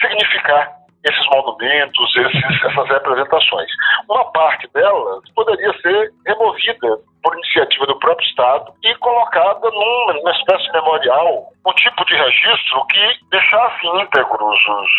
ressignificar 0.00 0.72
esses 1.04 1.26
monumentos, 1.26 2.16
esses, 2.16 2.64
essas 2.64 2.88
representações. 2.88 3.68
Uma 4.08 4.24
parte 4.32 4.68
delas 4.72 5.22
poderia 5.34 5.72
ser 5.80 6.12
removida 6.26 6.98
por 7.22 7.34
iniciativa 7.34 7.86
do 7.86 7.98
próprio 7.98 8.26
Estado 8.26 8.72
e 8.82 8.94
colocada 8.96 9.70
numa 9.70 10.30
espécie 10.32 10.64
de 10.64 10.72
memorial, 10.72 11.48
um 11.66 11.72
tipo 11.74 12.04
de 12.04 12.14
registro 12.14 12.86
que 12.86 13.18
deixasse 13.30 13.86
íntegros 13.86 14.58
os, 14.68 14.90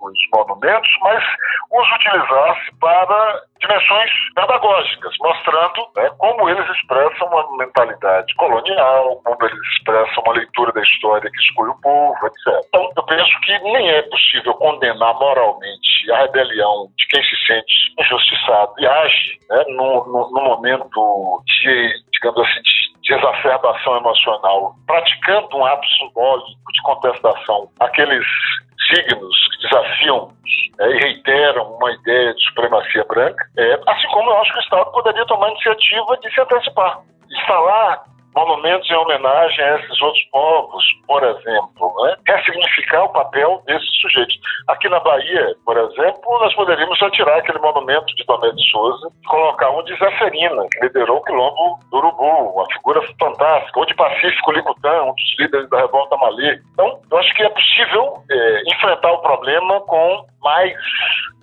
os 0.00 0.18
monumentos, 0.34 0.90
mas 1.02 1.24
os 1.70 1.92
utilizasse 1.92 2.78
para 2.80 3.42
dimensões 3.60 4.10
pedagógicas, 4.34 5.14
mostrando 5.20 5.88
né, 5.96 6.10
como 6.18 6.48
eles 6.48 6.68
expressam 6.70 7.26
uma 7.28 7.56
mentalidade 7.58 8.34
colonial, 8.36 9.20
como 9.24 9.36
eles 9.42 9.58
expressam 9.76 10.22
uma 10.24 10.34
leitura 10.34 10.72
da 10.72 10.82
história 10.82 11.30
que 11.30 11.40
exclui 11.40 11.68
o 11.68 11.80
povo, 11.80 12.26
etc. 12.26 12.64
Então, 12.68 12.90
eu 12.96 13.02
penso 13.04 13.40
que 13.40 13.58
nem 13.60 13.90
é 13.90 14.02
possível 14.02 14.54
condenar 14.54 15.14
moralmente 15.14 16.10
a 16.12 16.18
rebelião 16.18 16.88
de 16.96 17.06
quem 17.08 17.22
se 17.22 17.46
sente 17.46 17.94
injustiçado 17.98 18.72
e 18.78 18.86
age 18.86 19.38
né, 19.50 19.64
no, 19.68 20.30
momento 20.32 21.42
de, 21.46 21.67
digamos 22.12 22.40
assim, 22.40 22.62
de, 22.62 23.00
de 23.02 23.14
exacerbação 23.14 23.96
emocional, 23.96 24.74
praticando 24.86 25.56
um 25.56 25.64
ato 25.64 25.86
simbólico 25.96 26.72
de 26.72 26.82
contestação 26.82 27.68
aqueles 27.80 28.26
signos 28.88 29.36
que 29.50 29.68
desafiam 29.68 30.32
é, 30.80 30.90
e 30.90 30.98
reiteram 30.98 31.74
uma 31.74 31.92
ideia 31.92 32.34
de 32.34 32.44
supremacia 32.44 33.04
branca, 33.04 33.44
é, 33.56 33.80
assim 33.86 34.08
como 34.08 34.30
eu 34.30 34.38
acho 34.38 34.52
que 34.52 34.58
o 34.58 34.62
Estado 34.62 34.92
poderia 34.92 35.26
tomar 35.26 35.46
a 35.46 35.50
iniciativa 35.50 36.16
de 36.18 36.32
se 36.32 36.40
antecipar, 36.40 37.00
instalar 37.30 38.04
monumentos 38.38 38.88
em 38.88 38.94
homenagem 38.94 39.64
a 39.64 39.78
esses 39.78 40.00
outros 40.00 40.22
povos, 40.30 40.84
por 41.06 41.22
exemplo, 41.24 41.94
né? 42.04 42.16
ressignificar 42.26 43.04
o 43.04 43.12
papel 43.12 43.62
desses 43.66 43.88
sujeitos. 44.00 44.38
Aqui 44.68 44.88
na 44.88 45.00
Bahia, 45.00 45.54
por 45.64 45.76
exemplo, 45.76 46.38
nós 46.40 46.54
poderíamos 46.54 47.00
retirar 47.00 47.38
aquele 47.38 47.58
monumento 47.58 48.06
de 48.14 48.24
Tomé 48.26 48.50
de 48.52 48.70
Souza 48.70 49.08
e 49.22 49.26
colocar 49.26 49.70
um 49.70 49.82
de 49.82 49.96
Zeferina, 49.96 50.62
que 50.70 50.80
liderou 50.80 51.18
o 51.18 51.24
quilombo 51.24 51.78
do 51.90 51.96
Urubu, 51.98 52.54
uma 52.54 52.66
figura 52.72 53.00
fantástica, 53.18 53.78
ou 53.78 53.86
de 53.86 53.94
Pacífico 53.94 54.52
Licutã, 54.52 55.02
um 55.02 55.14
dos 55.14 55.38
líderes 55.38 55.68
da 55.70 55.78
revolta 55.78 56.16
Malê. 56.16 56.60
Então, 56.72 57.00
eu 57.10 57.18
acho 57.18 57.34
que 57.34 57.42
é 57.42 57.48
possível 57.48 58.22
é, 58.30 58.62
enfrentar 58.74 59.12
o 59.12 59.22
problema 59.22 59.80
com 59.80 60.24
mais 60.42 60.74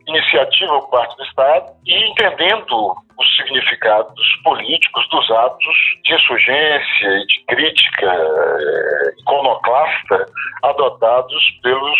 iniciativa 0.08 0.80
por 0.80 0.90
parte 0.90 1.18
do 1.18 1.24
Estado 1.24 1.74
e 1.86 2.12
entendendo 2.12 2.96
os 3.18 3.36
significados 3.38 4.42
políticos 4.44 5.08
dos 5.10 5.32
atos 5.32 5.76
de 6.04 6.14
insurgência 6.14 7.08
e 7.08 7.26
de 7.26 7.46
crítica 7.48 8.06
eh, 8.06 9.14
iconoclasta 9.22 10.26
adotados 10.64 11.60
pelos 11.64 12.00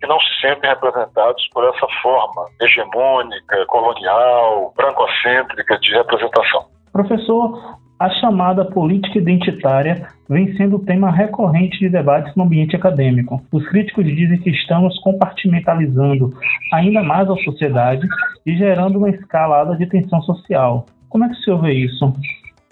que 0.00 0.06
não 0.06 0.20
se 0.20 0.40
sentem 0.40 0.68
representados 0.70 1.48
por 1.52 1.64
essa 1.64 1.86
forma 2.02 2.46
hegemônica, 2.60 3.66
colonial, 3.66 4.72
brancocêntrica 4.76 5.78
de 5.78 5.92
representação. 5.92 6.66
Professor, 6.92 7.78
a 7.98 8.10
chamada 8.10 8.64
política 8.64 9.18
identitária 9.18 10.08
vem 10.28 10.54
sendo 10.56 10.78
tema 10.78 11.10
recorrente 11.10 11.78
de 11.78 11.88
debates 11.88 12.34
no 12.34 12.44
ambiente 12.44 12.74
acadêmico. 12.74 13.40
Os 13.52 13.66
críticos 13.68 14.04
dizem 14.04 14.38
que 14.38 14.50
estamos 14.50 14.98
compartimentalizando 15.00 16.30
ainda 16.72 17.02
mais 17.02 17.28
a 17.30 17.36
sociedade 17.36 18.06
e 18.44 18.56
gerando 18.56 18.98
uma 18.98 19.10
escalada 19.10 19.76
de 19.76 19.86
tensão 19.86 20.20
social. 20.22 20.86
Como 21.08 21.24
é 21.24 21.28
que 21.28 21.34
o 21.34 21.38
senhor 21.38 21.60
vê 21.60 21.72
isso? 21.72 22.12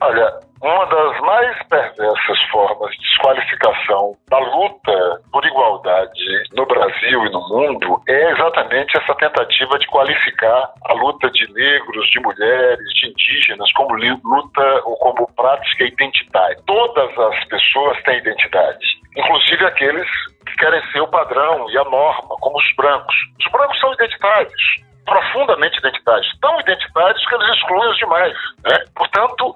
Olha, 0.05 0.40
uma 0.61 0.84
das 0.86 1.20
mais 1.20 1.62
perversas 1.68 2.42
formas 2.50 2.90
de 2.90 2.98
desqualificação 3.03 4.16
da 4.28 4.38
luta 4.38 5.22
por 5.30 5.46
igualdade 5.46 6.42
no 6.57 6.66
Brasil 6.66 7.24
e 7.24 7.30
no 7.30 7.40
mundo 7.48 8.03
é 8.09 8.32
exatamente 8.32 8.98
essa 8.98 9.14
tentativa 9.14 9.78
de 9.78 9.86
qualificar 9.86 10.72
a 10.86 10.92
luta 10.94 11.30
de 11.30 11.46
negros, 11.53 12.11
de 12.11 12.18
mulheres, 12.18 12.94
de 12.94 13.11
indígenas 13.11 13.72
como 13.74 13.94
luta 13.94 14.82
ou 14.86 14.96
como 14.96 15.32
prática 15.36 15.84
identitária. 15.84 16.59
Todas 16.66 17.16
as 17.16 17.44
pessoas 17.44 18.03
têm 18.03 18.18
identidade, 18.18 18.84
inclusive 19.16 19.64
aqueles 19.66 20.11
que 20.44 20.57
querem 20.57 20.82
ser 20.90 21.00
o 21.00 21.07
padrão 21.07 21.70
e 21.70 21.78
a 21.78 21.84
norma, 21.84 22.34
como 22.40 22.59
os 22.59 22.74
brancos. 22.74 23.14
Os 23.38 23.53
brancos 23.53 23.78
são 23.78 23.92
identitários, 23.92 24.82
profundamente 25.05 25.78
identitários, 25.78 26.38
tão 26.40 26.61
identitários 26.61 27.26
que 27.26 27.34
eles 27.34 27.48
excluem 27.57 27.90
os 27.90 27.98
demais. 27.98 28.34
Né? 28.64 28.84
Portanto, 28.94 29.55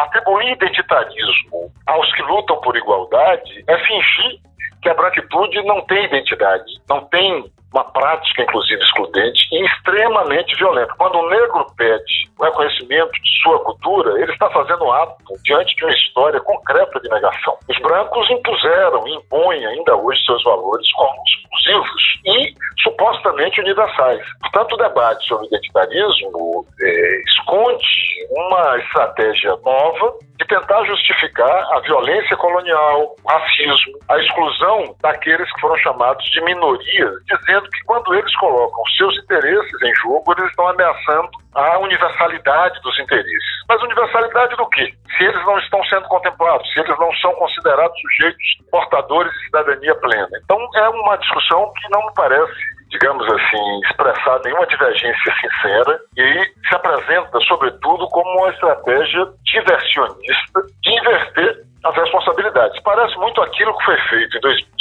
Atribuir 0.00 0.52
identitarismo 0.52 1.70
aos 1.86 2.10
que 2.14 2.22
lutam 2.22 2.58
por 2.62 2.74
igualdade 2.74 3.62
é 3.68 3.78
fingir 3.86 4.40
que 4.80 4.88
a 4.88 4.94
branquitude 4.94 5.62
não 5.64 5.82
tem 5.82 6.06
identidade, 6.06 6.80
não 6.88 7.04
tem 7.04 7.52
uma 7.72 7.84
prática, 7.84 8.42
inclusive, 8.42 8.82
excludente 8.82 9.48
e 9.52 9.64
extremamente 9.66 10.56
violenta. 10.56 10.94
Quando 10.98 11.18
um 11.18 11.28
negro 11.28 11.66
pede 11.76 12.30
o 12.38 12.44
reconhecimento 12.44 13.12
de 13.12 13.42
sua 13.42 13.58
cultura, 13.60 14.20
ele 14.20 14.32
está 14.32 14.50
fazendo 14.50 14.84
um 14.84 14.92
ato 14.92 15.16
diante 15.44 15.74
de 15.76 15.84
uma 15.84 15.94
história 15.94 16.40
concreta 16.40 17.00
de 17.00 17.08
negação. 17.08 17.56
Os 17.68 17.78
brancos 17.78 18.30
impuseram 18.30 19.06
e 19.06 19.14
impõem 19.14 19.64
ainda 19.66 19.96
hoje 19.96 20.24
seus 20.24 20.42
valores 20.42 20.90
como 20.92 21.22
exclusivos 21.26 22.02
e 22.26 22.54
supostamente 22.82 23.60
universais. 23.60 24.20
Portanto, 24.40 24.72
o 24.72 24.76
debate 24.76 25.26
sobre 25.26 25.46
identitarismo 25.46 26.66
é, 26.80 27.22
esconde 27.22 27.86
uma 28.30 28.78
estratégia 28.78 29.56
nova 29.64 30.14
de 30.38 30.46
tentar 30.46 30.84
justificar 30.84 31.68
a 31.72 31.80
violência 31.80 32.36
colonial, 32.36 33.14
o 33.22 33.28
racismo, 33.28 33.98
a 34.08 34.18
exclusão 34.18 34.96
daqueles 35.02 35.52
que 35.52 35.60
foram 35.60 35.76
chamados 35.78 36.24
de 36.30 36.40
minorias, 36.42 37.12
dizendo 37.26 37.59
que 37.68 37.84
quando 37.84 38.14
eles 38.14 38.34
colocam 38.36 38.84
seus 38.96 39.16
interesses 39.18 39.82
em 39.82 39.94
jogo, 39.96 40.32
eles 40.32 40.50
estão 40.50 40.68
ameaçando 40.68 41.28
a 41.54 41.78
universalidade 41.78 42.80
dos 42.82 42.98
interesses. 42.98 43.50
Mas 43.68 43.82
universalidade 43.82 44.56
do 44.56 44.68
quê? 44.68 44.94
Se 45.16 45.24
eles 45.24 45.44
não 45.44 45.58
estão 45.58 45.82
sendo 45.84 46.06
contemplados, 46.08 46.72
se 46.72 46.80
eles 46.80 46.98
não 46.98 47.12
são 47.16 47.32
considerados 47.34 48.00
sujeitos 48.00 48.44
portadores 48.70 49.32
de 49.32 49.44
cidadania 49.46 49.94
plena. 49.96 50.28
Então 50.44 50.58
é 50.76 50.88
uma 50.88 51.16
discussão 51.16 51.72
que 51.74 51.90
não 51.90 52.06
me 52.06 52.14
parece 52.14 52.80
digamos 52.90 53.24
assim, 53.24 53.80
expressar 53.84 54.40
nenhuma 54.44 54.66
divergência 54.66 55.34
sincera 55.40 56.00
e 56.16 56.44
se 56.68 56.74
apresenta, 56.74 57.38
sobretudo, 57.46 58.08
como 58.08 58.28
uma 58.40 58.50
estratégia 58.50 59.28
diversionista 59.44 60.60
de 60.82 60.98
inverter 60.98 61.62
as 61.84 61.94
responsabilidades. 61.96 62.82
Parece 62.82 63.16
muito 63.16 63.40
aquilo 63.42 63.76
que 63.78 63.84
foi 63.84 63.98
feito 64.08 64.36
em 64.36 64.40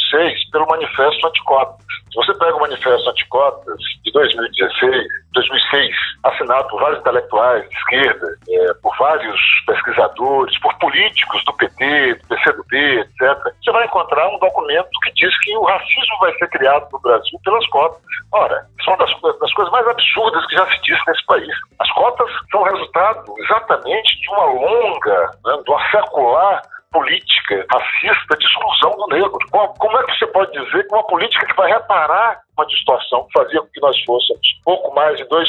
2006 0.10 0.50
pelo 0.52 0.68
Manifesto 0.68 1.28
Anticotas. 1.28 1.86
Se 2.12 2.16
você 2.16 2.34
pega 2.40 2.56
o 2.56 2.60
Manifesto 2.60 3.10
Anticotas 3.10 3.78
de 4.04 4.12
2016, 4.12 5.08
2006, 5.34 5.96
assinado 6.24 6.68
por 6.70 6.82
vários 6.82 7.00
intelectuais 7.00 7.70
de 7.70 7.76
esquerda, 7.76 8.28
é, 8.50 8.74
por 8.82 8.98
vários 8.98 9.40
pesquisadores, 9.68 10.60
por 10.60 10.74
políticos 10.80 11.44
do 11.46 11.54
PT, 11.54 12.16
do 12.16 12.28
PCdoB, 12.28 13.00
etc., 13.00 13.54
você 13.64 13.72
vai 13.72 13.86
encontrar 13.86 14.28
um 14.30 14.40
documento 14.40 14.90
que 15.04 15.12
diz 15.14 15.40
que 15.42 15.56
o 15.56 15.64
racismo 15.64 16.18
vai 16.20 16.34
ser 16.38 16.50
criado 16.50 16.88
no 16.92 17.00
Brasil 17.00 17.40
pelas 17.44 17.68
cotas. 17.68 18.02
Ora, 18.32 18.66
são 18.84 18.98
das, 18.98 19.10
das 19.40 19.54
coisas 19.54 19.72
mais 19.72 19.88
absurdas 19.88 20.46
que 20.48 20.56
já 20.56 20.66
se 20.66 20.82
disse 20.82 21.02
nesse 21.08 21.26
país. 21.26 21.56
As 21.80 21.92
cotas 21.92 22.30
são 22.52 22.64
resultado 22.64 23.34
exatamente 23.38 24.20
de 24.20 24.30
uma 24.30 24.46
longa, 24.46 25.32
né, 25.46 25.62
de 25.64 25.72
uma 25.72 25.92
secular 25.92 26.62
política 26.92 27.66
racista 27.72 28.38
de 28.38 28.46
exclusão 28.46 28.92
do 28.98 29.08
negro. 29.08 29.38
Como 29.52 29.98
é 29.98 30.06
que 30.06 30.18
você 30.18 30.28
pode 30.28 30.52
dizer 30.52 30.88
que 30.88 30.94
uma 30.94 31.06
política 31.08 31.46
que 31.46 31.56
vai 31.56 31.72
reparar 31.72 32.42
uma 32.58 32.66
distorção 32.66 33.26
que 33.26 33.40
fazia 33.40 33.62
com 33.62 33.68
que 33.68 33.82
nós 33.82 34.04
fôssemos 34.04 34.42
pouco 34.66 34.94
mais 34.94 35.18
de 35.18 35.26
2% 35.26 35.42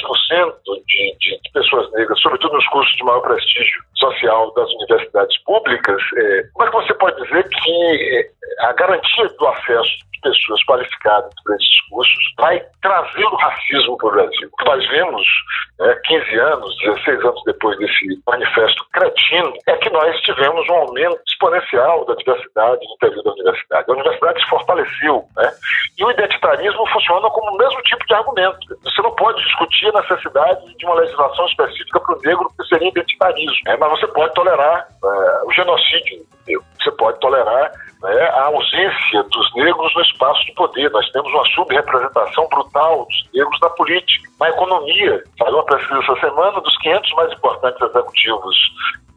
de, 0.86 1.16
de, 1.18 1.41
de 1.43 1.51
pessoas 1.53 1.91
negras, 1.93 2.20
sobretudo 2.20 2.55
nos 2.55 2.68
cursos 2.68 2.95
de 2.97 3.05
maior 3.05 3.20
prestígio 3.20 3.82
social 4.01 4.53
das 4.55 4.68
universidades 4.74 5.38
públicas, 5.44 6.03
é, 6.16 6.42
como 6.55 6.66
é 6.66 6.70
que 6.70 6.76
você 6.76 6.94
pode 6.94 7.22
dizer 7.22 7.48
que 7.48 8.18
é, 8.18 8.66
a 8.66 8.72
garantia 8.72 9.28
do 9.38 9.46
acesso 9.46 9.90
de 10.12 10.20
pessoas 10.22 10.64
qualificadas 10.64 11.32
para 11.44 11.55
esses 11.57 11.80
cursos 11.88 12.34
vai 12.38 12.62
trazer 12.82 13.24
o 13.24 13.36
racismo 13.36 13.96
para 13.98 14.09
o 14.09 14.12
Brasil? 14.12 14.51
Nós 14.66 14.88
vemos 14.88 15.22
né, 15.80 15.94
15 16.05 16.38
anos, 16.38 16.76
16 16.84 17.24
anos 17.24 17.42
depois 17.44 17.78
desse 17.78 18.22
manifesto 18.26 18.84
cretino, 18.92 19.53
é 19.66 19.76
que 19.76 19.90
nós 19.90 20.20
tivemos 20.20 20.68
um 20.68 20.74
aumento 20.74 21.20
exponencial 21.26 22.05
da 22.05 22.14
diversidade 22.14 22.86
no 22.86 22.94
interior 22.94 23.24
da 23.24 23.32
universidade. 23.32 23.84
A 23.88 23.92
universidade 23.92 24.42
se 24.42 24.48
fortaleceu, 24.48 25.24
né? 25.36 25.51
E 25.98 26.05
o 26.05 26.11
identitarismo 26.11 26.86
funciona 26.88 27.28
como 27.30 27.51
o 27.51 27.59
mesmo 27.59 27.82
tipo 27.82 28.07
de 28.07 28.14
argumento. 28.14 28.59
Você 28.82 29.03
não 29.03 29.14
pode 29.14 29.42
discutir 29.42 29.88
a 29.94 30.01
necessidade 30.01 30.76
de 30.76 30.86
uma 30.86 30.94
legislação 30.94 31.46
específica 31.46 32.01
para 32.01 32.16
o 32.16 32.20
negro, 32.22 32.48
que 32.59 32.68
seria 32.68 32.88
identitarismo. 32.88 33.57
Né? 33.66 33.76
Mas 33.78 33.89
você 33.91 34.07
pode 34.09 34.32
tolerar 34.34 34.88
é, 34.88 35.43
o 35.45 35.53
genocídio 35.53 36.24
negro. 36.47 36.64
Você 36.82 36.90
pode 36.92 37.20
tolerar 37.20 37.72
né, 38.02 38.22
a 38.30 38.44
ausência 38.44 39.22
dos 39.24 39.54
negros 39.54 39.94
no 39.94 40.02
espaço 40.02 40.44
de 40.46 40.54
poder. 40.54 40.90
Nós 40.90 41.08
temos 41.10 41.30
uma 41.32 41.44
subrepresentação 41.50 42.48
brutal 42.48 43.06
dos 43.06 43.30
negros 43.34 43.60
na 43.60 43.70
política, 43.70 44.30
na 44.40 44.48
economia. 44.48 45.22
Saiu 45.38 45.54
uma 45.54 45.64
pesquisa 45.64 46.00
essa 46.00 46.20
semana 46.20 46.60
dos 46.60 46.76
500 46.78 47.12
mais 47.14 47.32
importantes 47.32 47.82
executivos 47.82 48.56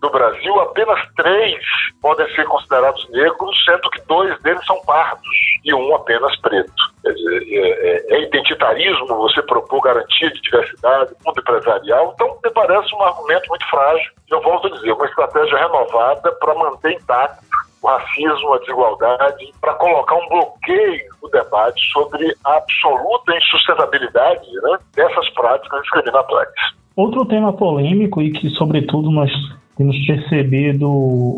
do 0.03 0.09
Brasil, 0.09 0.59
apenas 0.59 0.99
três 1.16 1.64
podem 2.01 2.28
ser 2.36 2.45
considerados 2.45 3.09
negros, 3.09 3.64
sendo 3.64 3.89
que 3.89 4.01
dois 4.01 4.38
deles 4.41 4.64
são 4.66 4.78
pardos 4.82 5.36
e 5.64 5.74
um 5.74 5.95
apenas 5.95 6.36
preto. 6.41 6.74
É, 7.05 7.09
é, 7.09 8.16
é 8.16 8.24
identitarismo 8.24 9.07
você 9.07 9.41
propor 9.43 9.80
garantia 9.80 10.30
de 10.30 10.41
diversidade, 10.41 11.14
mundo 11.26 11.39
empresarial. 11.39 12.11
Então, 12.14 12.38
me 12.43 12.51
parece 12.51 12.93
um 12.93 13.01
argumento 13.01 13.47
muito 13.47 13.66
frágil. 13.70 14.11
Eu 14.30 14.41
volto 14.41 14.68
a 14.68 14.72
dizer, 14.72 14.91
uma 14.91 15.05
estratégia 15.05 15.57
renovada 15.57 16.32
para 16.34 16.53
manter 16.53 16.91
intacto 16.91 17.41
o 17.84 17.88
racismo, 17.88 18.54
a 18.54 18.60
desigualdade, 18.60 19.52
para 19.60 19.74
colocar 19.76 20.16
um 20.16 20.30
bloqueio 20.30 21.04
no 21.22 21.30
debate 21.30 21.82
sobre 21.92 22.34
a 22.46 22.58
absoluta 22.58 23.36
insustentabilidade 23.36 24.48
né, 24.64 24.78
dessas 24.96 25.30
práticas 25.32 25.82
discriminatórias. 25.82 26.54
Outro 26.96 27.26
tema 27.26 27.52
polêmico 27.52 28.22
e 28.22 28.32
que, 28.32 28.50
sobretudo, 28.52 29.12
nós 29.12 29.30
temos 29.76 29.98
percebido 30.06 30.88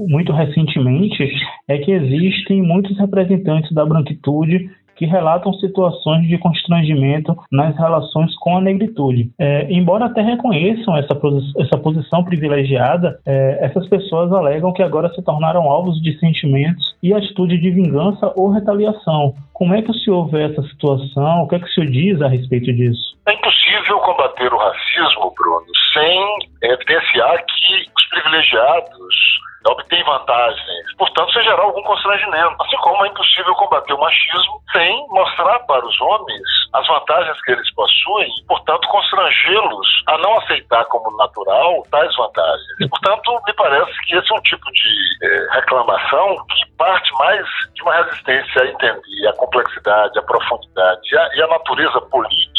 muito 0.07 0.31
recentemente 0.33 1.31
é 1.67 1.77
que 1.77 1.91
existem 1.91 2.61
muitos 2.61 2.97
representantes 2.99 3.73
da 3.73 3.85
branquitude 3.85 4.69
que 4.95 5.05
relatam 5.05 5.53
situações 5.53 6.27
de 6.27 6.37
constrangimento 6.37 7.35
nas 7.51 7.75
relações 7.77 8.33
com 8.39 8.57
a 8.57 8.61
negritude. 8.61 9.31
É, 9.37 9.67
embora 9.71 10.05
até 10.05 10.21
reconheçam 10.21 10.97
essa, 10.97 11.13
posi 11.15 11.51
essa 11.59 11.77
posição 11.77 12.23
privilegiada, 12.23 13.19
é, 13.25 13.65
essas 13.65 13.87
pessoas 13.87 14.31
alegam 14.31 14.73
que 14.73 14.83
agora 14.83 15.13
se 15.13 15.21
tornaram 15.21 15.63
alvos 15.63 16.01
de 16.01 16.17
sentimentos 16.19 16.95
e 17.03 17.13
atitude 17.13 17.57
de 17.57 17.71
vingança 17.71 18.31
ou 18.35 18.49
retaliação. 18.49 19.33
Como 19.53 19.73
é 19.73 19.81
que 19.81 19.91
o 19.91 19.93
senhor 19.93 20.27
vê 20.29 20.43
essa 20.43 20.61
situação? 20.63 21.43
O 21.43 21.47
que 21.47 21.55
é 21.55 21.59
que 21.59 21.65
o 21.65 21.73
senhor 21.73 21.89
diz 21.89 22.21
a 22.21 22.27
respeito 22.27 22.71
disso? 22.73 23.15
É 23.27 23.33
impossível 23.33 23.64
combater 24.05 24.53
o 24.53 24.57
racismo, 24.57 25.33
Bruno, 25.37 25.65
sem 25.93 26.37
evidenciar 26.61 27.43
que 27.45 27.91
os 27.95 28.05
privilegiados 28.09 29.35
obtém 29.67 30.03
vantagens, 30.03 30.95
portanto, 30.95 31.33
sem 31.33 31.43
gerar 31.43 31.63
algum 31.63 31.81
constrangimento. 31.81 32.55
Assim 32.61 32.77
como 32.77 33.03
é 33.03 33.09
impossível 33.09 33.55
combater 33.55 33.93
o 33.93 33.99
machismo 33.99 34.61
sem 34.71 35.07
mostrar 35.09 35.59
para 35.59 35.85
os 35.85 36.01
homens 36.01 36.43
as 36.73 36.87
vantagens 36.87 37.41
que 37.41 37.51
eles 37.51 37.73
possuem 37.73 38.29
portanto, 38.47 38.87
constrangê-los 38.89 39.87
a 40.07 40.17
não 40.19 40.37
aceitar 40.39 40.85
como 40.85 41.17
natural 41.17 41.83
tais 41.89 42.15
vantagens. 42.15 42.81
E, 42.81 42.87
portanto, 42.89 43.41
me 43.47 43.53
parece 43.53 43.91
que 44.05 44.15
esse 44.15 44.31
é 44.31 44.35
um 44.37 44.41
tipo 44.41 44.71
de 44.71 45.25
eh, 45.25 45.47
reclamação 45.53 46.35
que 46.47 46.71
parte 46.77 47.11
mais 47.17 47.45
de 47.73 47.81
uma 47.81 48.03
resistência 48.03 48.61
a 48.61 48.67
entender 48.67 49.27
a 49.27 49.33
complexidade, 49.33 50.19
a 50.19 50.21
profundidade 50.23 51.01
e 51.11 51.17
a, 51.17 51.35
e 51.35 51.41
a 51.41 51.47
natureza 51.47 52.01
política 52.01 52.54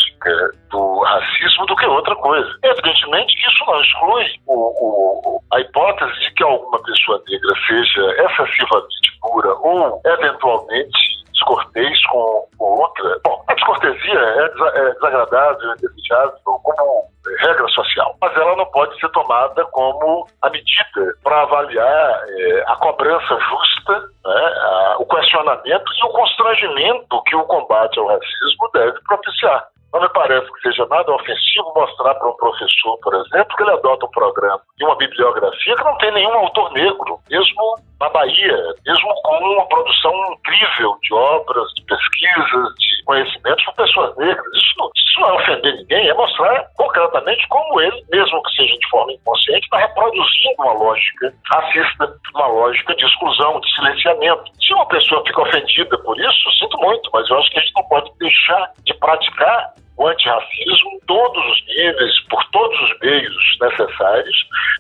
do 0.71 1.01
racismo 1.01 1.67
do 1.67 1.77
que 1.77 1.87
outra 1.87 2.15
coisa. 2.17 2.59
Evidentemente 2.63 3.35
que 3.35 3.49
isso 3.49 3.65
não 3.67 3.81
exclui 3.81 4.27
o, 4.47 4.55
o, 4.55 5.41
a 5.53 5.61
hipótese 5.61 6.21
de 6.21 6.35
que 6.35 6.43
alguma 6.43 6.83
pessoa 6.83 7.23
negra 7.29 7.55
seja 7.67 8.25
excessivamente 8.25 9.19
dura 9.23 9.55
ou, 9.61 10.01
eventualmente, 10.05 11.17
descortês 11.33 12.07
com, 12.07 12.49
com 12.59 12.65
outra. 12.81 13.21
Bom, 13.25 13.45
a 13.49 13.55
descortesia 13.55 14.19
é, 14.19 14.45
é 14.75 14.93
desagradável, 14.95 15.73
é 15.73 15.75
desejável 15.77 16.41
como 16.45 17.17
regra 17.39 17.69
social, 17.69 18.17
mas 18.21 18.37
ela 18.37 18.57
não 18.57 18.67
pode 18.67 18.99
ser 19.01 19.09
tomada 19.11 19.65
como 19.67 20.27
a 20.43 20.51
medida 20.51 21.15
para 21.23 21.43
avaliar 21.43 22.21
é, 22.29 22.65
a 22.67 22.77
cobrança 22.77 23.39
justa, 23.39 24.01
né, 24.25 24.53
a, 24.57 24.97
o 24.99 25.07
questionamento 25.07 25.85
e 25.93 26.07
o 26.07 26.11
constrangimento 26.11 27.23
que 27.25 27.37
o 27.37 27.45
combate 27.45 27.99
ao 27.99 28.07
racismo 28.07 28.71
deve 28.73 28.99
propiciar. 29.07 29.67
Não 29.97 30.03
me 30.03 30.09
parece 30.11 30.47
que 30.53 30.61
seja 30.61 30.87
nada 30.91 31.11
ofensivo 31.11 31.73
mostrar 31.75 32.15
para 32.17 32.29
um 32.29 32.37
professor, 32.37 32.99
por 33.01 33.15
exemplo, 33.15 33.57
que 33.57 33.63
ele 33.63 33.73
adota 33.73 34.05
um 34.05 34.11
programa 34.11 34.61
e 34.79 34.85
uma 34.85 34.95
bibliografia 34.99 35.75
que 35.75 35.85
não 35.85 35.97
tem 35.97 36.13
nenhum 36.13 36.35
autor 36.35 36.71
negro, 36.73 37.19
mesmo 37.31 37.77
na 37.99 38.11
Bahia, 38.11 38.59
mesmo 38.85 39.15
com 39.23 39.39
uma 39.39 39.67
produção 39.67 40.13
incrível 40.35 40.99
de 41.01 41.15
obras, 41.15 41.73
de 41.77 41.83
pesquisas, 41.87 42.75
de 42.75 43.05
conhecimentos 43.07 43.65
por 43.65 43.75
pessoas 43.77 44.17
negras. 44.19 44.47
Isso 44.55 44.75
não, 44.77 44.91
isso 44.95 45.21
não 45.21 45.29
é 45.31 45.33
ofender 45.33 45.77
ninguém, 45.77 46.09
é 46.11 46.13
mostrar 46.13 46.67
concretamente 46.77 47.49
como 47.49 47.81
ele, 47.81 48.05
mesmo 48.13 48.43
que 48.43 48.55
seja 48.55 48.75
de 48.75 48.89
forma 48.91 49.13
inconsciente, 49.13 49.65
está 49.65 49.79
reproduzindo 49.79 50.57
uma 50.59 50.75
lógica 50.75 51.33
racista, 51.51 52.15
uma 52.35 52.47
lógica 52.49 52.95
de 52.95 53.07
exclusão, 53.07 53.59
de 53.61 53.75
silenciamento. 53.75 54.45
Se 54.61 54.75
uma 54.75 54.87
pessoa 54.89 55.25
fica 55.27 55.41
ofendida 55.41 55.97
por 56.03 56.21
isso, 56.21 56.53
sinto 56.59 56.77
muito, 56.81 57.09
mas 57.15 57.31
eu 57.31 57.39
acho 57.39 57.51
que 57.51 57.59
a 57.59 57.63
gente 57.63 57.73
não 57.77 57.89
pode 57.89 58.11
deixar 58.19 58.73
de 58.85 58.93
praticar 58.93 59.73
o 59.97 60.07
antirracismo 60.07 60.91
em 60.93 61.01
todos 61.07 61.45
os 61.45 61.67
níveis, 61.67 62.13
por 62.29 62.43
todos 62.51 62.79
os 62.83 62.99
meios 63.01 63.59
necessários, 63.61 64.37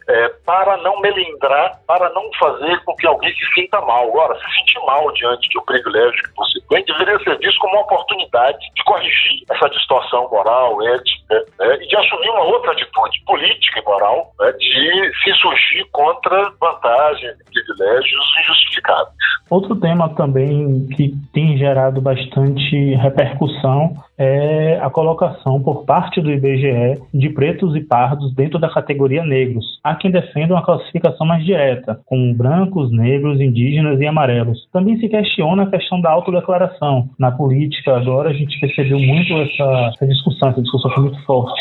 é, 0.09 0.29
para 0.45 0.77
não 0.79 1.01
melindrar, 1.01 1.81
para 1.87 2.11
não 2.11 2.31
fazer 2.39 2.79
com 2.85 2.95
que 2.97 3.07
alguém 3.07 3.33
se 3.35 3.55
sinta 3.55 3.81
mal. 3.81 4.09
Agora, 4.09 4.39
se 4.39 4.59
sentir 4.59 4.79
mal 4.87 5.11
diante 5.12 5.49
de 5.49 5.59
um 5.59 5.64
privilégio 5.64 6.23
que 6.23 6.37
você 6.37 6.61
tem, 6.69 6.85
deveria 6.85 7.19
ser 7.21 7.39
visto 7.39 7.59
como 7.59 7.75
uma 7.75 7.83
oportunidade 7.83 8.59
de 8.75 8.85
corrigir 8.85 9.45
essa 9.51 9.69
distorção 9.71 10.29
moral, 10.31 10.77
ética, 10.89 11.45
né, 11.59 11.79
e 11.81 11.87
de 11.87 11.97
assumir 11.97 12.31
uma 12.31 12.45
outra 12.45 12.73
atitude 12.73 13.23
política 13.25 13.81
e 13.81 13.85
moral 13.85 14.33
né, 14.39 14.53
de 14.53 15.12
se 15.23 15.31
insurgir 15.31 15.87
contra 15.93 16.53
vantagens 16.61 17.35
e 17.41 17.45
privilégios 17.53 18.25
injustificados. 18.41 19.12
Outro 19.49 19.77
tema 19.77 20.12
também 20.14 20.87
que 20.97 21.12
tem 21.33 21.57
gerado 21.57 22.01
bastante 22.01 22.95
repercussão 22.95 23.95
é 24.19 24.79
a 24.83 24.91
colocação 24.91 25.06
por 25.15 25.85
parte 25.85 26.21
do 26.21 26.31
IBGE 26.31 27.01
de 27.13 27.29
pretos 27.31 27.77
e 27.77 27.81
pardos 27.81 28.35
dentro 28.35 28.59
da 28.59 28.69
categoria 28.69 29.25
negros. 29.25 29.79
Há 29.85 29.95
quem 29.95 30.11
defenda 30.11 30.55
uma 30.55 30.65
classificação 30.65 31.27
mais 31.27 31.45
direta, 31.45 32.01
com 32.07 32.33
brancos, 32.35 32.91
negros, 32.91 33.41
indígenas 33.41 34.01
e 34.01 34.07
amarelos. 34.07 34.67
Também 34.73 34.99
se 34.99 35.09
questiona 35.09 35.65
a 35.65 35.71
questão 35.71 36.01
da 36.01 36.11
autodeclaração. 36.11 37.09
Na 37.19 37.31
política, 37.31 37.97
agora, 37.97 38.31
a 38.31 38.33
gente 38.33 38.59
percebeu 38.59 38.99
muito 38.99 39.33
essa, 39.35 39.91
essa 39.95 40.07
discussão, 40.07 40.49
essa 40.49 40.63
discussão 40.63 40.91
foi 40.93 41.03
muito 41.05 41.23
forte 41.25 41.61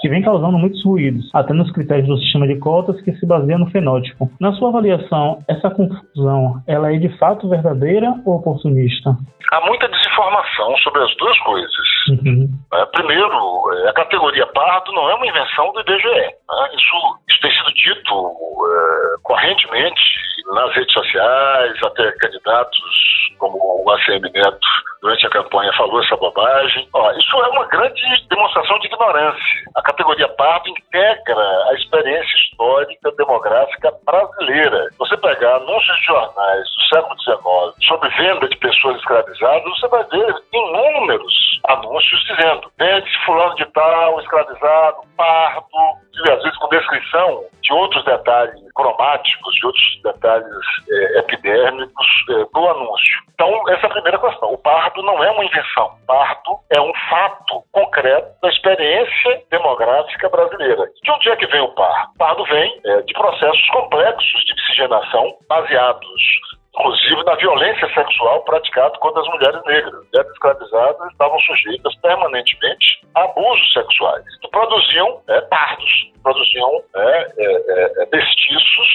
que 0.00 0.08
vem 0.08 0.22
causando 0.22 0.58
muitos 0.58 0.82
ruídos, 0.84 1.28
até 1.34 1.52
nos 1.52 1.70
critérios 1.72 2.08
do 2.08 2.18
sistema 2.18 2.46
de 2.46 2.58
cotas 2.58 3.00
que 3.02 3.12
se 3.12 3.26
baseia 3.26 3.58
no 3.58 3.70
fenótipo. 3.70 4.30
Na 4.40 4.52
sua 4.54 4.70
avaliação, 4.70 5.38
essa 5.46 5.70
confusão, 5.70 6.62
ela 6.66 6.92
é 6.92 6.96
de 6.96 7.08
fato 7.18 7.48
verdadeira 7.48 8.14
ou 8.24 8.36
oportunista? 8.36 9.16
Há 9.52 9.66
muita 9.66 9.88
desinformação 9.88 10.76
sobre 10.78 11.02
as 11.02 11.16
duas 11.16 11.38
coisas. 11.40 11.70
Uhum. 12.08 12.48
É, 12.72 12.86
primeiro, 12.86 13.74
é, 13.74 13.90
a 13.90 13.92
categoria 13.92 14.46
pardo 14.46 14.92
não 14.92 15.10
é 15.10 15.14
uma 15.14 15.26
invenção 15.26 15.72
do 15.72 15.80
IBGE. 15.80 16.08
Né? 16.08 16.68
Isso, 16.74 17.18
isso 17.28 17.40
tem 17.42 17.50
sido 17.50 17.72
dito 17.74 18.14
é, 18.14 19.22
correntemente 19.22 20.00
nas 20.54 20.74
redes 20.74 20.92
sociais, 20.92 21.82
até 21.82 22.12
candidatos 22.12 22.78
como 23.38 23.56
o 23.58 23.90
ACM 23.90 24.30
Neto 24.32 24.58
durante 25.00 25.26
a 25.26 25.30
campanha 25.30 25.72
falou 25.76 26.02
essa 26.02 26.16
bobagem. 26.16 26.86
Ó, 26.92 27.10
isso 27.12 27.36
é 27.36 27.48
uma 27.48 27.66
grande 27.66 28.02
demonstração 28.28 28.78
de 28.80 28.86
ignorância. 28.86 29.40
A 29.74 29.82
categoria 29.82 30.28
pardo 30.28 30.68
integra 30.68 31.40
a 31.68 31.74
experiência 31.74 32.36
histórica 32.36 33.10
demográfica 33.16 33.92
brasileira. 34.04 34.88
Você 34.98 35.16
pegar 35.16 35.56
anúncios 35.56 35.96
de 35.98 36.06
jornais 36.06 36.64
do 36.64 36.94
século 36.94 37.20
XIX 37.20 37.86
sobre 37.88 38.08
venda 38.10 38.48
de 38.48 38.56
pessoas 38.58 38.96
escravizadas, 38.98 39.64
você 39.64 39.88
vai 39.88 40.04
ver 40.04 40.34
inúmeros 40.52 41.60
anúncios 41.68 42.20
dizendo 42.24 42.70
vende-se 42.78 43.24
fulano 43.24 43.54
de 43.56 43.64
tal, 43.72 44.20
escravizado, 44.20 44.98
pardo, 45.16 45.66
e 46.26 46.30
às 46.30 46.42
vezes 46.42 46.58
com 46.58 46.68
descrição 46.68 47.44
de 47.62 47.72
outros 47.72 48.04
detalhes 48.04 48.60
cromáticos, 48.74 49.54
de 49.54 49.66
outros 49.66 50.00
detalhes 50.02 50.48
é, 50.90 51.18
epidérmicos 51.18 52.06
é, 52.30 52.44
do 52.52 52.68
anúncio. 52.68 53.20
Então, 53.34 53.68
essa 53.68 53.86
é 53.86 53.90
a 53.90 53.92
primeira 53.92 54.18
questão. 54.18 54.52
O 54.52 54.58
pardo 54.58 55.02
não 55.02 55.22
é 55.22 55.30
uma 55.30 55.44
invenção. 55.44 55.86
O 56.02 56.06
pardo 56.06 56.58
é 56.70 56.80
um 56.80 56.92
fato 57.08 57.62
concreto 57.72 58.28
da 58.42 58.48
experiência 58.48 59.42
demográfica 59.50 60.28
brasileira. 60.28 60.84
De 61.02 61.10
onde 61.10 61.28
é 61.28 61.36
que 61.36 61.46
vem 61.46 61.60
o 61.60 61.68
pardo? 61.68 62.12
O 62.14 62.18
pardo 62.18 62.44
vem 62.44 62.80
é, 62.84 63.02
de 63.02 63.12
processos 63.12 63.70
complexos 63.70 64.44
de 64.44 64.54
miscigenação 64.54 65.36
baseados 65.48 66.49
inclusive 66.74 67.24
na 67.24 67.34
violência 67.36 67.92
sexual 67.94 68.42
praticada 68.44 68.96
contra 68.98 69.20
as 69.20 69.28
mulheres 69.28 69.62
negras. 69.64 70.04
Mulheres 70.06 70.32
escravizadas 70.32 71.10
estavam 71.12 71.38
sujeitas 71.40 71.94
permanentemente 71.96 73.00
a 73.14 73.24
abusos 73.24 73.72
sexuais, 73.72 74.24
que 74.40 74.48
produziam 74.50 75.20
é, 75.28 75.40
produziam 76.22 76.82
é, 76.94 77.32
é, 77.38 78.02
é 78.02 78.08
mestiços, 78.12 78.88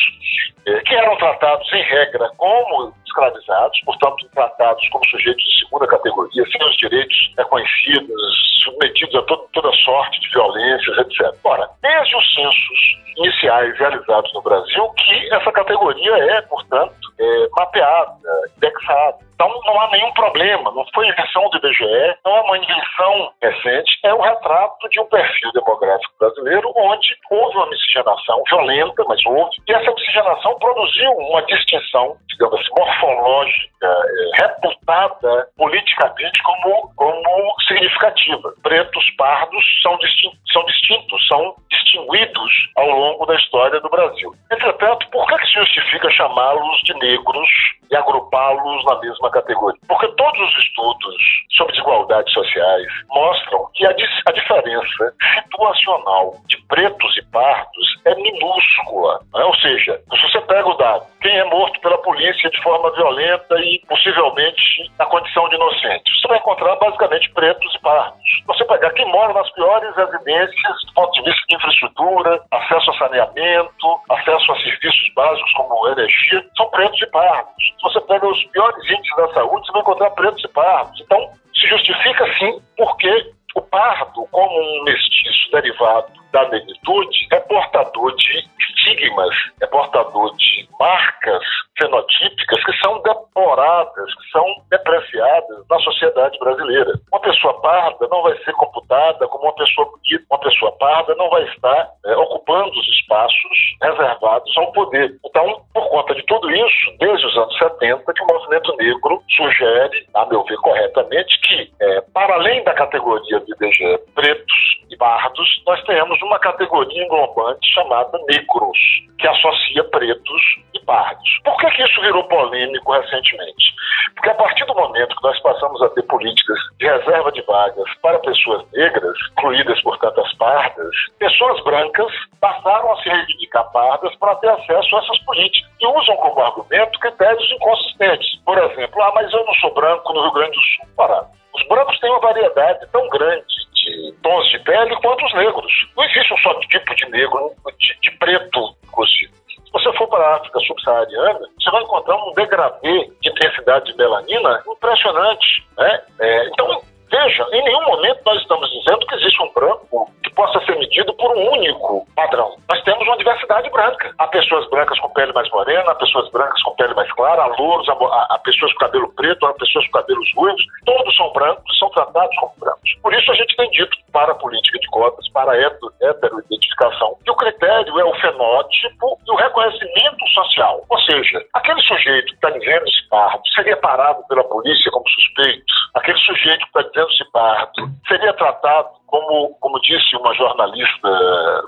é, 0.67 0.79
que 0.81 0.95
eram 0.95 1.15
tratados, 1.17 1.71
em 1.73 1.83
regra, 1.83 2.29
como 2.37 2.93
escravizados, 3.05 3.79
portanto, 3.85 4.27
tratados 4.33 4.87
como 4.89 5.05
sujeitos 5.05 5.43
de 5.43 5.59
segunda 5.65 5.87
categoria, 5.87 6.43
sem 6.51 6.67
os 6.67 6.77
direitos 6.77 7.33
reconhecidos, 7.37 8.63
submetidos 8.63 9.15
a 9.15 9.21
todo, 9.23 9.47
toda 9.53 9.71
sorte 9.77 10.19
de 10.19 10.29
violências, 10.29 10.97
etc. 10.97 11.35
Ora, 11.43 11.69
desde 11.81 12.15
os 12.15 12.33
censos 12.33 13.05
iniciais 13.17 13.77
realizados 13.77 14.33
no 14.33 14.41
Brasil, 14.41 14.89
que 14.97 15.33
essa 15.33 15.51
categoria 15.51 16.11
é, 16.17 16.41
portanto, 16.41 16.95
é, 17.19 17.47
mapeada, 17.55 18.17
indexada. 18.57 19.25
Então 19.35 19.51
não 19.65 19.81
há 19.81 19.89
nenhum 19.91 20.11
problema, 20.13 20.71
não 20.71 20.85
foi 20.93 21.07
invenção 21.07 21.47
do 21.49 21.57
IBGE, 21.57 22.15
não 22.25 22.37
é 22.37 22.41
uma 22.41 22.57
invenção 22.57 23.31
recente, 23.41 23.99
é 24.03 24.13
um 24.13 24.21
retrato 24.21 24.89
de 24.89 24.99
um 24.99 25.05
perfil 25.05 25.51
demográfico 25.51 26.13
brasileiro 26.17 26.71
onde 26.75 27.15
houve 27.29 27.57
uma 27.57 27.69
miscigenação 27.69 28.41
violenta, 28.49 29.03
mas 29.07 29.23
houve, 29.25 29.57
e 29.67 29.73
essa 29.73 29.91
miscigenação 29.91 30.57
produziu 30.57 31.11
uma 31.11 31.41
distinção, 31.43 32.15
digamos 32.29 32.59
assim, 32.59 32.69
morfológica, 32.77 33.75
é, 33.83 34.41
reputada 34.41 35.47
politicamente 35.57 36.41
como, 36.41 36.93
como 36.95 37.55
significativa. 37.67 38.53
Pretos, 38.63 39.09
pardos 39.17 39.65
são 39.81 39.97
distintos, 39.97 40.39
são 40.51 40.65
distintos, 40.65 41.27
são 41.27 41.55
distinguidos 41.69 42.51
ao 42.77 42.89
longo 42.89 43.25
da 43.25 43.35
história 43.35 43.79
do 43.81 43.89
Brasil. 43.89 44.33
Entretanto, 44.51 45.07
por 45.09 45.25
que, 45.27 45.37
que 45.37 45.47
se 45.47 45.53
justifica 45.53 46.09
chamá-los 46.11 46.81
de 46.83 46.93
negros 46.95 47.49
e 47.91 47.95
agrupá-los 47.95 48.85
na 48.85 48.99
mesma 48.99 49.24
categoria? 49.31 49.79
Porque 49.87 50.07
todos 50.15 50.39
os 50.39 50.63
estudos 50.63 51.15
sobre 51.55 51.73
desigualdades 51.73 52.33
sociais 52.33 52.87
mostram 53.09 53.69
que 53.73 53.85
a, 53.85 53.89
a 53.89 54.31
diferença 54.31 55.13
situacional 55.43 56.35
de 56.47 56.57
pretos 56.67 57.17
e 57.17 57.25
pardos 57.31 57.99
é 58.05 58.15
minúscula. 58.15 59.19
Né? 59.33 59.43
Ou 59.43 59.55
seja, 59.55 59.99
se 60.11 60.21
você 60.21 60.41
pega 60.41 60.67
o 60.67 60.75
dado, 60.75 61.05
quem 61.25 61.39
é 61.39 61.43
morto 61.45 61.81
pela 61.81 61.97
polícia 62.03 62.51
de 62.51 62.61
forma 62.61 62.91
violenta 62.91 63.55
e 63.55 63.81
possivelmente 63.87 64.91
na 64.99 65.07
condição 65.07 65.49
de 65.49 65.55
inocente, 65.55 66.21
você 66.21 66.27
vai 66.27 66.37
encontrar 66.37 66.75
basicamente 66.75 67.31
pretos 67.31 67.73
e 67.73 67.79
pardos. 67.79 68.21
Você 68.45 68.63
pegar 68.65 68.91
quem 68.91 69.11
mora 69.11 69.33
nas 69.33 69.51
piores 69.53 69.95
residências 69.95 70.85
do 70.85 70.93
ponto 70.93 71.11
de 71.13 71.23
vista 71.23 71.41
de 71.49 71.55
infraestrutura, 71.55 72.39
acesso 72.51 72.91
a 72.91 72.97
saneamento, 72.99 73.99
acesso 74.11 74.51
a 74.51 74.59
serviços 74.59 75.13
básicos 75.15 75.51
como 75.53 75.87
energia, 75.87 76.45
são 76.55 76.69
pretos 76.69 77.01
e 77.01 77.07
pardos. 77.07 77.53
Se 77.57 77.81
você 77.81 78.01
pega 78.01 78.27
os 78.27 78.43
piores 78.45 78.85
índices 78.87 79.15
da 79.17 79.33
saúde, 79.33 79.65
você 79.65 79.71
vai 79.71 79.81
encontrar 79.81 80.11
pretos 80.11 80.43
e 80.43 80.47
pardos. 80.49 81.01
Então, 81.01 81.29
se 81.55 81.67
justifica 81.67 82.31
sim 82.37 82.61
porque 82.77 83.31
o 83.55 83.61
pardo, 83.63 84.27
como 84.31 84.59
um 84.59 84.83
mestiço 84.83 85.51
derivado 85.51 86.24
da 86.35 86.49
negritude, 86.49 87.27
é 87.31 87.39
portador 87.39 88.13
de 88.17 88.43
estigmas, 88.59 89.33
é 89.61 89.67
portador 89.67 90.35
de 90.35 90.67
marcas 90.77 91.43
fenotípicas 91.79 92.63
que 92.65 92.77
são 92.83 93.01
deploradas, 93.03 94.15
que 94.15 94.31
são 94.31 94.45
depreciadas 94.69 95.65
na 95.69 95.79
sociedade 95.79 96.37
brasileira. 96.39 96.91
Uma 97.11 97.21
pessoa 97.21 97.61
parda 97.61 98.07
não 98.09 98.21
vai 98.21 98.37
ser 98.43 98.51
computada 98.53 99.27
como 99.29 99.45
uma 99.45 99.55
pessoa 99.55 99.87
bonita, 99.87 100.25
uma 100.29 100.39
pessoa 100.39 100.71
parda 100.73 101.15
não 101.15 101.29
vai 101.29 101.43
estar 101.43 101.89
é, 102.05 102.17
ocupando 102.17 102.71
os 102.71 102.87
espaços 102.87 103.57
reservados 103.81 104.57
ao 104.57 104.71
poder. 104.73 105.15
Então, 105.25 105.61
por 105.73 105.89
conta 105.89 106.15
de 106.15 106.23
tudo 106.23 106.51
isso, 106.51 106.97
desde 106.99 107.25
os 107.27 107.37
anos 107.37 107.57
70, 107.57 108.13
que 108.13 108.23
o 108.23 108.27
movimento 108.27 108.75
negro 108.77 109.23
sugere, 109.37 110.05
a 110.13 110.25
meu 110.25 110.43
ver 110.43 110.57
corretamente, 110.57 111.39
que, 111.41 111.71
é, 111.81 112.01
para 112.13 112.35
além 112.35 112.61
da 112.63 112.73
categoria 112.73 113.39
do 113.39 113.51
IBGE 113.51 113.99
pretos 114.13 114.75
e 114.89 114.97
pardos, 114.97 115.63
nós 115.65 115.81
temos 115.83 116.21
uma 116.25 116.39
categoria 116.39 117.03
englobante 117.03 117.67
chamada 117.73 118.17
negros, 118.27 118.77
que 119.19 119.27
associa 119.27 119.83
pretos 119.85 120.41
e 120.73 120.79
pardos. 120.85 121.39
Por 121.43 121.57
que, 121.57 121.69
que 121.71 121.83
isso 121.83 122.01
virou 122.01 122.23
polêmico 122.25 122.91
recentemente? 122.91 123.75
Porque 124.15 124.29
a 124.29 124.35
partir 124.35 124.65
do 124.65 124.75
momento 124.75 125.15
que 125.15 125.23
nós 125.23 125.39
passamos 125.41 125.81
a 125.81 125.89
ter 125.89 126.03
políticas 126.03 126.57
de 126.79 126.87
reserva 126.87 127.31
de 127.31 127.41
vagas 127.43 127.89
para 128.01 128.19
pessoas 128.19 128.65
negras, 128.71 129.17
incluídas, 129.31 129.81
portanto, 129.81 130.21
as 130.21 130.33
pardas, 130.37 130.95
pessoas 131.19 131.63
brancas 131.63 132.11
passaram 132.39 132.91
a 132.91 133.01
se 133.01 133.09
reivindicar 133.09 133.71
pardas 133.71 134.15
para 134.15 134.35
ter 134.35 134.49
acesso 134.49 134.95
a 134.95 134.99
essas 134.99 135.19
políticas 135.19 135.71
e 135.79 135.87
usam 135.87 136.15
como 136.17 136.41
argumento 136.41 136.99
critérios 136.99 137.51
inconsistentes. 137.51 138.39
Por 138.43 138.57
exemplo, 138.57 139.01
ah, 139.01 139.11
mas 139.13 139.31
eu 139.31 139.45
não 139.45 139.53
sou 139.55 139.73
branco 139.73 140.13
no 140.13 140.21
Rio 140.23 140.31
Grande 140.31 140.51
do 140.51 140.61
Sul. 140.61 140.85
Ora, 140.97 141.25
os 141.53 141.67
brancos 141.67 141.99
têm 141.99 142.09
uma 142.09 142.19
variedade 142.19 142.87
tão 142.91 143.07
grande 143.09 143.54
de 143.85 144.13
tons 144.21 144.49
de 144.49 144.59
pele 144.59 144.95
quanto 144.97 145.25
os 145.25 145.33
negros. 145.33 145.71
Não 145.95 146.03
existe 146.03 146.33
um 146.33 146.37
só 146.37 146.53
tipo 146.61 146.95
de 146.95 147.09
negro, 147.09 147.51
de, 147.79 147.99
de 148.01 148.11
preto, 148.17 148.75
inclusive. 148.83 149.31
Se 149.47 149.71
você 149.71 149.97
for 149.97 150.07
para 150.07 150.25
a 150.25 150.35
África 150.37 150.59
subsaariana, 150.59 151.39
você 151.59 151.69
vai 151.69 151.83
encontrar 151.83 152.15
um 152.15 152.33
degradê 152.33 153.11
de 153.21 153.29
intensidade 153.29 153.91
de 153.91 153.97
melanina 153.97 154.63
impressionante. 154.67 155.67
Né? 155.77 156.01
É, 156.19 156.47
então, 156.47 156.81
veja, 157.09 157.47
em 157.51 157.63
nenhum 157.63 157.83
momento 157.85 158.21
nós 158.25 158.41
estamos 158.41 158.69
dizendo 158.69 159.05
que 159.05 159.15
existe 159.15 159.41
um 159.41 159.51
branco 159.53 160.11
que 160.23 160.33
possa 160.33 160.59
ser 160.65 160.77
medido 160.77 161.13
por 161.15 161.35
um 161.35 161.51
único 161.51 162.05
padrão. 162.15 162.55
Nós 162.69 162.81
temos 162.83 163.05
uma 163.07 163.17
diversidade 163.17 163.69
branca. 163.69 164.13
Há 164.17 164.27
pessoas 164.27 164.69
brancas 164.69 164.99
com 164.99 165.09
pele 165.09 165.33
mais 165.33 165.49
morena, 165.49 165.91
há 165.91 165.95
pessoas 165.95 166.29
brancas 166.31 166.61
com 166.63 166.75
pele 166.75 166.93
mais 166.93 167.11
clara, 167.13 167.43
há 167.43 167.47
louros, 167.47 167.87
há, 167.89 167.93
há 168.29 168.39
pessoas 168.39 168.71
com 168.73 168.79
cabelo 168.79 169.13
preto 169.15 169.45
há 169.45 169.53
pessoas 169.53 169.85
com 169.87 169.99
cabelos 169.99 170.27
ruivos, 170.35 170.63
todos 170.85 171.15
são 171.15 171.31
brancos, 171.33 171.77
são 171.77 171.89
tratados 171.89 172.35
como 172.37 172.53
brancos. 172.57 172.95
Por 173.01 173.13
isso 173.13 173.31
a 173.31 173.35
gente 173.35 173.55
tem 173.55 173.69
dito 173.71 173.97
para 174.11 174.31
a 174.31 174.35
política 174.35 174.79
de 174.79 174.87
cotas, 174.87 175.27
para 175.29 175.51
a 175.51 175.57
heteroidentificação, 176.01 177.17
que 177.23 177.31
o 177.31 177.35
critério 177.35 177.99
é 177.99 178.05
o 178.05 178.15
fenótipo 178.15 179.19
e 179.27 179.31
o 179.31 179.35
reconhecimento 179.35 180.27
social. 180.33 180.83
Ou 180.89 180.99
seja, 181.01 181.43
aquele 181.53 181.81
sujeito 181.81 182.27
que 182.27 182.35
está 182.35 182.49
dizendo 182.49 182.89
se 182.89 183.09
pardo 183.09 183.41
seria 183.53 183.77
parado 183.77 184.23
pela 184.27 184.43
polícia 184.43 184.91
como 184.91 185.07
suspeito, 185.09 185.65
aquele 185.95 186.17
sujeito 186.19 186.59
que 186.59 186.79
está 186.79 186.81
se 187.17 187.25
pardo 187.31 187.89
seria 188.07 188.33
tratado 188.33 188.89
como, 189.07 189.55
como 189.59 189.79
disse 189.81 190.15
uma 190.17 190.33
jornalista 190.35 191.09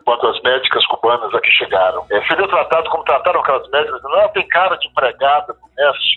quando 0.05 0.27
as 0.27 0.41
médicas 0.41 0.85
cubanas 0.87 1.33
aqui 1.33 1.51
chegaram, 1.51 2.05
é, 2.11 2.21
seria 2.27 2.47
tratado 2.47 2.89
como 2.89 3.03
trataram 3.03 3.39
aquelas 3.39 3.69
médicas, 3.69 4.01
não, 4.03 4.29
tem 4.29 4.47
cara 4.47 4.75
de 4.77 4.87
empregada, 4.87 5.55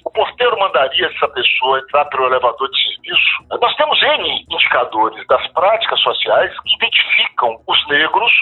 o 0.05 0.11
porteiro 0.11 0.59
mandaria 0.59 1.07
essa 1.07 1.29
pessoa 1.29 1.79
entrar 1.81 2.07
pelo 2.07 2.27
elevador 2.27 2.69
de 2.71 2.83
serviço. 2.83 3.61
Nós 3.61 3.75
temos 3.77 4.03
N 4.03 4.47
indicadores 4.51 5.27
das 5.27 5.47
práticas 5.49 6.01
sociais 6.01 6.53
que 6.61 6.75
identificam 6.77 7.61
os 7.67 7.89
negros, 7.89 8.33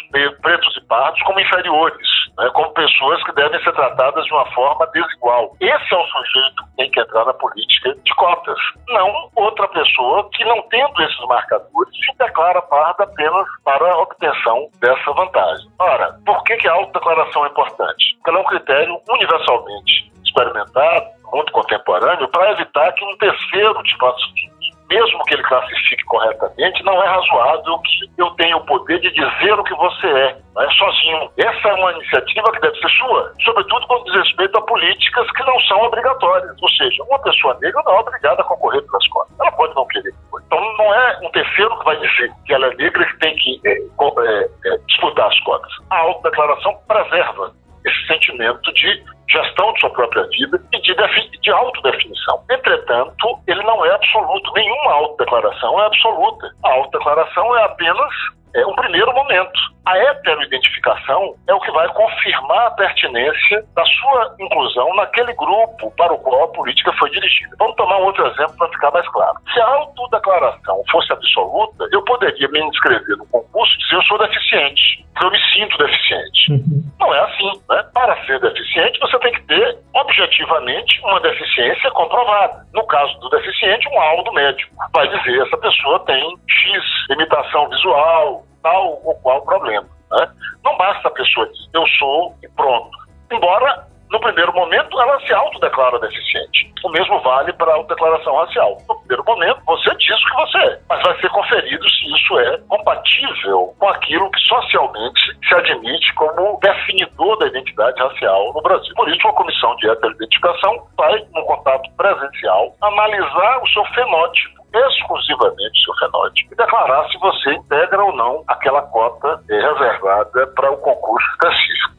pretos 0.40 0.76
e 0.76 0.86
pardos 0.86 1.20
como 1.22 1.40
inferiores, 1.40 2.08
né, 2.38 2.48
como 2.54 2.70
pessoas 2.70 3.22
que 3.24 3.32
devem 3.32 3.62
ser 3.62 3.72
tratadas 3.72 4.24
de 4.24 4.32
uma 4.32 4.46
forma 4.52 4.86
desigual. 4.92 5.56
Esse 5.60 5.94
é 5.94 5.98
o 5.98 6.06
sujeito 6.06 6.64
que 6.64 6.76
tem 6.76 6.90
que 6.90 7.00
entrar 7.00 7.24
na 7.24 7.34
política 7.34 7.94
de 7.94 8.14
cotas, 8.14 8.58
não 8.88 9.30
outra 9.36 9.66
pessoa 9.68 10.28
que, 10.32 10.44
não 10.44 10.62
tendo 10.68 11.02
esses 11.02 11.26
marcadores, 11.26 11.94
se 11.94 12.16
declara 12.18 12.62
apenas 12.70 13.46
para 13.64 13.92
a 13.92 13.98
obtenção 14.02 14.68
dessa 14.80 15.12
vantagem. 15.12 15.68
Ora, 15.78 16.18
por 16.24 16.42
que, 16.44 16.56
que 16.56 16.68
a 16.68 16.72
autodeclaração 16.72 17.44
é 17.44 17.48
importante? 17.48 18.16
Porque 18.16 18.30
ela 18.30 18.38
é 18.38 18.42
um 18.42 18.46
critério 18.46 19.00
universalmente 19.08 20.12
experimentado, 20.24 21.06
muito 21.32 21.52
contemporâneo, 21.52 22.28
para 22.28 22.52
evitar 22.52 22.92
que 22.92 23.04
um 23.04 23.16
terceiro 23.16 23.82
te 23.82 23.96
classifique 23.98 24.57
mesmo 24.90 25.22
que 25.24 25.34
ele 25.34 25.42
classifique 25.42 26.04
corretamente, 26.04 26.82
não 26.84 27.02
é 27.02 27.06
razoável 27.06 27.78
que 27.80 28.10
eu 28.16 28.30
tenha 28.32 28.56
o 28.56 28.64
poder 28.64 28.98
de 29.00 29.10
dizer 29.10 29.52
o 29.52 29.64
que 29.64 29.74
você 29.74 30.06
é, 30.06 30.36
é 30.58 30.70
sozinho. 30.70 31.30
Essa 31.36 31.68
é 31.68 31.74
uma 31.74 31.92
iniciativa 31.92 32.52
que 32.52 32.60
deve 32.60 32.78
ser 32.78 32.88
sua, 32.90 33.32
sobretudo 33.44 33.86
quando 33.86 34.04
diz 34.04 34.14
respeito 34.14 34.58
a 34.58 34.62
políticas 34.62 35.30
que 35.32 35.44
não 35.44 35.60
são 35.62 35.82
obrigatórias. 35.82 36.56
Ou 36.60 36.70
seja, 36.70 37.02
uma 37.04 37.18
pessoa 37.20 37.56
negra 37.60 37.82
não 37.84 37.96
é 37.96 38.00
obrigada 38.00 38.40
a 38.40 38.44
concorrer 38.44 38.82
pelas 38.82 39.08
cotas. 39.08 39.40
Ela 39.40 39.52
pode 39.52 39.74
não 39.74 39.86
querer. 39.86 40.12
Então 40.46 40.60
não 40.78 40.94
é 40.94 41.18
um 41.22 41.30
terceiro 41.30 41.78
que 41.78 41.84
vai 41.84 41.96
dizer 41.96 42.32
que 42.46 42.54
ela 42.54 42.66
é 42.66 42.74
negra 42.76 43.04
que 43.04 43.18
tem 43.18 43.36
que 43.36 43.60
é, 43.66 43.72
é, 43.72 44.50
é, 44.66 44.78
disputar 44.86 45.28
as 45.28 45.40
cotas. 45.40 45.72
A 45.90 45.98
autodeclaração 45.98 46.78
preserva 46.88 47.52
esse 47.88 48.06
sentimento 48.06 48.72
de 48.74 49.04
gestão 49.28 49.72
de 49.72 49.80
sua 49.80 49.90
própria 49.90 50.26
vida 50.28 50.60
e 50.72 50.80
de, 50.80 50.94
de 51.40 51.50
autodefinição. 51.50 52.42
Entretanto, 52.50 53.38
ele 53.46 53.62
não 53.62 53.84
é 53.84 53.94
absoluto. 53.94 54.52
Nenhuma 54.54 54.92
autodeclaração 54.92 55.80
é 55.80 55.86
absoluta. 55.86 56.50
A 56.64 56.72
autodeclaração 56.72 57.56
é 57.56 57.64
apenas 57.64 58.12
é 58.54 58.66
um 58.66 58.74
primeiro 58.74 59.12
momento. 59.12 59.58
A 59.86 59.96
heteroidentificação 59.96 61.34
é 61.48 61.54
o 61.54 61.60
que 61.60 61.70
vai 61.70 61.88
confirmar 61.88 62.66
a 62.66 62.70
pertinência 62.72 63.64
da 63.74 63.84
sua 63.84 64.34
inclusão 64.38 64.94
naquele 64.94 65.32
grupo 65.34 65.90
para 65.96 66.12
o 66.12 66.18
qual 66.18 66.44
a 66.44 66.48
política 66.48 66.92
foi 66.98 67.10
dirigida. 67.10 67.56
Vamos 67.58 67.76
tomar 67.76 67.98
um 67.98 68.04
outro 68.04 68.26
exemplo 68.26 68.54
para 68.58 68.68
ficar 68.68 68.90
mais 68.90 69.08
claro. 69.08 69.38
Se 69.52 69.60
a 69.60 69.66
autodeclaração 69.66 70.82
fosse 70.90 71.12
absoluta, 71.12 71.88
eu 71.92 72.02
poderia 72.04 72.48
me 72.48 72.60
inscrever 72.60 73.16
no 73.16 73.26
concurso 73.26 73.74
e 73.74 73.78
dizer 73.78 73.96
eu 73.96 74.02
sou 74.02 74.18
deficiente, 74.18 75.06
eu 75.22 75.30
me 75.30 75.38
sinto 75.54 75.78
deficiente. 75.78 76.52
Uhum. 76.52 76.88
Não 77.00 77.14
é 77.14 77.20
assim. 77.20 77.60
Né? 77.70 77.82
Para 77.94 78.26
ser 78.26 78.40
deficiente, 78.40 78.98
você 79.00 79.18
tem 79.20 79.32
que 79.32 79.42
ter 79.42 79.78
objetivamente 79.94 81.00
uma 81.02 81.20
deficiência 81.20 81.90
comprovada. 81.92 82.66
No 82.74 82.86
caso 82.86 83.18
do 83.20 83.28
deficiente, 83.30 83.88
um 83.88 83.96
laudo 83.96 84.32
médico 84.32 84.74
vai 84.92 85.08
dizer 85.08 85.42
essa 85.46 85.56
pessoa 85.56 85.98
tem 86.00 86.36
X 86.48 86.82
limitação 87.10 87.68
visual, 87.68 88.37
tal 88.62 89.00
ou 89.04 89.14
qual 89.16 89.42
problema. 89.42 89.88
Né? 90.10 90.30
Não 90.64 90.76
basta 90.76 91.08
a 91.08 91.10
pessoa 91.10 91.46
dizer 91.46 91.68
eu 91.74 91.86
sou 91.98 92.34
e 92.42 92.48
pronto. 92.48 92.90
Embora 93.30 93.86
no 94.10 94.20
primeiro 94.20 94.52
momento, 94.54 94.98
ela 95.00 95.20
se 95.20 95.32
autodeclara 95.32 95.98
deficiente. 95.98 96.72
O 96.82 96.88
mesmo 96.88 97.20
vale 97.20 97.52
para 97.52 97.72
a 97.72 97.74
autodeclaração 97.76 98.36
racial. 98.36 98.78
No 98.88 98.98
primeiro 99.00 99.24
momento, 99.24 99.60
você 99.66 99.94
diz 99.96 100.16
o 100.16 100.30
que 100.30 100.36
você 100.36 100.58
é, 100.58 100.77
mas 100.88 101.02
vai 101.02 101.20
ser 101.20 101.28
conferido 101.30 101.88
se 101.90 102.14
isso 102.14 102.38
é 102.38 102.58
compatível 102.68 103.74
com 103.78 103.88
aquilo 103.88 104.30
que 104.30 104.40
socialmente 104.40 105.20
se 105.46 105.54
admite 105.54 106.14
como 106.14 106.58
definidor 106.60 107.38
da 107.38 107.46
identidade 107.46 108.00
racial 108.00 108.52
no 108.54 108.62
Brasil. 108.62 108.92
Por 108.94 109.08
isso, 109.08 109.26
uma 109.26 109.34
comissão 109.34 109.76
de 109.76 109.88
heteroidentificação 109.90 110.86
vai, 110.96 111.24
num 111.34 111.44
contato 111.44 111.90
presencial, 111.96 112.74
analisar 112.80 113.62
o 113.62 113.68
seu 113.68 113.84
fenótipo 113.86 114.58
exclusivamente 114.74 115.82
seu 115.82 115.94
fenótipo 115.96 116.52
e 116.52 116.56
declarar 116.56 117.08
se 117.08 117.18
você 117.18 117.54
integra 117.54 118.04
ou 118.04 118.14
não 118.14 118.44
aquela 118.46 118.82
cota 118.82 119.40
eh, 119.48 119.60
reservada 119.60 120.46
para 120.48 120.70
o 120.70 120.76
concurso. 120.78 121.26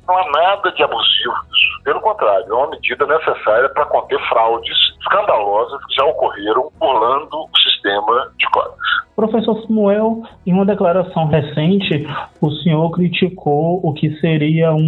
Não 0.08 0.18
há 0.18 0.32
nada 0.32 0.72
de 0.72 0.84
abusivo 0.84 1.34
nisso. 1.52 1.84
Pelo 1.84 2.02
contrário, 2.02 2.46
é 2.50 2.54
uma 2.54 2.70
medida 2.70 3.06
necessária 3.06 3.70
para 3.70 3.86
conter 3.86 4.20
fraudes 4.28 4.78
escandalosas 5.00 5.84
que 5.86 5.96
já 5.96 6.06
ocorreram 6.06 6.72
burlando 6.80 7.38
o 7.38 7.60
sistema 7.62 8.32
de 8.38 8.50
cotas. 8.50 8.78
Professor 9.16 9.62
Samuel, 9.64 10.24
em 10.46 10.54
uma 10.54 10.66
declaração 10.66 11.28
recente, 11.28 12.08
o 12.42 12.52
senhor 12.52 12.90
criticou 12.92 13.80
o 13.84 13.94
que 13.94 14.16
seria 14.20 14.72
um 14.72 14.88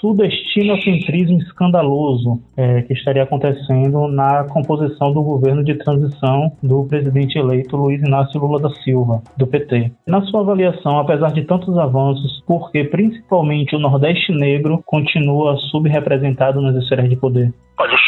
sudestinocentrismo 0.00 1.38
escandaloso 1.38 2.40
é, 2.56 2.82
que 2.82 2.92
estaria 2.92 3.22
acontecendo 3.22 4.08
na 4.08 4.44
composição 4.44 5.12
do 5.12 5.22
governo 5.22 5.64
de 5.64 5.74
transição 5.74 6.52
do 6.62 6.84
presidente 6.84 7.38
eleito 7.38 7.76
Luiz 7.76 8.00
Inácio 8.02 8.40
Lula 8.40 8.60
da 8.60 8.70
Silva, 8.70 9.22
do 9.36 9.46
PT. 9.46 9.92
Na 10.06 10.22
sua 10.22 10.40
avaliação, 10.40 10.98
apesar 10.98 11.32
de 11.32 11.42
tantos 11.42 11.76
avanços, 11.78 12.42
por 12.46 12.70
que 12.70 12.84
principalmente 12.84 13.74
o 13.74 13.78
Nordeste 13.78 14.32
negro 14.32 14.82
continua 14.84 15.56
subrepresentado 15.70 16.60
nas 16.60 16.76
esferas 16.76 17.08
de 17.08 17.16
poder? 17.16 17.52
Olha, 17.78 17.94
o 17.94 17.98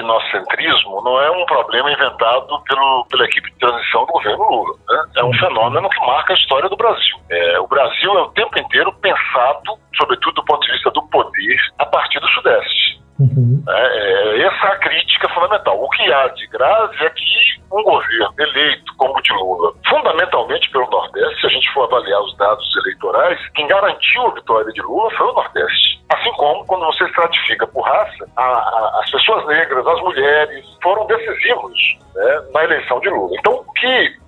sudestinocentrismo 0.00 1.02
não 1.02 1.20
é 1.20 1.30
um 1.30 1.44
problema 1.46 1.92
inventado 1.92 2.60
pelo, 2.62 3.06
pela 3.10 3.24
equipe 3.24 3.50
de 3.50 3.58
transição 3.58 4.00
do 4.06 4.12
governo 4.12 4.44
Lula. 4.48 4.74
Né? 4.88 5.02
É 5.16 5.24
um 5.24 5.32
fenômeno 5.34 5.88
que 5.88 6.00
marca 6.00 6.32
a 6.32 6.36
história 6.36 6.68
do 6.68 6.76
Brasil. 6.76 7.16
É, 7.30 7.60
o 7.60 7.66
Brasil 7.66 8.12
é 8.18 8.22
o 8.22 8.30
tempo 8.32 8.58
inteiro 8.58 8.92
pensado, 9.00 9.78
sobretudo 9.96 10.34
do 10.34 10.44
ponto 10.44 10.60
de 10.66 10.72
vista 10.72 10.90
do 10.90 11.02
poder, 11.08 11.56
a 11.78 11.86
partir 11.86 12.20
do 12.20 12.28
Sudeste. 12.28 13.00
Uhum. 13.20 13.62
É, 13.68 13.72
é, 13.72 14.42
essa 14.46 14.66
é 14.66 14.72
a 14.72 14.78
crítica 14.78 15.28
fundamental. 15.28 15.78
O 15.78 15.88
que 15.90 16.12
há 16.12 16.28
de 16.28 16.46
grave 16.46 17.04
é 17.04 17.10
que 17.10 17.60
um 17.70 17.82
governo 17.82 18.34
eleito 18.38 18.94
como 18.96 19.16
o 19.16 19.22
de 19.22 19.32
Lula, 19.34 19.72
fundamentalmente 19.88 20.70
pelo 20.70 20.88
Nordeste, 20.90 21.40
se 21.40 21.46
a 21.46 21.50
gente 21.50 21.72
for 21.72 21.84
avaliar 21.84 22.20
os 22.22 22.36
dados 22.36 22.76
eleitorais, 22.76 23.38
quem 23.54 23.66
garantiu 23.66 24.26
a 24.26 24.34
vitória 24.34 24.72
de 24.72 24.80
Lula 24.82 25.10
foi 25.16 25.26
o 25.26 25.32
Nordeste. 25.32 26.00
Assim 26.12 26.32
como, 26.32 26.64
quando 26.66 26.86
você 26.86 27.04
estratifica 27.04 27.66
por 27.68 27.82
raça, 27.82 28.26
a, 28.36 28.42
a, 28.42 29.00
as 29.02 29.10
pessoas 29.10 29.46
negras, 29.46 29.86
as 29.86 30.00
mulheres, 30.00 30.66
foram 30.82 31.06
decisivos 31.06 31.98
né, 32.14 32.42
na 32.52 32.64
eleição 32.64 32.98
de 33.00 33.10
Lula. 33.10 33.36
Então, 33.38 33.52
o 33.52 33.72
que 33.74 34.18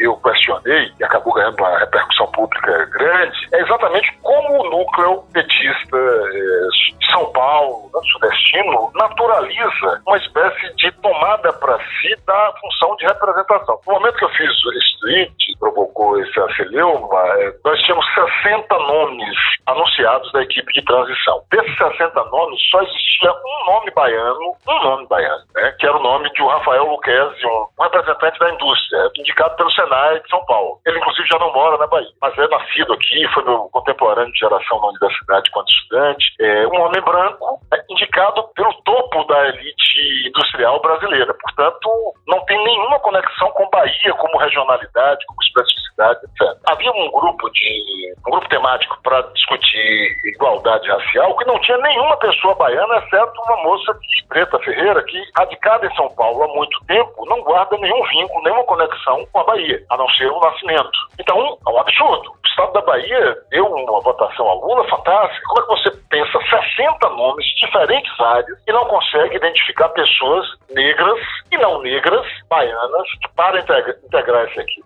eu 0.00 0.16
questionei 0.16 0.90
e 0.98 1.04
acabou 1.04 1.32
ganhando 1.32 1.58
uma 1.58 1.78
repercussão 1.78 2.26
pública 2.32 2.86
grande 2.86 3.48
é 3.52 3.60
exatamente 3.60 4.12
como 4.22 4.60
o 4.60 4.70
núcleo 4.70 5.22
petista 5.32 5.96
eh, 5.96 6.68
de 6.98 7.12
São 7.12 7.30
Paulo, 7.32 7.90
né, 7.94 8.00
sudestino, 8.12 8.90
naturaliza 8.94 10.02
uma 10.06 10.16
espécie 10.16 10.74
de 10.76 10.90
tomada 10.92 11.52
para 11.52 11.78
si 11.78 12.16
da 12.26 12.54
função 12.60 12.96
de 12.96 13.06
representação. 13.06 13.80
No 13.86 13.94
momento 13.94 14.16
que 14.16 14.24
eu 14.24 14.30
fiz 14.30 14.50
esse 14.50 15.00
tweet, 15.00 15.53
provocou 15.74 16.18
esse 16.20 16.40
aceleuma, 16.40 17.20
eh, 17.40 17.52
nós 17.64 17.80
tínhamos 17.82 18.06
60 18.14 18.78
nomes 18.78 19.36
anunciados 19.66 20.30
da 20.32 20.42
equipe 20.42 20.72
de 20.72 20.84
transição. 20.84 21.42
Desses 21.50 21.76
60 21.76 22.24
nomes, 22.24 22.60
só 22.70 22.80
existia 22.82 23.32
um 23.32 23.66
nome 23.66 23.90
baiano, 23.90 24.56
um 24.68 24.82
nome 24.82 25.06
baiano, 25.08 25.44
né, 25.54 25.74
que 25.78 25.86
era 25.86 25.96
o 25.96 26.02
nome 26.02 26.30
de 26.32 26.42
Rafael 26.42 26.84
Luquezzi, 26.84 27.46
um 27.46 27.82
representante 27.82 28.38
da 28.38 28.50
indústria, 28.50 29.10
indicado 29.16 29.56
pelo 29.56 29.70
Senai 29.72 30.20
de 30.20 30.28
São 30.28 30.44
Paulo. 30.46 30.78
Ele, 30.86 30.98
inclusive, 30.98 31.28
já 31.28 31.38
não 31.38 31.52
mora 31.52 31.76
na 31.78 31.86
Bahia, 31.86 32.08
mas 32.20 32.38
é 32.38 32.48
nascido 32.48 32.92
aqui, 32.92 33.26
foi 33.34 33.44
meu 33.44 33.68
contemporâneo 33.72 34.32
de 34.32 34.38
geração 34.38 34.80
na 34.80 34.88
universidade 34.88 35.50
quando 35.50 35.68
estudante. 35.68 36.24
É 36.40 36.66
um 36.68 36.80
homem 36.80 37.02
branco, 37.02 37.60
é, 37.72 37.82
indicado 37.90 38.44
pelo 38.54 38.72
topo 38.84 39.24
da 39.24 39.48
elite 39.48 40.28
industrial 40.28 40.80
brasileira. 40.80 41.34
Portanto, 41.34 41.90
não 42.26 42.44
tem 42.44 42.62
nenhuma 42.62 42.98
conexão 43.00 43.50
com 43.52 43.68
Bahia 43.70 44.12
como 44.14 44.38
regionalidade, 44.38 45.24
como 45.26 45.42
especificidade, 45.64 46.20
etc. 46.24 46.58
Havia 46.66 46.92
um 46.92 47.10
grupo 47.10 47.50
de 47.50 48.14
um 48.26 48.30
grupo 48.30 48.48
temático 48.48 48.98
para 49.02 49.22
discutir 49.34 50.16
igualdade 50.24 50.88
racial 50.88 51.36
que 51.36 51.44
não 51.46 51.58
tinha 51.60 51.78
nenhuma 51.78 52.16
pessoa 52.16 52.54
baiana, 52.54 52.96
exceto 52.98 53.32
uma 53.46 53.62
moça 53.62 53.94
de 53.94 54.26
Preta 54.28 54.58
Ferreira, 54.60 55.02
que, 55.04 55.22
radicada 55.36 55.86
em 55.86 55.94
São 55.94 56.08
Paulo 56.14 56.42
há 56.42 56.48
muito 56.48 56.78
tempo, 56.86 57.26
não 57.26 57.40
guarda 57.42 57.76
nenhum 57.78 58.02
vínculo, 58.04 58.42
nenhuma 58.42 58.64
conexão 58.64 59.26
com 59.32 59.40
a 59.40 59.44
Bahia, 59.44 59.82
a 59.90 59.96
não 59.96 60.08
ser 60.10 60.26
o 60.26 60.40
nascimento. 60.40 60.98
Então, 61.18 61.58
é 61.66 61.70
um 61.70 61.78
absurdo 61.78 62.34
Estado 62.54 62.72
da 62.72 62.82
Bahia 62.82 63.36
deu 63.50 63.66
uma 63.66 64.00
votação 64.00 64.48
a 64.48 64.54
Lula 64.54 64.88
fantástica. 64.88 65.42
Como 65.48 65.60
é 65.60 65.62
que 65.62 65.82
você 65.82 65.90
pensa 66.08 66.38
60 66.76 67.08
nomes, 67.10 67.44
diferentes 67.58 68.20
áreas, 68.20 68.62
e 68.66 68.72
não 68.72 68.84
consegue 68.86 69.36
identificar 69.36 69.88
pessoas 69.88 70.46
negras 70.70 71.18
e 71.50 71.58
não 71.58 71.82
negras, 71.82 72.24
baianas, 72.48 73.08
para 73.34 73.58
integrar 73.58 74.44
essa 74.44 74.60
equipe? 74.60 74.84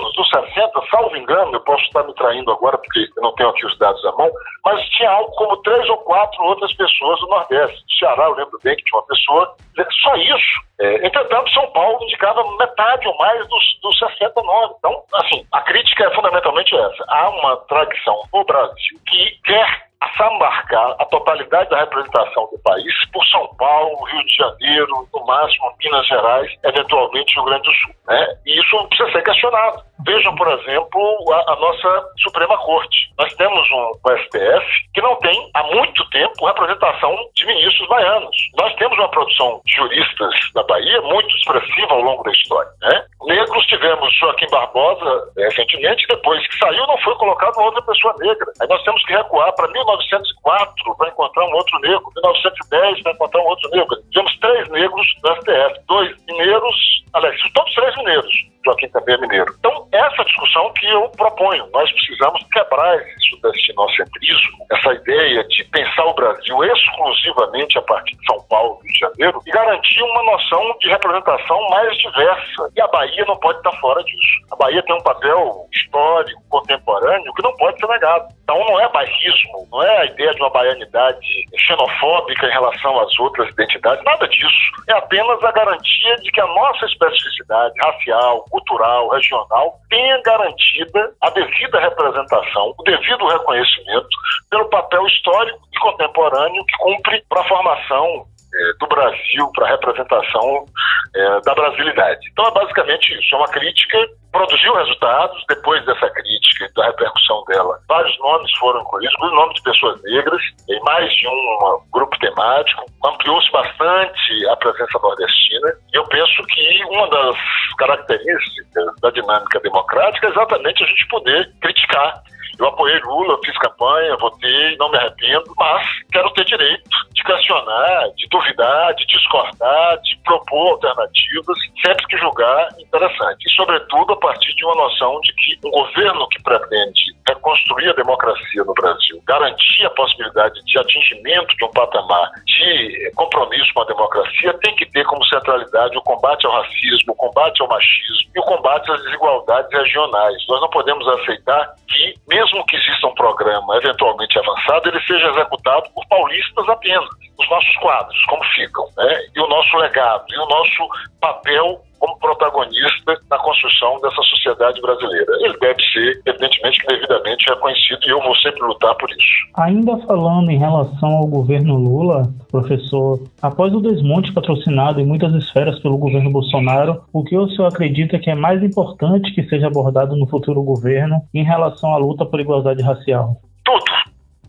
Dos 0.00 0.28
60, 0.28 0.80
salvo 0.90 1.16
engano, 1.16 1.52
eu 1.52 1.60
posso 1.60 1.82
estar 1.84 2.02
me 2.04 2.14
traindo 2.14 2.50
agora 2.50 2.78
porque 2.78 3.08
eu 3.16 3.22
não 3.22 3.34
tenho 3.34 3.48
aqui 3.50 3.66
os 3.66 3.78
dados 3.78 4.04
à 4.04 4.12
mão, 4.12 4.30
mas 4.64 4.82
tinha 4.90 5.10
algo 5.10 5.30
como 5.32 5.56
três 5.58 5.88
ou 5.88 5.98
quatro 5.98 6.42
outras 6.44 6.72
pessoas 6.74 7.20
do 7.20 7.26
Nordeste. 7.28 7.84
Ceará, 7.98 8.24
eu 8.24 8.34
lembro 8.34 8.58
bem 8.62 8.76
que 8.76 8.84
tinha 8.84 8.98
uma 8.98 9.06
pessoa, 9.06 9.54
só 10.02 10.16
isso. 10.16 10.60
É, 10.80 11.06
entretanto, 11.06 11.50
São 11.52 11.70
Paulo 11.72 12.02
indicava 12.02 12.42
metade 12.58 13.06
ou 13.06 13.16
mais 13.18 13.46
dos, 13.48 13.78
dos 13.82 13.98
69. 13.98 14.74
Então, 14.78 15.02
assim, 15.14 15.46
a 15.52 15.60
crítica 15.62 16.04
é 16.04 16.14
fundamentalmente 16.14 16.74
essa. 16.74 17.04
Há 17.08 17.28
uma 17.30 17.56
tradição 17.68 18.22
no 18.32 18.44
Brasil 18.44 18.98
que 19.06 19.38
quer 19.44 19.89
assambarcar 20.00 20.96
a 20.98 21.04
totalidade 21.04 21.68
da 21.70 21.80
representação 21.80 22.48
do 22.50 22.58
país 22.62 22.92
por 23.12 23.24
São 23.26 23.46
Paulo, 23.56 24.02
Rio 24.04 24.24
de 24.24 24.34
Janeiro, 24.34 25.08
no 25.12 25.26
máximo 25.26 25.72
Minas 25.78 26.06
Gerais, 26.06 26.50
eventualmente 26.64 27.34
Rio 27.34 27.44
Grande 27.44 27.62
do 27.62 27.74
Sul. 27.74 27.94
Né? 28.08 28.26
E 28.46 28.60
isso 28.60 28.88
precisa 28.88 29.12
ser 29.12 29.22
questionado. 29.22 29.82
Vejam, 30.06 30.34
por 30.34 30.48
exemplo, 30.48 31.32
a, 31.32 31.52
a, 31.52 31.56
nossa 31.56 32.04
Suprema 32.22 32.56
Corte. 32.58 33.10
Nós 33.18 33.32
temos 33.34 33.70
um, 33.70 33.92
um 34.06 34.18
STF 34.18 34.66
que 34.94 35.02
não 35.02 35.14
tem, 35.16 35.50
há 35.54 35.62
muito 35.64 36.08
tempo, 36.08 36.46
representação 36.46 37.14
de 37.34 37.46
ministros 37.46 37.86
baianos. 37.88 38.36
Nós 38.58 38.74
temos 38.76 38.98
uma 38.98 39.10
produção 39.10 39.60
de 39.66 39.74
juristas 39.74 40.34
da 40.54 40.62
Bahia 40.62 41.02
muito 41.02 41.28
expressiva 41.36 41.92
ao 41.92 42.00
longo 42.00 42.22
da 42.22 42.30
história. 42.30 42.70
Né? 42.80 43.04
Negros 43.26 43.66
tivemos 43.66 44.14
Joaquim 44.18 44.46
Barbosa 44.50 45.32
recentemente, 45.36 46.06
depois 46.08 46.46
que 46.48 46.58
saiu, 46.58 46.86
não 46.86 46.98
foi 46.98 47.14
colocado 47.16 47.58
outra 47.58 47.82
pessoa 47.82 48.14
negra. 48.18 48.46
Aí 48.60 48.68
nós 48.68 48.82
temos 48.82 49.04
que 49.04 49.12
recuar 49.12 49.54
para 49.54 49.68
1904 49.98 50.96
para 50.96 51.08
encontrar 51.08 51.44
um 51.46 51.52
outro 51.52 51.78
negro, 51.80 52.12
1910 52.16 53.02
para 53.02 53.12
encontrar 53.12 53.40
um 53.40 53.46
outro 53.46 53.70
negro. 53.70 53.96
Tivemos 54.10 54.38
três 54.38 54.68
negros 54.70 55.06
no 55.22 55.36
STF, 55.36 55.80
dois 55.86 56.16
mineiros, 56.26 57.04
aliás, 57.14 57.40
todos 57.54 57.74
três 57.74 57.96
mineiros. 57.96 58.50
Joaquim 58.64 58.88
também 58.88 59.14
é 59.14 59.18
mineiro. 59.18 59.54
Então, 59.58 59.88
essa 59.92 60.24
discussão 60.24 60.72
que 60.74 60.86
eu 60.86 61.08
proponho. 61.10 61.66
Nós 61.72 61.90
precisamos 61.92 62.42
quebrar 62.52 62.96
esse 62.96 63.28
sudestinocentrismo, 63.30 64.66
essa 64.70 64.92
ideia 64.92 65.44
de 65.44 65.64
pensar 65.64 66.04
o 66.04 66.14
Brasil 66.14 66.64
exclusivamente 66.64 67.78
a 67.78 67.82
partir 67.82 68.16
de 68.16 68.24
São 68.26 68.42
Paulo, 68.48 68.79
de 69.00 69.06
Janeiro, 69.06 69.40
e 69.46 69.50
garantir 69.50 70.02
uma 70.02 70.22
noção 70.24 70.76
de 70.80 70.88
representação 70.88 71.68
mais 71.70 71.96
diversa. 71.96 72.70
E 72.76 72.80
a 72.80 72.86
Bahia 72.88 73.24
não 73.26 73.36
pode 73.38 73.58
estar 73.58 73.72
fora 73.80 74.02
disso. 74.04 74.52
A 74.52 74.56
Bahia 74.56 74.82
tem 74.82 74.94
um 74.94 75.02
papel 75.02 75.66
histórico, 75.72 76.42
contemporâneo, 76.48 77.32
que 77.34 77.42
não 77.42 77.54
pode 77.56 77.78
ser 77.78 77.86
negado. 77.88 78.28
Então, 78.42 78.58
não 78.64 78.80
é 78.80 78.88
bairrismo, 78.88 79.68
não 79.70 79.82
é 79.82 79.98
a 79.98 80.04
ideia 80.06 80.34
de 80.34 80.40
uma 80.40 80.50
baianidade 80.50 81.26
xenofóbica 81.56 82.46
em 82.46 82.50
relação 82.50 82.98
às 82.98 83.18
outras 83.18 83.48
identidades, 83.50 84.04
nada 84.04 84.26
disso. 84.28 84.72
É 84.88 84.92
apenas 84.94 85.42
a 85.44 85.52
garantia 85.52 86.16
de 86.16 86.30
que 86.32 86.40
a 86.40 86.46
nossa 86.46 86.84
especificidade 86.86 87.74
racial, 87.80 88.44
cultural, 88.50 89.08
regional 89.10 89.74
tenha 89.88 90.20
garantida 90.22 91.12
a 91.20 91.30
devida 91.30 91.80
representação, 91.80 92.74
o 92.76 92.82
devido 92.82 93.26
reconhecimento 93.26 94.08
pelo 94.50 94.68
papel 94.68 95.06
histórico 95.06 95.60
e 95.72 95.78
contemporâneo 95.78 96.64
que 96.64 96.76
cumpre 96.78 97.22
para 97.28 97.42
a 97.42 97.48
formação 97.48 98.26
é, 98.54 98.72
do 98.80 98.86
Brasil, 98.86 99.50
para 99.54 99.66
a 99.66 99.70
representação 99.70 100.66
é, 101.14 101.40
da 101.42 101.54
brasilidade. 101.54 102.28
Então 102.32 102.46
é 102.46 102.50
basicamente 102.52 103.12
isso, 103.18 103.34
é 103.34 103.38
uma 103.38 103.48
crítica, 103.48 103.98
produziu 104.32 104.74
resultados, 104.74 105.44
depois 105.48 105.84
dessa 105.84 106.08
crítica 106.10 106.70
da 106.76 106.86
repercussão 106.86 107.44
dela, 107.48 107.78
vários 107.88 108.18
nomes 108.18 108.50
foram 108.58 108.80
incluídos, 108.80 109.14
o 109.20 109.34
nome 109.34 109.54
de 109.54 109.62
pessoas 109.62 110.00
negras, 110.02 110.42
em 110.68 110.80
mais 110.80 111.12
de 111.12 111.28
um 111.28 111.80
grupo 111.92 112.18
temático, 112.18 112.84
ampliou-se 113.04 113.50
bastante 113.50 114.48
a 114.48 114.56
presença 114.56 114.98
nordestina, 115.02 115.72
e 115.92 115.96
eu 115.96 116.04
penso 116.04 116.42
que 116.44 116.84
uma 116.84 117.08
das 117.08 117.36
características 117.78 119.00
da 119.00 119.10
dinâmica 119.10 119.60
democrática 119.60 120.26
é 120.26 120.30
exatamente 120.30 120.84
a 120.84 120.86
gente 120.86 121.08
poder 121.08 121.52
criticar 121.60 122.22
eu 122.58 122.66
apoiei 122.66 122.98
Lula, 123.00 123.38
fiz 123.44 123.56
campanha, 123.58 124.16
votei, 124.16 124.76
não 124.76 124.90
me 124.90 124.98
arrependo, 124.98 125.44
mas 125.56 125.86
quero 126.12 126.30
ter 126.30 126.44
direito 126.44 126.90
de 127.12 127.22
questionar, 127.22 128.08
de 128.16 128.28
duvidar, 128.28 128.94
de 128.94 129.06
discordar, 129.06 130.00
de 130.02 130.16
propor 130.24 130.72
alternativas, 130.72 131.58
sempre 131.84 132.06
que 132.06 132.16
julgar 132.18 132.68
interessante. 132.78 133.46
E, 133.46 133.54
sobretudo, 133.54 134.12
a 134.12 134.16
partir 134.16 134.54
de 134.54 134.64
uma 134.64 134.74
noção 134.74 135.20
de 135.20 135.32
que 135.34 135.66
um 135.66 135.70
governo 135.70 136.28
que 136.28 136.42
pretende 136.42 137.14
reconstruir 137.28 137.90
a 137.90 137.94
democracia 137.94 138.64
no 138.64 138.74
Brasil, 138.74 139.22
garantir 139.26 139.86
a 139.86 139.90
possibilidade 139.90 140.60
de 140.64 140.78
atingimento 140.78 141.56
de 141.56 141.64
um 141.64 141.70
patamar 141.70 142.30
de 142.44 143.10
compromisso 143.14 143.72
com 143.74 143.82
a 143.82 143.86
democracia, 143.86 144.54
tem 144.54 144.74
que 144.76 144.86
ter 144.90 145.04
como 145.04 145.24
centralidade 145.26 145.96
o 145.96 146.02
combate 146.02 146.46
ao 146.46 146.52
racismo, 146.52 147.12
o 147.12 147.16
combate 147.16 147.62
ao 147.62 147.68
machismo 147.68 148.30
e 148.34 148.40
o 148.40 148.42
combate 148.42 148.90
às 148.90 149.02
desigualdades 149.02 149.70
regionais. 149.72 150.36
Nós 150.48 150.60
não 150.60 150.70
podemos 150.70 151.06
aceitar 151.08 151.74
que, 151.88 152.14
mesmo 152.28 152.49
que 152.64 152.76
exista 152.76 153.06
um 153.06 153.14
programa 153.14 153.76
eventualmente 153.76 154.38
avançado, 154.38 154.88
ele 154.88 155.00
seja 155.02 155.28
executado 155.28 155.88
por 155.94 156.06
paulistas 156.08 156.68
apenas. 156.68 157.08
Os 157.38 157.48
nossos 157.48 157.76
quadros, 157.76 158.24
como 158.24 158.44
ficam, 158.44 158.86
né? 158.96 159.20
e 159.34 159.40
o 159.40 159.46
nosso 159.48 159.76
legado, 159.76 160.24
e 160.28 160.38
o 160.38 160.46
nosso 160.46 160.88
papel 161.20 161.82
como 162.00 162.18
protagonista 162.18 163.20
na 163.30 163.38
construção 163.38 164.00
dessa 164.00 164.22
sociedade 164.22 164.80
brasileira. 164.80 165.32
Ele 165.40 165.56
deve 165.58 165.80
ser, 165.92 166.22
evidentemente, 166.26 166.84
devidamente 166.88 167.48
reconhecido 167.48 168.00
e 168.06 168.10
eu 168.10 168.20
vou 168.22 168.34
sempre 168.36 168.62
lutar 168.62 168.94
por 168.96 169.08
isso. 169.10 169.20
Ainda 169.56 169.98
falando 170.06 170.50
em 170.50 170.58
relação 170.58 171.10
ao 171.10 171.26
governo 171.26 171.76
Lula, 171.76 172.22
professor, 172.50 173.20
após 173.42 173.72
o 173.74 173.80
desmonte 173.80 174.32
patrocinado 174.32 175.00
em 175.00 175.06
muitas 175.06 175.32
esferas 175.34 175.78
pelo 175.80 175.98
governo 175.98 176.30
Bolsonaro, 176.30 177.04
o 177.12 177.22
que 177.22 177.36
o 177.36 177.48
senhor 177.50 177.68
acredita 177.68 178.18
que 178.18 178.30
é 178.30 178.34
mais 178.34 178.62
importante 178.62 179.32
que 179.34 179.42
seja 179.44 179.66
abordado 179.66 180.16
no 180.16 180.26
futuro 180.26 180.62
governo 180.62 181.20
em 181.34 181.44
relação 181.44 181.92
à 181.94 181.98
luta 181.98 182.24
por 182.24 182.40
igualdade 182.40 182.82
racial? 182.82 183.36
Tudo. 183.64 183.84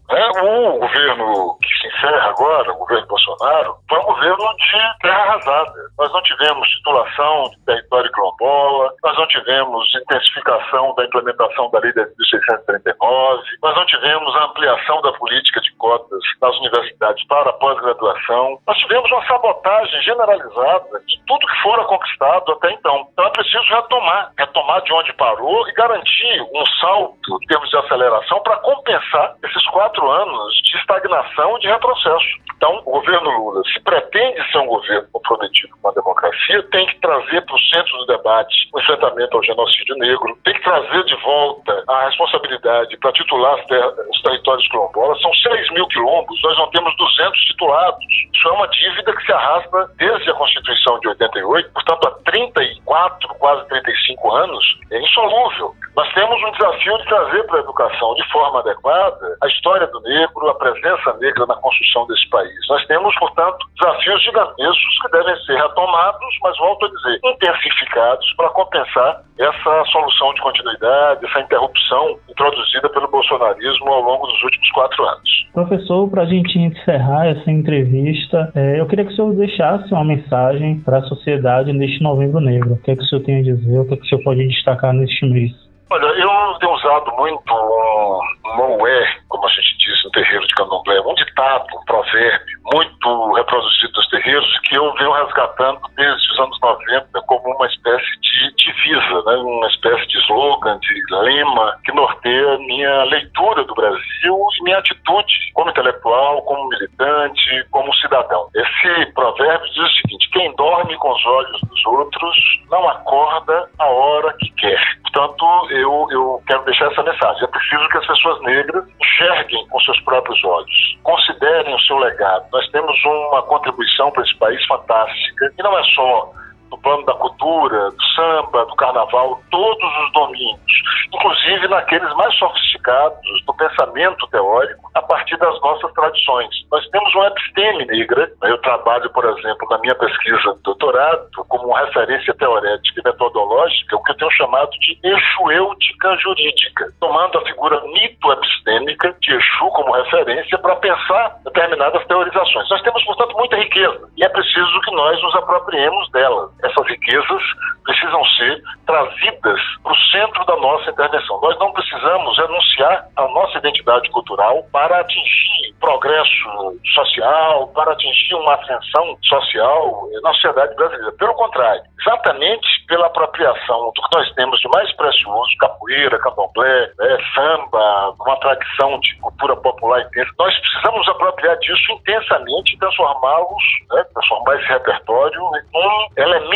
É, 0.10 0.30
o 0.42 0.80
governo 0.80 1.58
que 1.62 1.71
se 1.82 1.88
encerra 1.88 2.30
agora, 2.30 2.72
o 2.72 2.78
governo 2.78 3.08
Bolsonaro, 3.08 3.76
foi 3.90 4.00
um 4.00 4.04
governo 4.04 4.56
de 4.56 5.00
terra 5.02 5.22
arrasada. 5.24 5.74
Nós 5.98 6.14
não 6.14 6.22
tivemos 6.22 6.68
titulação 6.70 7.44
de 7.50 7.66
território 7.66 8.12
quilombola, 8.12 8.94
nós 9.04 9.18
não 9.18 9.28
tivemos 9.28 9.88
intensificação 9.96 10.94
da 10.96 11.06
implementação 11.06 11.70
da 11.72 11.80
Lei 11.80 11.92
de 11.92 12.00
1639, 12.00 13.44
nós 13.64 13.76
não 13.76 13.86
tivemos 13.86 14.36
a 14.36 14.46
ampliação 14.46 15.02
da 15.02 15.12
política 15.14 15.62
de 15.62 15.72
cotas 15.76 16.22
nas 16.42 16.56
universidades 16.58 17.26
para 17.28 17.54
pós-graduação. 17.54 18.60
Nós 18.68 18.78
tivemos 18.78 19.10
uma 19.12 19.26
sabotagem 19.26 20.02
generalizada 20.02 21.00
de 21.08 21.20
tudo 21.26 21.48
que 21.48 21.62
fora 21.62 21.84
conquistado 21.86 22.52
até 22.52 22.72
então. 22.72 23.08
Então 23.12 23.26
é 23.26 23.30
preciso 23.32 23.64
retomar, 23.64 24.32
retomar 24.38 24.82
de 24.84 24.94
onde 24.94 25.14
parou 25.14 25.68
e 25.68 25.74
garantir 25.74 26.42
um 26.54 26.66
salto 26.80 27.40
em 27.42 27.48
termos 27.48 27.70
de 27.70 27.78
aceleração 27.78 28.40
para 28.44 28.58
compensar 28.58 29.36
esses 29.44 29.66
quatro 29.68 30.10
anos 30.10 30.54
de 30.64 30.78
estagnação 30.78 31.58
e 31.58 31.71
de 31.72 31.88
retrocesso. 31.88 32.42
Então, 32.62 32.80
o 32.86 32.92
governo 32.92 33.30
Lula, 33.32 33.64
se 33.74 33.80
pretende 33.82 34.52
ser 34.52 34.60
um 34.60 34.68
governo 34.68 35.08
comprometido 35.12 35.74
com 35.82 35.90
a 35.90 35.94
democracia, 35.94 36.62
tem 36.72 36.86
que 36.86 37.00
trazer 37.00 37.42
para 37.42 37.56
o 37.56 37.60
centro 37.60 37.98
do 37.98 38.06
debate 38.06 38.56
o 38.72 38.80
enfrentamento 38.80 39.36
ao 39.36 39.44
genocídio 39.44 39.96
negro, 39.96 40.38
tem 40.44 40.54
que 40.54 40.64
trazer 40.64 41.04
de 41.06 41.16
volta 41.24 41.84
a 41.88 42.06
responsabilidade 42.06 42.96
para 42.98 43.12
titular 43.14 43.56
os 43.56 44.22
territórios 44.22 44.68
quilombolas. 44.68 45.22
São 45.22 45.34
6 45.34 45.72
mil 45.72 45.88
quilombos, 45.88 46.40
nós 46.44 46.58
não 46.58 46.70
temos 46.70 46.96
200 46.98 47.40
titulados. 47.42 48.06
Isso 48.32 48.48
é 48.48 48.52
uma 48.52 48.68
dívida 48.68 49.16
que 49.16 49.26
se 49.26 49.32
arrasta 49.32 49.90
desde 49.98 50.30
a 50.30 50.34
Constituição 50.34 51.00
de 51.00 51.08
88, 51.08 51.70
portanto, 51.74 52.08
há 52.08 52.32
34, 52.32 53.28
quase 53.40 53.68
35 53.70 54.36
anos, 54.36 54.64
é 54.92 55.00
insolúvel. 55.02 55.74
Nós 55.96 56.14
temos 56.14 56.42
um 56.44 56.52
desafio 56.52 56.98
de 57.00 57.06
trazer 57.06 57.44
para 57.48 57.58
a 57.58 57.62
educação 57.62 58.14
de 58.16 58.32
forma 58.32 58.60
adequada 58.60 59.38
a 59.42 59.48
história 59.48 59.88
do 59.88 60.00
negro, 60.02 60.50
a 60.50 60.56
presença 60.56 61.14
negra 61.20 61.46
na 61.48 61.56
construção 61.62 62.06
desse 62.08 62.28
país. 62.30 62.52
Nós 62.70 62.86
temos, 62.88 63.16
portanto, 63.18 63.66
desafios 63.80 64.22
gigantescos 64.24 65.00
que 65.02 65.12
devem 65.12 65.36
ser 65.46 65.56
retomados, 65.56 66.38
mas 66.44 66.58
volto 66.58 66.86
a 66.86 66.90
dizer, 66.90 67.20
intensificados 67.24 68.34
para 68.36 68.50
compensar 68.50 69.22
essa 69.40 69.86
solução 69.86 70.34
de 70.34 70.42
continuidade, 70.42 71.26
essa 71.26 71.40
interrupção 71.40 72.20
introduzida 72.30 72.90
pelo 72.90 73.08
bolsonarismo 73.08 73.90
ao 73.90 74.02
longo 74.02 74.28
dos 74.28 74.44
últimos 74.44 74.70
quatro 74.72 75.04
anos. 75.04 75.42
Professor, 75.54 76.10
para 76.10 76.24
a 76.24 76.26
gente 76.26 76.58
encerrar 76.58 77.28
essa 77.28 77.52
entrevista, 77.52 78.52
é, 78.56 78.80
eu 78.80 78.88
queria 78.88 79.06
que 79.06 79.12
o 79.12 79.16
senhor 79.16 79.34
deixasse 79.36 79.92
uma 79.94 80.06
mensagem 80.06 80.80
para 80.80 81.00
a 81.00 81.04
sociedade 81.04 81.74
neste 81.74 82.02
Novembro 82.02 82.40
Negro. 82.40 82.74
O 82.74 82.82
que 82.82 82.92
é 82.92 82.96
que 82.96 83.04
o 83.04 83.06
senhor 83.06 83.24
tem 83.24 83.40
a 83.40 83.44
dizer? 83.44 83.80
O 83.80 83.88
que 83.88 83.94
é 83.94 83.98
que 83.98 84.04
o 84.04 84.06
senhor 84.08 84.24
pode 84.24 84.48
destacar 84.48 84.94
neste 84.94 85.26
mês? 85.26 85.71
Olha, 85.92 86.06
eu 86.06 86.60
tenho 86.60 86.72
usado 86.72 87.12
muito 87.18 87.54
um 87.54 88.56
moué, 88.56 89.18
como 89.28 89.46
a 89.46 89.50
gente 89.50 89.78
diz 89.78 90.04
no 90.06 90.12
terreiro 90.12 90.48
de 90.48 90.56
candomblé, 90.56 91.02
um 91.02 91.14
ditado, 91.16 91.66
um 91.76 91.84
provérbio, 91.84 92.60
muito 92.74 93.34
reproduzido 93.34 93.92
nos 93.94 94.08
terreiros, 94.08 94.60
que 94.62 94.78
eu 94.78 94.94
venho 94.94 95.12
resgatando 95.12 95.82
desde 95.98 96.32
os 96.32 96.40
anos 96.40 96.58
90 96.62 97.22
como 97.28 97.56
uma 97.58 97.68
espécie 97.68 98.22
de 98.22 98.56
divisa, 98.56 99.22
né? 99.26 99.36
uma 99.36 99.68
espécie 99.68 100.08
de 100.08 100.18
slogan, 100.20 100.80
de 100.80 101.04
lema, 101.12 101.78
que 101.84 101.92
norteia 101.92 102.58
minha 102.60 103.04
leitura 103.04 103.66
do 103.66 103.76
Brasil 103.76 104.02
e 104.28 104.64
minha 104.64 104.78
atitude 104.78 105.34
como 105.54 105.70
intelectual, 105.70 106.42
como 106.44 106.70
militante, 106.70 107.66
como 107.72 107.94
cidadão. 107.96 108.48
Esse 108.56 109.12
provérbio 109.14 109.68
diz 109.68 109.84
o 109.84 110.02
seguinte: 110.02 110.30
quem 110.32 110.56
dorme 110.56 110.96
com 110.98 111.12
os 111.12 111.26
olhos 111.26 111.62
dos 111.62 111.86
outros 111.86 112.36
não 112.70 112.88
acorda 112.90 113.70
a 113.80 113.86
hora 113.86 114.34
que 114.40 114.50
quer. 114.52 114.80
Portanto, 115.04 115.46
eu, 115.72 116.08
eu 116.12 116.42
quero 116.48 116.64
deixar 116.66 116.92
essa 116.92 117.04
mensagem. 117.04 117.44
É 117.44 117.48
preciso 117.48 117.90
que 117.90 117.98
as 117.98 118.08
pessoas 118.08 118.42
negras 118.42 118.86
enxerguem 119.02 119.68
com 119.68 119.80
seus 119.82 120.00
próprios 120.02 120.44
olhos, 120.44 120.98
considerem 121.04 121.74
o 121.74 121.80
seu 121.80 121.98
legado. 121.98 122.46
Nós 122.52 122.68
temos 122.70 122.96
uma 123.06 123.44
contribuição 123.44 124.12
para 124.12 124.24
esse 124.24 124.38
país 124.38 124.66
fantástica, 124.68 125.54
e 125.58 125.64
não 125.64 125.78
é 125.78 125.84
só 125.96 126.32
do 126.72 126.78
plano 126.78 127.06
da 127.06 127.14
cultura, 127.14 127.92
do 127.92 128.04
samba, 128.16 128.66
do 128.66 128.76
carnaval, 128.76 129.40
todos 129.52 129.98
os 130.06 130.14
domínios, 130.14 130.72
inclusive 131.14 131.68
naqueles 131.68 132.12
mais 132.16 132.34
sofisticados 132.40 133.20
do 133.46 133.54
pensamento 133.54 134.26
teórico, 134.28 134.90
a 134.96 135.02
partir 135.02 135.38
das 135.38 135.60
nossas 135.62 135.92
tradições. 135.94 136.50
Nós 136.72 136.88
temos 136.90 137.14
uma 137.14 137.28
episteme 137.28 137.86
negra, 137.86 138.32
eu 138.44 138.58
trabalho, 138.60 139.10
por 139.12 139.26
exemplo, 139.26 139.68
na 139.70 139.78
minha 139.80 139.96
pesquisa 139.96 140.54
de 140.56 140.64
doutorado, 140.64 141.28
como 141.50 141.74
referência 141.74 142.34
teorética 142.34 143.02
e 143.02 143.04
metodológica, 143.04 143.98
o 143.98 144.04
que 144.04 144.12
eu 144.12 144.18
tenho 144.18 144.32
chamado 144.32 144.72
de 144.72 144.98
exuêutica 145.04 146.16
jurídica, 146.18 146.88
tomando 147.00 147.38
a 147.38 147.46
figura 147.46 147.82
mito-epistêmica 147.82 149.14
de 149.20 149.32
Exu 149.34 149.68
como 149.72 149.92
referência 149.92 150.58
para 150.60 150.76
pensar 150.78 151.36
determinadas 151.44 152.06
teorizações. 152.08 152.70
Nós 152.70 152.82
temos, 152.82 153.04
portanto, 153.04 153.36
muita 153.38 153.58
riqueza 153.58 154.10
e 154.18 154.24
é 154.24 154.30
preciso 154.30 154.82
que 154.82 154.96
nós 154.96 155.22
nos 155.22 155.36
apropriemos 155.36 156.10
dela 156.12 156.50
essas 156.64 156.88
riquezas 156.88 157.42
precisam 157.84 158.24
ser 158.38 158.62
trazidas 158.86 159.60
para 159.84 159.92
o 159.92 159.96
centro 160.12 160.46
da 160.46 160.56
nossa 160.58 160.92
intervenção. 160.92 161.40
Nós 161.42 161.58
não 161.60 161.72
precisamos 161.72 162.38
renunciar 162.38 163.08
à 163.16 163.28
nossa 163.28 163.58
identidade 163.58 164.10
cultural 164.12 164.64
para 164.72 165.00
atingir 165.00 165.74
progresso 165.80 166.80
social, 166.94 167.68
para 167.70 167.92
atingir 167.92 168.36
uma 168.36 168.54
ascensão 168.56 169.18
social 169.24 170.08
na 170.22 170.34
sociedade 170.34 170.76
brasileira. 170.76 171.12
Pelo 171.14 171.34
contrário, 171.34 171.82
exatamente 172.00 172.68
pela 172.88 173.08
apropriação 173.08 173.92
do 173.96 174.02
que 174.02 174.16
nós 174.16 174.32
temos 174.34 174.60
de 174.60 174.70
mais 174.70 174.92
precioso, 174.96 175.50
capoeira, 175.60 176.20
candomblé, 176.20 176.92
né, 177.00 177.18
samba, 177.34 178.14
uma 178.20 178.38
tradição 178.38 179.00
de 179.00 179.16
cultura 179.20 179.56
popular 179.58 180.02
intensa, 180.02 180.32
nós 180.38 180.58
precisamos 180.60 181.08
apropriar 181.08 181.58
disso 181.60 181.92
intensamente 181.94 182.76
e 182.76 182.80
transformá-los, 182.80 183.64
né, 183.92 184.04
transformar 184.14 184.56
esse 184.58 184.68
repertório 184.68 185.42
em 185.74 185.78
um 185.78 186.08
elemento 186.18 186.51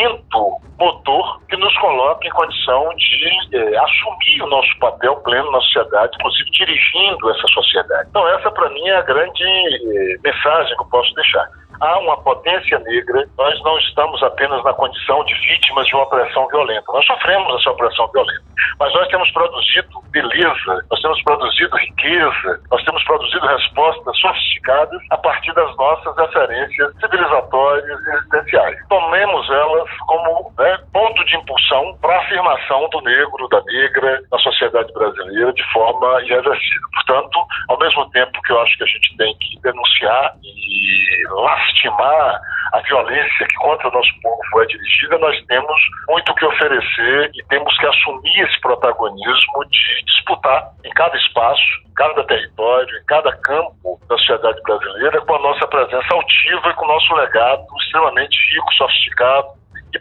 motor 0.78 1.40
que 1.48 1.56
nos 1.56 1.76
coloca 1.78 2.26
em 2.26 2.30
condição 2.30 2.88
de 2.96 3.56
é, 3.56 3.78
assumir 3.78 4.42
o 4.42 4.46
nosso 4.48 4.78
papel 4.78 5.16
pleno 5.16 5.50
na 5.50 5.60
sociedade, 5.60 6.16
inclusive 6.18 6.50
dirigindo 6.50 7.30
essa 7.30 7.46
sociedade. 7.48 8.08
Então, 8.10 8.28
essa 8.28 8.50
para 8.50 8.68
mim 8.70 8.86
é 8.88 8.96
a 8.96 9.02
grande 9.02 9.44
é, 9.44 10.16
mensagem 10.22 10.76
que 10.76 10.82
eu 10.82 10.88
posso 10.88 11.14
deixar 11.14 11.48
há 11.80 11.98
uma 11.98 12.16
potência 12.22 12.78
negra, 12.80 13.24
nós 13.36 13.62
não 13.62 13.78
estamos 13.78 14.22
apenas 14.22 14.62
na 14.64 14.72
condição 14.74 15.24
de 15.24 15.34
vítimas 15.34 15.86
de 15.86 15.94
uma 15.94 16.04
opressão 16.04 16.46
violenta. 16.48 16.92
Nós 16.92 17.06
sofremos 17.06 17.60
essa 17.60 17.70
opressão 17.70 18.08
violenta, 18.12 18.42
mas 18.78 18.92
nós 18.94 19.08
temos 19.08 19.30
produzido 19.32 19.88
beleza, 20.10 20.84
nós 20.90 21.00
temos 21.00 21.22
produzido 21.22 21.76
riqueza, 21.76 22.60
nós 22.70 22.82
temos 22.84 23.04
produzido 23.04 23.46
respostas 23.46 24.18
sofisticadas 24.18 25.02
a 25.10 25.16
partir 25.18 25.52
das 25.54 25.74
nossas 25.76 26.16
referências 26.16 26.92
civilizatórias 27.00 28.00
e 28.00 28.10
existenciais. 28.10 28.88
Tomemos 28.88 29.50
elas 29.50 29.90
como 30.06 30.52
né, 30.58 30.78
ponto 30.92 31.24
de 31.24 31.36
impulsão 31.36 31.96
para 32.00 32.16
a 32.16 32.20
afirmação 32.20 32.88
do 32.90 33.00
negro, 33.02 33.48
da 33.48 33.62
negra 33.62 34.20
na 34.30 34.38
sociedade 34.38 34.92
brasileira 34.92 35.52
de 35.52 35.72
forma 35.72 36.22
irreversível. 36.22 36.88
Portanto, 36.94 37.38
ao 37.68 37.78
mesmo 37.78 38.08
tempo 38.10 38.40
que 38.42 38.52
eu 38.52 38.60
acho 38.60 38.76
que 38.78 38.84
a 38.84 38.86
gente 38.86 39.16
tem 39.16 39.36
que 39.38 39.60
denunciar 39.60 40.34
e 40.42 41.26
lastimar 41.66 42.40
a 42.72 42.80
violência 42.80 43.46
que 43.46 43.54
contra 43.56 43.88
o 43.88 43.92
nosso 43.92 44.10
povo 44.22 44.62
é 44.62 44.66
dirigida, 44.66 45.18
nós 45.18 45.36
temos 45.46 45.80
muito 46.08 46.34
que 46.34 46.44
oferecer 46.44 47.30
e 47.34 47.44
temos 47.48 47.76
que 47.78 47.86
assumir 47.86 48.40
esse 48.40 48.60
protagonismo 48.60 49.64
de 49.70 50.04
disputar 50.04 50.70
em 50.84 50.90
cada 50.90 51.16
espaço, 51.16 51.62
em 51.88 51.94
cada 51.94 52.24
território, 52.24 52.98
em 52.98 53.04
cada 53.06 53.32
campo 53.38 54.00
da 54.08 54.16
sociedade 54.18 54.60
brasileira 54.62 55.20
com 55.22 55.34
a 55.34 55.40
nossa 55.40 55.66
presença 55.68 56.14
altiva 56.14 56.70
e 56.70 56.74
com 56.74 56.84
o 56.84 56.88
nosso 56.88 57.14
legado 57.14 57.64
extremamente 57.82 58.36
rico, 58.54 58.74
sofisticado 58.74 59.48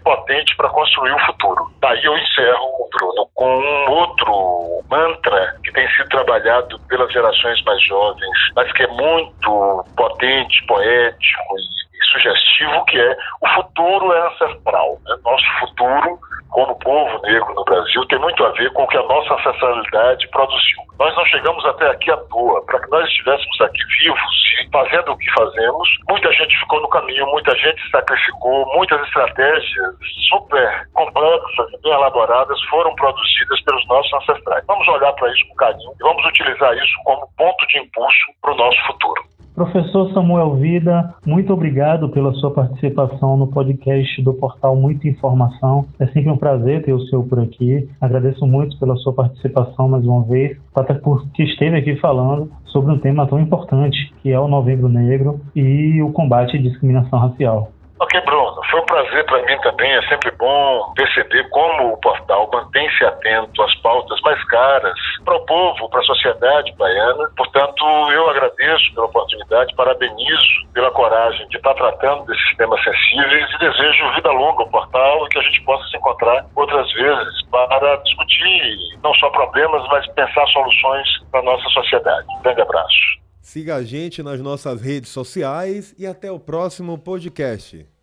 potente 0.06 0.56
para 0.56 0.70
construir 0.70 1.12
o 1.12 1.26
futuro. 1.26 1.66
Daí 1.82 2.02
eu 2.06 2.16
encerro, 2.16 2.90
Bruno, 2.94 3.28
com 3.34 3.58
um 3.58 3.92
outro 3.92 4.84
mantra 4.90 5.58
que 5.64 5.72
tem 5.74 5.90
sido 5.90 6.08
trabalhado 6.10 6.80
pelas 6.88 7.12
gerações 7.12 7.62
mais 7.64 7.84
jovens, 7.84 8.38
mas 8.56 8.72
que 8.72 8.84
é 8.84 8.88
muito 8.88 9.86
potente, 9.98 10.64
poético 10.68 11.56
e 11.58 11.85
sugestivo 12.12 12.86
que 12.86 13.00
é 13.00 13.18
o 13.42 13.48
futuro 13.56 14.14
é 14.14 14.28
ancestral. 14.28 14.98
Né? 15.06 15.16
Nosso 15.24 15.46
futuro, 15.60 16.20
como 16.50 16.80
povo 16.80 17.22
negro 17.24 17.54
no 17.54 17.64
Brasil, 17.66 18.06
tem 18.08 18.20
muito 18.20 18.44
a 18.44 18.52
ver 18.52 18.72
com 18.74 18.84
o 18.84 18.88
que 18.88 18.98
a 18.98 19.04
nossa 19.04 19.34
ancestralidade 19.34 20.28
produziu. 20.30 20.86
Nós 21.00 21.14
não 21.16 21.26
chegamos 21.26 21.66
até 21.66 21.90
aqui 21.90 22.10
à 22.10 22.18
toa. 22.18 22.66
Para 22.66 22.80
que 22.80 22.90
nós 22.90 23.08
estivéssemos 23.10 23.62
aqui 23.62 23.84
vivos 24.00 24.46
e 24.62 24.70
fazendo 24.72 25.12
o 25.12 25.18
que 25.18 25.32
fazemos, 25.32 25.90
muita 26.10 26.32
gente 26.32 26.58
ficou 26.60 26.82
no 26.82 26.88
caminho, 26.90 27.26
muita 27.28 27.54
gente 27.56 27.90
sacrificou, 27.92 28.66
muitas 28.76 29.02
estratégias 29.06 29.96
super 30.30 30.88
complexas 30.94 31.74
e 31.74 31.82
bem 31.84 31.92
elaboradas 31.92 32.62
foram 32.70 32.96
produzidas 32.96 33.62
pelos 33.64 33.86
nossos 33.88 34.14
ancestrais. 34.14 34.66
Vamos 34.68 34.88
olhar 34.88 35.12
para 35.14 35.32
isso 35.34 35.48
com 35.50 35.56
carinho 35.56 35.92
e 36.00 36.04
vamos 36.04 36.26
utilizar 36.26 36.74
isso 36.78 36.96
como 37.04 37.28
ponto 37.38 37.68
de 37.68 37.80
impulso 37.80 38.26
para 38.42 38.54
o 38.54 38.56
nosso 38.56 38.88
futuro. 38.88 39.35
Professor 39.56 40.12
Samuel 40.12 40.56
Vida, 40.56 41.16
muito 41.26 41.54
obrigado 41.54 42.10
pela 42.10 42.34
sua 42.34 42.52
participação 42.52 43.38
no 43.38 43.48
podcast 43.48 44.22
do 44.22 44.34
portal 44.34 44.76
Muita 44.76 45.08
Informação. 45.08 45.86
É 45.98 46.06
sempre 46.08 46.30
um 46.30 46.36
prazer 46.36 46.84
ter 46.84 46.92
o 46.92 47.00
senhor 47.08 47.24
por 47.24 47.40
aqui. 47.40 47.88
Agradeço 48.02 48.46
muito 48.46 48.78
pela 48.78 48.98
sua 48.98 49.14
participação 49.14 49.88
mais 49.88 50.06
uma 50.06 50.24
vez, 50.24 50.58
até 50.76 50.94
porque 50.94 51.44
esteve 51.44 51.78
aqui 51.78 51.96
falando 52.02 52.52
sobre 52.66 52.92
um 52.92 53.00
tema 53.00 53.26
tão 53.28 53.40
importante 53.40 54.14
que 54.22 54.30
é 54.30 54.38
o 54.38 54.50
Novembro 54.50 54.90
Negro 54.90 55.40
e 55.56 56.02
o 56.04 56.12
combate 56.12 56.58
à 56.58 56.62
discriminação 56.62 57.18
racial. 57.18 57.72
Ok, 57.98 58.20
Bruno, 58.26 58.45
foi 58.76 58.82
um 58.82 58.86
prazer 58.86 59.26
para 59.26 59.42
mim 59.44 59.58
também. 59.62 59.92
É 59.92 60.02
sempre 60.10 60.32
bom 60.32 60.94
perceber 60.96 61.48
como 61.50 61.94
o 61.94 61.98
portal 61.98 62.50
mantém-se 62.52 63.06
atento 63.06 63.62
às 63.62 63.76
pautas 63.76 64.20
mais 64.22 64.44
caras 64.46 64.94
para 65.24 65.36
o 65.36 65.46
povo, 65.46 65.90
para 65.90 66.02
a 66.02 66.04
sociedade 66.04 66.74
baiana. 66.78 67.30
Portanto, 67.38 67.86
eu 68.12 68.30
agradeço 68.30 68.94
pela 68.94 69.06
oportunidade, 69.06 69.76
parabenizo 69.76 70.68
pela 70.74 70.92
coragem 70.92 71.48
de 71.48 71.58
estar 71.58 71.74
tratando 71.74 72.26
desses 72.26 72.58
temas 72.58 72.84
sensíveis 72.84 73.50
e 73.54 73.60
desejo 73.60 74.14
vida 74.16 74.32
longa 74.32 74.64
ao 74.64 74.70
portal 74.70 75.26
e 75.26 75.30
que 75.30 75.40
a 75.40 75.44
gente 75.44 75.64
possa 75.64 75.88
se 75.88 75.98
encontrar 75.98 76.46
outras 76.56 76.92
vezes 76.94 77.46
para 77.50 77.96
discutir 77.98 78.78
não 79.02 79.14
só 79.16 79.30
problemas, 79.30 79.88
mas 79.90 80.06
pensar 80.08 80.46
soluções 80.48 81.08
para 81.32 81.40
a 81.40 81.44
nossa 81.44 81.70
sociedade. 81.70 82.28
Um 82.38 82.42
grande 82.42 82.62
abraço. 82.62 83.26
Siga 83.42 83.76
a 83.76 83.84
gente 83.84 84.24
nas 84.24 84.42
nossas 84.42 84.82
redes 84.82 85.12
sociais 85.12 85.96
e 85.98 86.06
até 86.06 86.32
o 86.32 86.40
próximo 86.40 86.98
podcast. 86.98 87.95